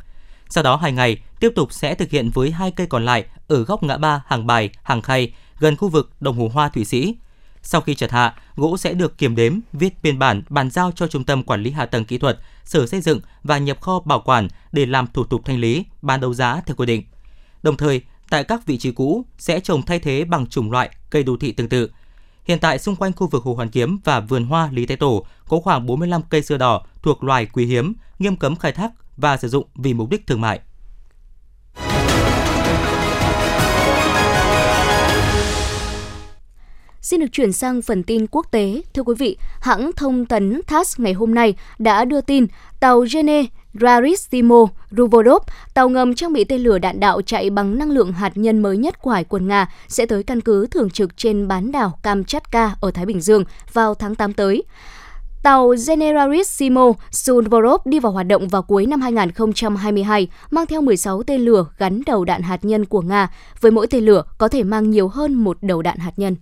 Sau 0.49 0.63
đó 0.63 0.75
2 0.75 0.91
ngày, 0.91 1.17
tiếp 1.39 1.52
tục 1.56 1.73
sẽ 1.73 1.95
thực 1.95 2.10
hiện 2.10 2.30
với 2.34 2.52
hai 2.52 2.71
cây 2.71 2.88
còn 2.88 3.06
lại 3.06 3.26
ở 3.47 3.63
góc 3.63 3.84
ngã 3.84 3.97
ba 3.97 4.23
Hàng 4.26 4.47
Bài, 4.47 4.69
Hàng 4.84 5.02
Khay, 5.02 5.34
gần 5.60 5.76
khu 5.76 5.89
vực 5.89 6.12
Đồng 6.19 6.38
Hồ 6.38 6.50
Hoa 6.54 6.69
Thủy 6.69 6.86
Sĩ. 6.86 7.15
Sau 7.62 7.82
khi 7.82 7.95
chặt 7.95 8.12
hạ, 8.12 8.36
gỗ 8.56 8.78
sẽ 8.78 8.93
được 8.93 9.17
kiểm 9.17 9.36
đếm, 9.36 9.60
viết 9.73 10.04
biên 10.04 10.19
bản, 10.19 10.43
bàn 10.50 10.69
giao 10.69 10.91
cho 10.91 11.08
Trung 11.08 11.23
tâm 11.23 11.43
Quản 11.43 11.63
lý 11.63 11.71
Hạ 11.71 11.86
tầng 11.86 12.06
Kỹ 12.06 12.17
thuật, 12.17 12.39
Sở 12.63 12.88
Xây 12.88 13.02
dựng 13.02 13.19
và 13.43 13.58
nhập 13.58 13.82
kho 13.82 14.00
bảo 14.00 14.21
quản 14.21 14.47
để 14.71 14.86
làm 14.86 15.08
thủ 15.08 15.23
tục 15.23 15.41
thanh 15.45 15.60
lý, 15.60 15.86
bán 16.02 16.21
đấu 16.21 16.34
giá 16.34 16.62
theo 16.65 16.76
quy 16.76 16.86
định. 16.86 17.04
Đồng 17.63 17.78
thời, 17.78 18.02
tại 18.30 18.43
các 18.43 18.65
vị 18.65 18.78
trí 18.78 18.91
cũ 18.91 19.26
sẽ 19.38 19.60
trồng 19.60 19.82
thay 19.82 20.00
thế 20.00 20.26
bằng 20.26 20.47
chủng 20.47 20.71
loại 20.71 20.89
cây 21.10 21.23
đô 21.23 21.38
thị 21.38 21.52
tương 21.52 21.69
tự. 21.69 21.91
Hiện 22.45 22.60
tại 22.60 22.80
xung 22.80 22.95
quanh 22.95 23.13
khu 23.13 23.28
vực 23.28 23.43
Hồ 23.43 23.54
Hoàn 23.54 23.69
Kiếm 23.69 24.00
và 24.04 24.19
vườn 24.19 24.45
hoa 24.45 24.69
Lý 24.71 24.86
Thái 24.86 24.97
Tổ 24.97 25.26
có 25.50 25.60
khoảng 25.60 25.86
45 25.86 26.21
cây 26.30 26.41
sưa 26.41 26.58
đỏ 26.58 26.86
thuộc 27.04 27.23
loài 27.23 27.45
quý 27.45 27.65
hiếm, 27.65 27.93
nghiêm 28.19 28.36
cấm 28.36 28.56
khai 28.56 28.71
thác 28.71 28.91
và 29.17 29.38
sử 29.38 29.50
dụng 29.50 29.67
vì 29.76 29.93
mục 29.93 30.10
đích 30.10 30.28
thương 30.28 30.41
mại. 30.41 30.60
Xin 37.08 37.20
được 37.20 37.28
chuyển 37.32 37.54
sang 37.54 37.82
phần 37.82 38.04
tin 38.04 38.28
quốc 38.32 38.52
tế. 38.52 38.82
Thưa 38.93 39.04
quý 39.04 39.15
vị, 39.17 39.38
hãng 39.60 39.91
thông 39.96 40.26
tấn 40.26 40.62
TASS 40.67 41.00
ngày 41.00 41.13
hôm 41.13 41.36
nay 41.36 41.56
đã 41.80 42.06
đưa 42.06 42.22
tin 42.22 42.48
tàu 42.80 43.06
Gene 43.13 43.43
Rarissimo 43.74 44.65
Ruvodov, 44.91 45.43
tàu 45.74 45.89
ngầm 45.89 46.15
trang 46.15 46.34
bị 46.34 46.43
tên 46.43 46.62
lửa 46.62 46.78
đạn 46.78 47.00
đạo 47.00 47.22
chạy 47.22 47.50
bằng 47.50 47.78
năng 47.78 47.91
lượng 47.91 48.12
hạt 48.12 48.32
nhân 48.36 48.60
mới 48.60 48.78
nhất 48.78 49.02
của 49.02 49.12
Hải 49.12 49.24
quân 49.24 49.48
Nga, 49.48 49.72
sẽ 49.88 50.06
tới 50.06 50.24
căn 50.24 50.41
cứ 50.41 50.67
thường 50.67 50.89
trực 50.89 51.17
trên 51.17 51.48
bán 51.48 51.72
đảo 51.72 52.00
Kamchatka 52.04 52.72
ở 52.82 52.91
Thái 52.91 53.06
Bình 53.06 53.22
Dương 53.22 53.43
vào 53.74 53.93
tháng 53.93 54.15
8 54.15 54.34
tới. 54.34 54.63
Tàu 55.43 55.74
Generalissimo 55.88 56.93
Suvorov 57.12 57.82
đi 57.86 58.00
vào 58.00 58.12
hoạt 58.12 58.28
động 58.28 58.48
vào 58.48 58.62
cuối 58.62 58.86
năm 58.86 59.02
2022, 59.02 60.28
mang 60.52 60.65
theo 60.65 60.82
16 60.82 61.24
tên 61.24 61.41
lửa 61.41 61.65
gắn 61.78 62.02
đầu 62.06 62.26
đạn 62.26 62.41
hạt 62.41 62.65
nhân 62.65 62.86
của 62.86 63.02
Nga, 63.02 63.30
với 63.62 63.72
mỗi 63.72 63.88
tên 63.88 64.06
lửa 64.06 64.24
có 64.38 64.48
thể 64.48 64.63
mang 64.63 64.89
nhiều 64.89 65.08
hơn 65.08 65.34
một 65.34 65.58
đầu 65.62 65.82
đạn 65.82 65.98
hạt 65.98 66.13
nhân. 66.17 66.36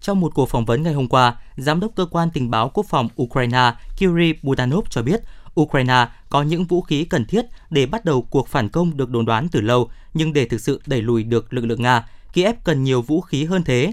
Trong 0.00 0.20
một 0.20 0.34
cuộc 0.34 0.48
phỏng 0.48 0.64
vấn 0.64 0.82
ngày 0.82 0.92
hôm 0.92 1.08
qua, 1.08 1.36
Giám 1.56 1.80
đốc 1.80 1.92
Cơ 1.96 2.06
quan 2.06 2.30
Tình 2.30 2.50
báo 2.50 2.68
Quốc 2.68 2.86
phòng 2.88 3.08
Ukraine 3.22 3.72
Kiri 3.96 4.32
Budanov 4.42 4.86
cho 4.90 5.02
biết 5.02 5.20
Ukraine 5.60 6.08
có 6.28 6.42
những 6.42 6.64
vũ 6.64 6.82
khí 6.82 7.04
cần 7.04 7.24
thiết 7.24 7.44
để 7.70 7.86
bắt 7.86 8.04
đầu 8.04 8.22
cuộc 8.22 8.48
phản 8.48 8.68
công 8.68 8.96
được 8.96 9.10
đồn 9.10 9.24
đoán 9.24 9.48
từ 9.48 9.60
lâu, 9.60 9.90
nhưng 10.14 10.32
để 10.32 10.44
thực 10.44 10.60
sự 10.60 10.80
đẩy 10.86 11.02
lùi 11.02 11.22
được 11.22 11.52
lực 11.52 11.64
lượng 11.64 11.82
Nga, 11.82 12.08
Kiev 12.32 12.56
cần 12.64 12.84
nhiều 12.84 13.02
vũ 13.02 13.20
khí 13.20 13.44
hơn 13.44 13.64
thế. 13.64 13.92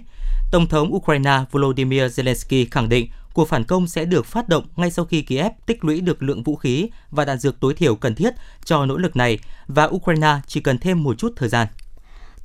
Tổng 0.51 0.67
thống 0.67 0.95
Ukraine 0.95 1.39
Volodymyr 1.51 2.03
Zelensky 2.03 2.65
khẳng 2.71 2.89
định 2.89 3.09
cuộc 3.33 3.49
phản 3.49 3.63
công 3.63 3.87
sẽ 3.87 4.05
được 4.05 4.25
phát 4.25 4.49
động 4.49 4.65
ngay 4.75 4.91
sau 4.91 5.05
khi 5.05 5.21
Kiev 5.21 5.51
tích 5.65 5.85
lũy 5.85 6.01
được 6.01 6.23
lượng 6.23 6.43
vũ 6.43 6.55
khí 6.55 6.89
và 7.11 7.25
đạn 7.25 7.37
dược 7.37 7.59
tối 7.59 7.73
thiểu 7.73 7.95
cần 7.95 8.15
thiết 8.15 8.33
cho 8.65 8.85
nỗ 8.85 8.97
lực 8.97 9.15
này 9.15 9.39
và 9.67 9.85
Ukraine 9.85 10.35
chỉ 10.47 10.61
cần 10.61 10.77
thêm 10.77 11.03
một 11.03 11.17
chút 11.17 11.33
thời 11.35 11.49
gian. 11.49 11.67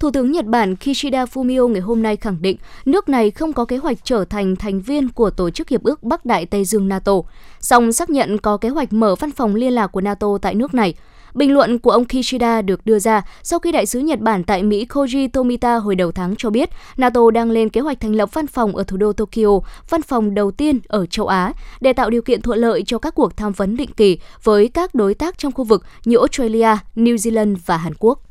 Thủ 0.02 0.10
tướng 0.10 0.32
Nhật 0.32 0.46
Bản 0.46 0.76
Kishida 0.76 1.24
Fumio 1.24 1.68
ngày 1.68 1.80
hôm 1.80 2.02
nay 2.02 2.16
khẳng 2.16 2.36
định 2.40 2.56
nước 2.84 3.08
này 3.08 3.30
không 3.30 3.52
có 3.52 3.64
kế 3.64 3.76
hoạch 3.76 3.98
trở 4.04 4.24
thành 4.24 4.56
thành 4.56 4.80
viên 4.80 5.08
của 5.08 5.30
Tổ 5.30 5.50
chức 5.50 5.68
Hiệp 5.68 5.82
ước 5.82 6.02
Bắc 6.02 6.24
Đại 6.24 6.46
Tây 6.46 6.64
Dương 6.64 6.88
NATO, 6.88 7.12
song 7.60 7.92
xác 7.92 8.10
nhận 8.10 8.38
có 8.38 8.56
kế 8.56 8.68
hoạch 8.68 8.92
mở 8.92 9.14
văn 9.14 9.30
phòng 9.30 9.54
liên 9.54 9.72
lạc 9.72 9.86
của 9.86 10.00
NATO 10.00 10.38
tại 10.42 10.54
nước 10.54 10.74
này. 10.74 10.94
Bình 11.34 11.52
luận 11.52 11.78
của 11.78 11.90
ông 11.90 12.04
Kishida 12.04 12.62
được 12.62 12.86
đưa 12.86 12.98
ra 12.98 13.22
sau 13.42 13.58
khi 13.58 13.72
đại 13.72 13.86
sứ 13.86 14.00
Nhật 14.00 14.20
Bản 14.20 14.44
tại 14.44 14.62
Mỹ 14.62 14.86
Koji 14.88 15.28
Tomita 15.32 15.76
hồi 15.76 15.94
đầu 15.94 16.12
tháng 16.12 16.34
cho 16.38 16.50
biết 16.50 16.70
NATO 16.96 17.30
đang 17.30 17.50
lên 17.50 17.68
kế 17.68 17.80
hoạch 17.80 18.00
thành 18.00 18.14
lập 18.14 18.28
văn 18.32 18.46
phòng 18.46 18.76
ở 18.76 18.84
thủ 18.84 18.96
đô 18.96 19.12
Tokyo, 19.12 19.60
văn 19.88 20.02
phòng 20.02 20.34
đầu 20.34 20.50
tiên 20.50 20.80
ở 20.88 21.06
châu 21.06 21.26
Á, 21.26 21.52
để 21.80 21.92
tạo 21.92 22.10
điều 22.10 22.22
kiện 22.22 22.42
thuận 22.42 22.58
lợi 22.58 22.82
cho 22.86 22.98
các 22.98 23.14
cuộc 23.14 23.36
tham 23.36 23.52
vấn 23.52 23.76
định 23.76 23.90
kỳ 23.96 24.18
với 24.42 24.68
các 24.68 24.94
đối 24.94 25.14
tác 25.14 25.38
trong 25.38 25.52
khu 25.52 25.64
vực 25.64 25.82
như 26.04 26.16
Australia, 26.16 26.76
New 26.96 27.16
Zealand 27.16 27.56
và 27.66 27.76
Hàn 27.76 27.92
Quốc. 27.98 28.22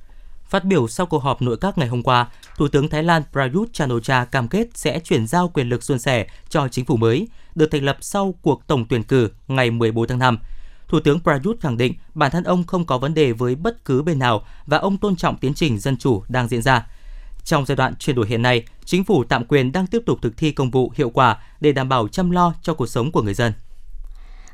Phát 0.52 0.66
biểu 0.66 0.88
sau 0.88 1.06
cuộc 1.06 1.24
họp 1.24 1.42
nội 1.42 1.58
các 1.58 1.78
ngày 1.78 1.88
hôm 1.88 2.04
qua, 2.04 2.28
Thủ 2.58 2.68
tướng 2.68 2.90
Thái 2.90 3.04
Lan 3.04 3.24
Prayut 3.32 3.74
chan 3.74 3.90
cam 4.32 4.48
kết 4.48 4.68
sẽ 4.74 5.00
chuyển 5.00 5.28
giao 5.28 5.48
quyền 5.48 5.70
lực 5.70 5.84
suôn 5.84 6.00
sẻ 6.00 6.28
cho 6.50 6.68
chính 6.68 6.86
phủ 6.86 6.98
mới, 6.98 7.28
được 7.56 7.72
thành 7.72 7.84
lập 7.84 7.98
sau 8.02 8.36
cuộc 8.42 8.68
tổng 8.68 8.86
tuyển 8.86 9.04
cử 9.04 9.30
ngày 9.48 9.72
14 9.72 10.08
tháng 10.08 10.20
5. 10.20 10.38
Thủ 10.88 11.00
tướng 11.00 11.20
Prayut 11.20 11.60
khẳng 11.60 11.78
định 11.78 11.94
bản 12.14 12.32
thân 12.32 12.44
ông 12.44 12.64
không 12.64 12.86
có 12.86 12.98
vấn 12.98 13.14
đề 13.14 13.32
với 13.32 13.56
bất 13.56 13.86
cứ 13.86 14.04
bên 14.04 14.20
nào 14.20 14.46
và 14.66 14.78
ông 14.78 14.98
tôn 14.98 15.16
trọng 15.16 15.38
tiến 15.38 15.54
trình 15.54 15.80
dân 15.80 15.98
chủ 15.98 16.24
đang 16.30 16.48
diễn 16.48 16.62
ra. 16.62 16.88
Trong 17.44 17.66
giai 17.66 17.76
đoạn 17.76 17.96
chuyển 17.96 18.16
đổi 18.16 18.28
hiện 18.28 18.42
nay, 18.42 18.64
chính 18.86 19.04
phủ 19.04 19.24
tạm 19.24 19.46
quyền 19.46 19.72
đang 19.72 19.88
tiếp 19.88 20.02
tục 20.06 20.20
thực 20.22 20.38
thi 20.38 20.52
công 20.52 20.72
vụ 20.72 20.92
hiệu 20.96 21.10
quả 21.10 21.38
để 21.60 21.72
đảm 21.72 21.90
bảo 21.90 22.08
chăm 22.08 22.32
lo 22.32 22.54
cho 22.62 22.74
cuộc 22.74 22.88
sống 22.88 23.12
của 23.12 23.22
người 23.22 23.34
dân. 23.34 23.54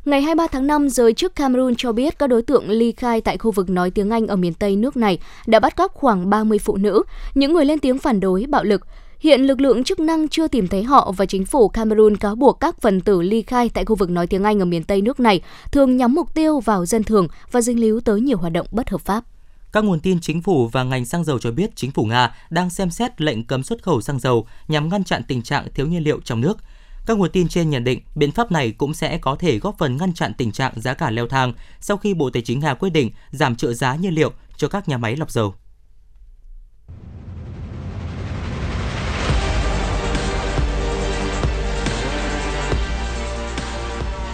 Ngày 0.07 0.21
23 0.21 0.47
tháng 0.47 0.67
5, 0.67 0.89
giới 0.89 1.13
chức 1.13 1.35
Cameroon 1.35 1.75
cho 1.75 1.91
biết 1.91 2.19
các 2.19 2.27
đối 2.27 2.41
tượng 2.41 2.69
ly 2.69 2.91
khai 2.91 3.21
tại 3.21 3.37
khu 3.37 3.51
vực 3.51 3.69
nói 3.69 3.91
tiếng 3.91 4.09
Anh 4.09 4.27
ở 4.27 4.35
miền 4.35 4.53
Tây 4.53 4.75
nước 4.75 4.97
này 4.97 5.19
đã 5.47 5.59
bắt 5.59 5.75
cóc 5.75 5.93
khoảng 5.93 6.29
30 6.29 6.59
phụ 6.59 6.77
nữ, 6.77 7.03
những 7.33 7.53
người 7.53 7.65
lên 7.65 7.79
tiếng 7.79 7.99
phản 7.99 8.19
đối 8.19 8.45
bạo 8.49 8.63
lực. 8.63 8.81
Hiện 9.19 9.41
lực 9.41 9.61
lượng 9.61 9.83
chức 9.83 9.99
năng 9.99 10.27
chưa 10.27 10.47
tìm 10.47 10.67
thấy 10.67 10.83
họ 10.83 11.13
và 11.17 11.25
chính 11.25 11.45
phủ 11.45 11.67
Cameroon 11.69 12.17
cáo 12.17 12.35
buộc 12.35 12.59
các 12.59 12.81
phần 12.81 13.01
tử 13.01 13.21
ly 13.21 13.41
khai 13.41 13.69
tại 13.69 13.85
khu 13.85 13.95
vực 13.95 14.09
nói 14.09 14.27
tiếng 14.27 14.43
Anh 14.43 14.59
ở 14.59 14.65
miền 14.65 14.83
Tây 14.83 15.01
nước 15.01 15.19
này 15.19 15.41
thường 15.71 15.97
nhắm 15.97 16.13
mục 16.13 16.33
tiêu 16.33 16.59
vào 16.59 16.85
dân 16.85 17.03
thường 17.03 17.27
và 17.51 17.61
dính 17.61 17.79
líu 17.79 17.99
tới 17.99 18.21
nhiều 18.21 18.37
hoạt 18.37 18.53
động 18.53 18.67
bất 18.71 18.89
hợp 18.89 19.01
pháp. 19.01 19.23
Các 19.71 19.83
nguồn 19.83 19.99
tin 19.99 20.19
chính 20.19 20.41
phủ 20.41 20.67
và 20.67 20.83
ngành 20.83 21.05
xăng 21.05 21.23
dầu 21.23 21.39
cho 21.39 21.51
biết 21.51 21.75
chính 21.75 21.91
phủ 21.91 22.05
Nga 22.05 22.35
đang 22.49 22.69
xem 22.69 22.89
xét 22.89 23.21
lệnh 23.21 23.43
cấm 23.43 23.63
xuất 23.63 23.83
khẩu 23.83 24.01
xăng 24.01 24.19
dầu 24.19 24.47
nhằm 24.67 24.89
ngăn 24.89 25.03
chặn 25.03 25.21
tình 25.27 25.41
trạng 25.41 25.67
thiếu 25.73 25.87
nhiên 25.87 26.03
liệu 26.03 26.19
trong 26.23 26.41
nước. 26.41 26.57
Các 27.07 27.17
nguồn 27.17 27.31
tin 27.31 27.47
trên 27.47 27.69
nhận 27.69 27.83
định 27.83 27.99
biện 28.15 28.31
pháp 28.31 28.51
này 28.51 28.71
cũng 28.71 28.93
sẽ 28.93 29.17
có 29.17 29.35
thể 29.35 29.59
góp 29.59 29.77
phần 29.77 29.97
ngăn 29.97 30.13
chặn 30.13 30.33
tình 30.37 30.51
trạng 30.51 30.81
giá 30.81 30.93
cả 30.93 31.09
leo 31.11 31.27
thang 31.27 31.53
sau 31.79 31.97
khi 31.97 32.13
Bộ 32.13 32.29
Tài 32.29 32.41
chính 32.41 32.59
Nga 32.59 32.73
quyết 32.73 32.89
định 32.89 33.11
giảm 33.31 33.55
trợ 33.55 33.73
giá 33.73 33.95
nhiên 33.95 34.13
liệu 34.13 34.31
cho 34.57 34.67
các 34.67 34.89
nhà 34.89 34.97
máy 34.97 35.15
lọc 35.15 35.31
dầu. 35.31 35.55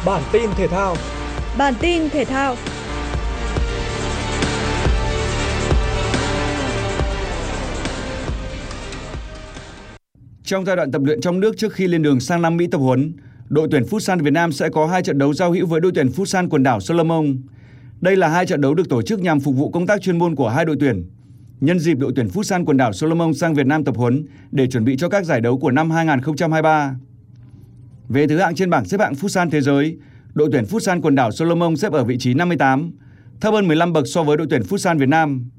Bản 0.05 0.23
tin 0.31 0.49
thể 0.55 0.67
thao 0.67 0.95
Bản 1.57 1.73
tin 1.79 2.09
thể 2.09 2.25
thao 2.25 2.55
Trong 10.45 10.65
giai 10.65 10.75
đoạn 10.75 10.91
tập 10.91 11.01
luyện 11.05 11.21
trong 11.21 11.39
nước 11.39 11.57
trước 11.57 11.73
khi 11.73 11.87
lên 11.87 12.01
đường 12.01 12.19
sang 12.19 12.41
Nam 12.41 12.57
Mỹ 12.57 12.67
tập 12.67 12.77
huấn, 12.77 13.13
đội 13.49 13.67
tuyển 13.71 13.83
Futsal 13.83 14.23
Việt 14.23 14.33
Nam 14.33 14.51
sẽ 14.51 14.69
có 14.69 14.87
hai 14.87 15.03
trận 15.03 15.17
đấu 15.17 15.33
giao 15.33 15.51
hữu 15.51 15.67
với 15.67 15.81
đội 15.81 15.91
tuyển 15.95 16.07
Futsal 16.07 16.49
quần 16.49 16.63
đảo 16.63 16.79
Solomon. 16.79 17.37
Đây 18.01 18.15
là 18.15 18.27
hai 18.27 18.45
trận 18.45 18.61
đấu 18.61 18.73
được 18.73 18.89
tổ 18.89 19.01
chức 19.01 19.19
nhằm 19.19 19.39
phục 19.39 19.55
vụ 19.55 19.69
công 19.69 19.87
tác 19.87 20.01
chuyên 20.01 20.17
môn 20.17 20.35
của 20.35 20.49
hai 20.49 20.65
đội 20.65 20.75
tuyển. 20.79 21.05
Nhân 21.59 21.79
dịp 21.79 21.93
đội 21.99 22.11
tuyển 22.15 22.27
Futsal 22.27 22.65
quần 22.65 22.77
đảo 22.77 22.93
Solomon 22.93 23.33
sang 23.33 23.53
Việt 23.53 23.65
Nam 23.65 23.83
tập 23.83 23.97
huấn 23.97 24.25
để 24.51 24.67
chuẩn 24.67 24.85
bị 24.85 24.95
cho 24.97 25.09
các 25.09 25.25
giải 25.25 25.41
đấu 25.41 25.57
của 25.57 25.71
năm 25.71 25.91
2023. 25.91 26.95
Về 28.09 28.27
thứ 28.27 28.37
hạng 28.37 28.55
trên 28.55 28.69
bảng 28.69 28.85
xếp 28.85 28.99
hạng 28.99 29.13
Futsal 29.13 29.49
thế 29.49 29.61
giới, 29.61 29.97
đội 30.33 30.49
tuyển 30.51 30.63
Futsal 30.63 31.01
quần 31.01 31.15
đảo 31.15 31.31
Solomon 31.31 31.75
xếp 31.75 31.91
ở 31.91 32.03
vị 32.03 32.17
trí 32.19 32.33
58, 32.33 32.91
thấp 33.41 33.53
hơn 33.53 33.67
15 33.67 33.93
bậc 33.93 34.07
so 34.07 34.23
với 34.23 34.37
đội 34.37 34.47
tuyển 34.49 34.61
Futsal 34.61 34.97
Việt 34.97 35.09
Nam. 35.09 35.49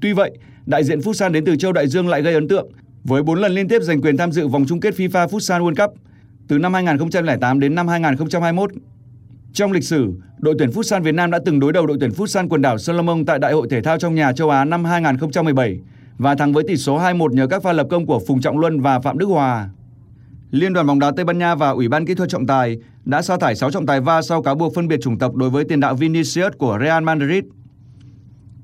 Tuy 0.00 0.12
vậy, 0.12 0.38
đại 0.66 0.84
diện 0.84 0.98
Futsal 0.98 1.32
đến 1.32 1.44
từ 1.44 1.56
châu 1.56 1.72
Đại 1.72 1.88
Dương 1.88 2.08
lại 2.08 2.22
gây 2.22 2.34
ấn 2.34 2.48
tượng 2.48 2.68
với 3.08 3.22
4 3.22 3.38
lần 3.38 3.52
liên 3.52 3.68
tiếp 3.68 3.82
giành 3.82 4.00
quyền 4.00 4.16
tham 4.16 4.32
dự 4.32 4.48
vòng 4.48 4.64
chung 4.68 4.80
kết 4.80 4.94
FIFA 4.94 5.26
Futsal 5.26 5.60
World 5.60 5.86
Cup 5.86 5.98
từ 6.48 6.58
năm 6.58 6.74
2008 6.74 7.60
đến 7.60 7.74
năm 7.74 7.88
2021. 7.88 8.70
Trong 9.52 9.72
lịch 9.72 9.84
sử, 9.84 10.12
đội 10.38 10.54
tuyển 10.58 10.70
Futsal 10.70 11.02
Việt 11.02 11.14
Nam 11.14 11.30
đã 11.30 11.38
từng 11.44 11.60
đối 11.60 11.72
đầu 11.72 11.86
đội 11.86 11.96
tuyển 12.00 12.10
Futsal 12.10 12.48
quần 12.48 12.62
đảo 12.62 12.78
Solomon 12.78 13.24
tại 13.24 13.38
Đại 13.38 13.52
hội 13.52 13.66
thể 13.70 13.82
thao 13.82 13.98
trong 13.98 14.14
nhà 14.14 14.32
châu 14.32 14.50
Á 14.50 14.64
năm 14.64 14.84
2017 14.84 15.80
và 16.18 16.34
thắng 16.34 16.52
với 16.52 16.64
tỷ 16.68 16.76
số 16.76 16.98
2-1 16.98 17.28
nhờ 17.28 17.46
các 17.46 17.62
pha 17.62 17.72
lập 17.72 17.86
công 17.90 18.06
của 18.06 18.20
Phùng 18.26 18.40
Trọng 18.40 18.58
Luân 18.58 18.80
và 18.80 19.00
Phạm 19.00 19.18
Đức 19.18 19.26
Hòa. 19.26 19.68
Liên 20.50 20.72
đoàn 20.72 20.86
bóng 20.86 20.98
đá 20.98 21.10
Tây 21.16 21.24
Ban 21.24 21.38
Nha 21.38 21.54
và 21.54 21.70
Ủy 21.70 21.88
ban 21.88 22.06
kỹ 22.06 22.14
thuật 22.14 22.28
trọng 22.28 22.46
tài 22.46 22.78
đã 23.04 23.22
sa 23.22 23.36
thải 23.36 23.54
6 23.54 23.70
trọng 23.70 23.86
tài 23.86 24.00
VAR 24.00 24.28
sau 24.28 24.42
cáo 24.42 24.54
buộc 24.54 24.74
phân 24.74 24.88
biệt 24.88 25.00
chủng 25.02 25.18
tộc 25.18 25.34
đối 25.34 25.50
với 25.50 25.64
tiền 25.64 25.80
đạo 25.80 25.94
Vinicius 25.94 26.52
của 26.58 26.78
Real 26.80 27.04
Madrid. 27.04 27.44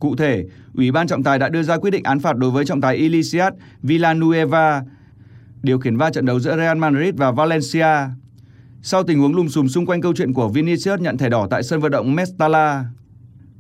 Cụ 0.05 0.17
thể, 0.17 0.45
Ủy 0.75 0.93
ban 0.93 1.07
trọng 1.07 1.23
tài 1.23 1.39
đã 1.39 1.49
đưa 1.49 1.63
ra 1.63 1.77
quyết 1.79 1.91
định 1.91 2.05
án 2.05 2.21
phạt 2.21 2.37
đối 2.37 2.51
với 2.51 2.65
trọng 2.65 2.81
tài 2.81 2.97
Iliciat 2.97 3.55
Villanueva, 3.83 4.83
điều 5.63 5.79
khiển 5.79 5.97
va 5.97 6.11
trận 6.11 6.27
đấu 6.27 6.41
giữa 6.41 6.57
Real 6.57 6.79
Madrid 6.79 7.15
và 7.17 7.31
Valencia. 7.31 7.97
Sau 8.83 9.03
tình 9.03 9.19
huống 9.19 9.35
lùm 9.35 9.49
xùm 9.49 9.67
xung 9.67 9.87
quanh 9.87 10.01
câu 10.01 10.13
chuyện 10.17 10.33
của 10.33 10.49
Vinicius 10.49 11.01
nhận 11.01 11.19
thẻ 11.19 11.29
đỏ 11.29 11.47
tại 11.51 11.63
sân 11.63 11.81
vận 11.81 11.93
động 11.93 12.15
Mestalla, 12.15 12.85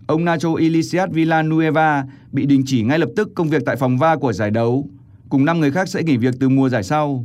ông 0.06 0.24
Nacho 0.24 0.54
Iliciat 0.54 1.10
Villanueva 1.12 2.04
bị 2.32 2.46
đình 2.46 2.62
chỉ 2.66 2.82
ngay 2.82 2.98
lập 2.98 3.08
tức 3.16 3.28
công 3.34 3.48
việc 3.48 3.62
tại 3.66 3.76
phòng 3.76 3.98
va 3.98 4.16
của 4.16 4.32
giải 4.32 4.50
đấu, 4.50 4.88
cùng 5.28 5.44
5 5.44 5.60
người 5.60 5.70
khác 5.70 5.88
sẽ 5.88 6.02
nghỉ 6.02 6.16
việc 6.16 6.34
từ 6.40 6.48
mùa 6.48 6.68
giải 6.68 6.82
sau. 6.82 7.24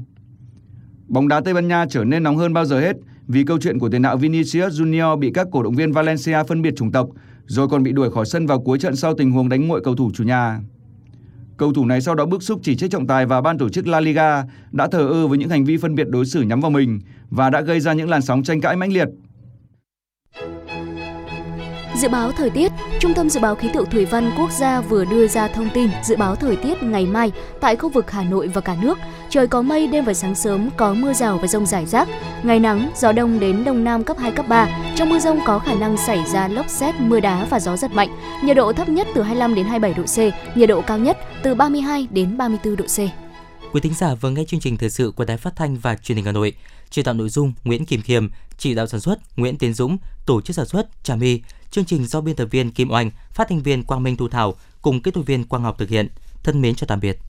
Bóng 1.07 1.27
đá 1.27 1.41
Tây 1.45 1.53
Ban 1.53 1.67
Nha 1.67 1.85
trở 1.89 2.03
nên 2.03 2.23
nóng 2.23 2.37
hơn 2.37 2.53
bao 2.53 2.65
giờ 2.65 2.79
hết 2.79 2.95
vì 3.27 3.43
câu 3.43 3.57
chuyện 3.59 3.79
của 3.79 3.89
tiền 3.89 4.01
đạo 4.01 4.17
Vinicius 4.17 4.81
Junior 4.81 5.19
bị 5.19 5.31
các 5.33 5.47
cổ 5.51 5.63
động 5.63 5.75
viên 5.75 5.91
Valencia 5.91 6.43
phân 6.47 6.61
biệt 6.61 6.73
chủng 6.75 6.91
tộc 6.91 7.09
rồi 7.49 7.67
còn 7.67 7.83
bị 7.83 7.91
đuổi 7.91 8.11
khỏi 8.11 8.25
sân 8.25 8.45
vào 8.45 8.59
cuối 8.59 8.79
trận 8.79 8.95
sau 8.95 9.13
tình 9.13 9.31
huống 9.31 9.49
đánh 9.49 9.67
nguội 9.67 9.81
cầu 9.83 9.95
thủ 9.95 10.11
chủ 10.13 10.23
nhà. 10.23 10.59
Cầu 11.57 11.73
thủ 11.73 11.85
này 11.85 12.01
sau 12.01 12.15
đó 12.15 12.25
bức 12.25 12.43
xúc 12.43 12.59
chỉ 12.63 12.75
trích 12.75 12.91
trọng 12.91 13.07
tài 13.07 13.25
và 13.25 13.41
ban 13.41 13.57
tổ 13.57 13.69
chức 13.69 13.87
La 13.87 13.99
Liga 13.99 14.43
đã 14.71 14.87
thờ 14.87 15.07
ơ 15.07 15.27
với 15.27 15.37
những 15.37 15.49
hành 15.49 15.65
vi 15.65 15.77
phân 15.77 15.95
biệt 15.95 16.09
đối 16.09 16.25
xử 16.25 16.41
nhắm 16.41 16.59
vào 16.59 16.71
mình 16.71 16.99
và 17.29 17.49
đã 17.49 17.61
gây 17.61 17.79
ra 17.79 17.93
những 17.93 18.09
làn 18.09 18.21
sóng 18.21 18.43
tranh 18.43 18.61
cãi 18.61 18.75
mãnh 18.75 18.93
liệt. 18.93 19.07
Dự 21.99 22.09
báo 22.09 22.31
thời 22.31 22.49
tiết, 22.49 22.71
Trung 22.99 23.13
tâm 23.13 23.29
Dự 23.29 23.39
báo 23.39 23.55
Khí 23.55 23.69
tượng 23.73 23.89
Thủy 23.89 24.05
văn 24.05 24.31
Quốc 24.37 24.51
gia 24.51 24.81
vừa 24.81 25.05
đưa 25.05 25.27
ra 25.27 25.47
thông 25.47 25.69
tin 25.73 25.89
dự 26.03 26.15
báo 26.15 26.35
thời 26.35 26.55
tiết 26.55 26.83
ngày 26.83 27.05
mai 27.05 27.31
tại 27.61 27.75
khu 27.75 27.89
vực 27.89 28.11
Hà 28.11 28.23
Nội 28.23 28.47
và 28.47 28.61
cả 28.61 28.77
nước. 28.81 28.97
Trời 29.29 29.47
có 29.47 29.61
mây, 29.61 29.87
đêm 29.87 30.05
và 30.05 30.13
sáng 30.13 30.35
sớm 30.35 30.69
có 30.77 30.93
mưa 30.93 31.13
rào 31.13 31.37
và 31.37 31.47
rông 31.47 31.65
rải 31.65 31.85
rác. 31.85 32.07
Ngày 32.43 32.59
nắng, 32.59 32.91
gió 32.95 33.11
đông 33.11 33.39
đến 33.39 33.63
đông 33.63 33.83
nam 33.83 34.03
cấp 34.03 34.17
2, 34.19 34.31
cấp 34.31 34.47
3. 34.47 34.67
Trong 34.95 35.09
mưa 35.09 35.19
rông 35.19 35.39
có 35.45 35.59
khả 35.59 35.73
năng 35.75 35.97
xảy 35.97 36.23
ra 36.33 36.47
lốc 36.47 36.69
xét, 36.69 36.95
mưa 36.99 37.19
đá 37.19 37.47
và 37.49 37.59
gió 37.59 37.77
giật 37.77 37.91
mạnh. 37.91 38.09
Nhiệt 38.43 38.57
độ 38.57 38.73
thấp 38.73 38.89
nhất 38.89 39.07
từ 39.15 39.21
25 39.21 39.55
đến 39.55 39.65
27 39.65 39.93
độ 39.93 40.03
C, 40.03 40.17
nhiệt 40.57 40.69
độ 40.69 40.81
cao 40.81 40.97
nhất 40.97 41.17
từ 41.43 41.55
32 41.55 42.07
đến 42.11 42.37
34 42.37 42.75
độ 42.75 42.85
C. 42.85 42.99
Quý 43.73 43.81
thính 43.81 43.93
giả 43.93 44.15
vừa 44.15 44.29
nghe 44.29 44.43
chương 44.47 44.59
trình 44.59 44.77
thời 44.77 44.89
sự 44.89 45.11
của 45.15 45.25
Đài 45.25 45.37
Phát 45.37 45.55
thanh 45.55 45.75
và 45.75 45.95
Truyền 45.95 46.15
hình 46.15 46.25
Hà 46.25 46.31
Nội. 46.31 46.53
Chỉ 46.89 47.03
đạo 47.03 47.13
nội 47.13 47.29
dung 47.29 47.53
Nguyễn 47.63 47.85
Kim 47.85 48.01
Khiêm, 48.01 48.27
chỉ 48.57 48.75
đạo 48.75 48.87
sản 48.87 48.99
xuất 48.99 49.19
Nguyễn 49.37 49.57
Tiến 49.57 49.73
Dũng, 49.73 49.97
tổ 50.25 50.41
chức 50.41 50.55
sản 50.55 50.65
xuất 50.65 50.87
Trà 51.03 51.15
My. 51.15 51.41
Chương 51.71 51.85
trình 51.85 52.05
do 52.05 52.21
biên 52.21 52.35
tập 52.35 52.47
viên 52.51 52.71
Kim 52.71 52.91
Oanh, 52.91 53.11
phát 53.33 53.47
thanh 53.49 53.59
viên 53.59 53.83
Quang 53.83 54.03
Minh 54.03 54.17
Thu 54.17 54.27
Thảo 54.27 54.55
cùng 54.81 55.01
kỹ 55.01 55.11
thuật 55.11 55.25
viên 55.25 55.43
Quang 55.43 55.63
Ngọc 55.63 55.77
thực 55.77 55.89
hiện. 55.89 56.07
Thân 56.43 56.61
mến 56.61 56.75
chào 56.75 56.87
tạm 56.87 56.99
biệt. 56.99 57.19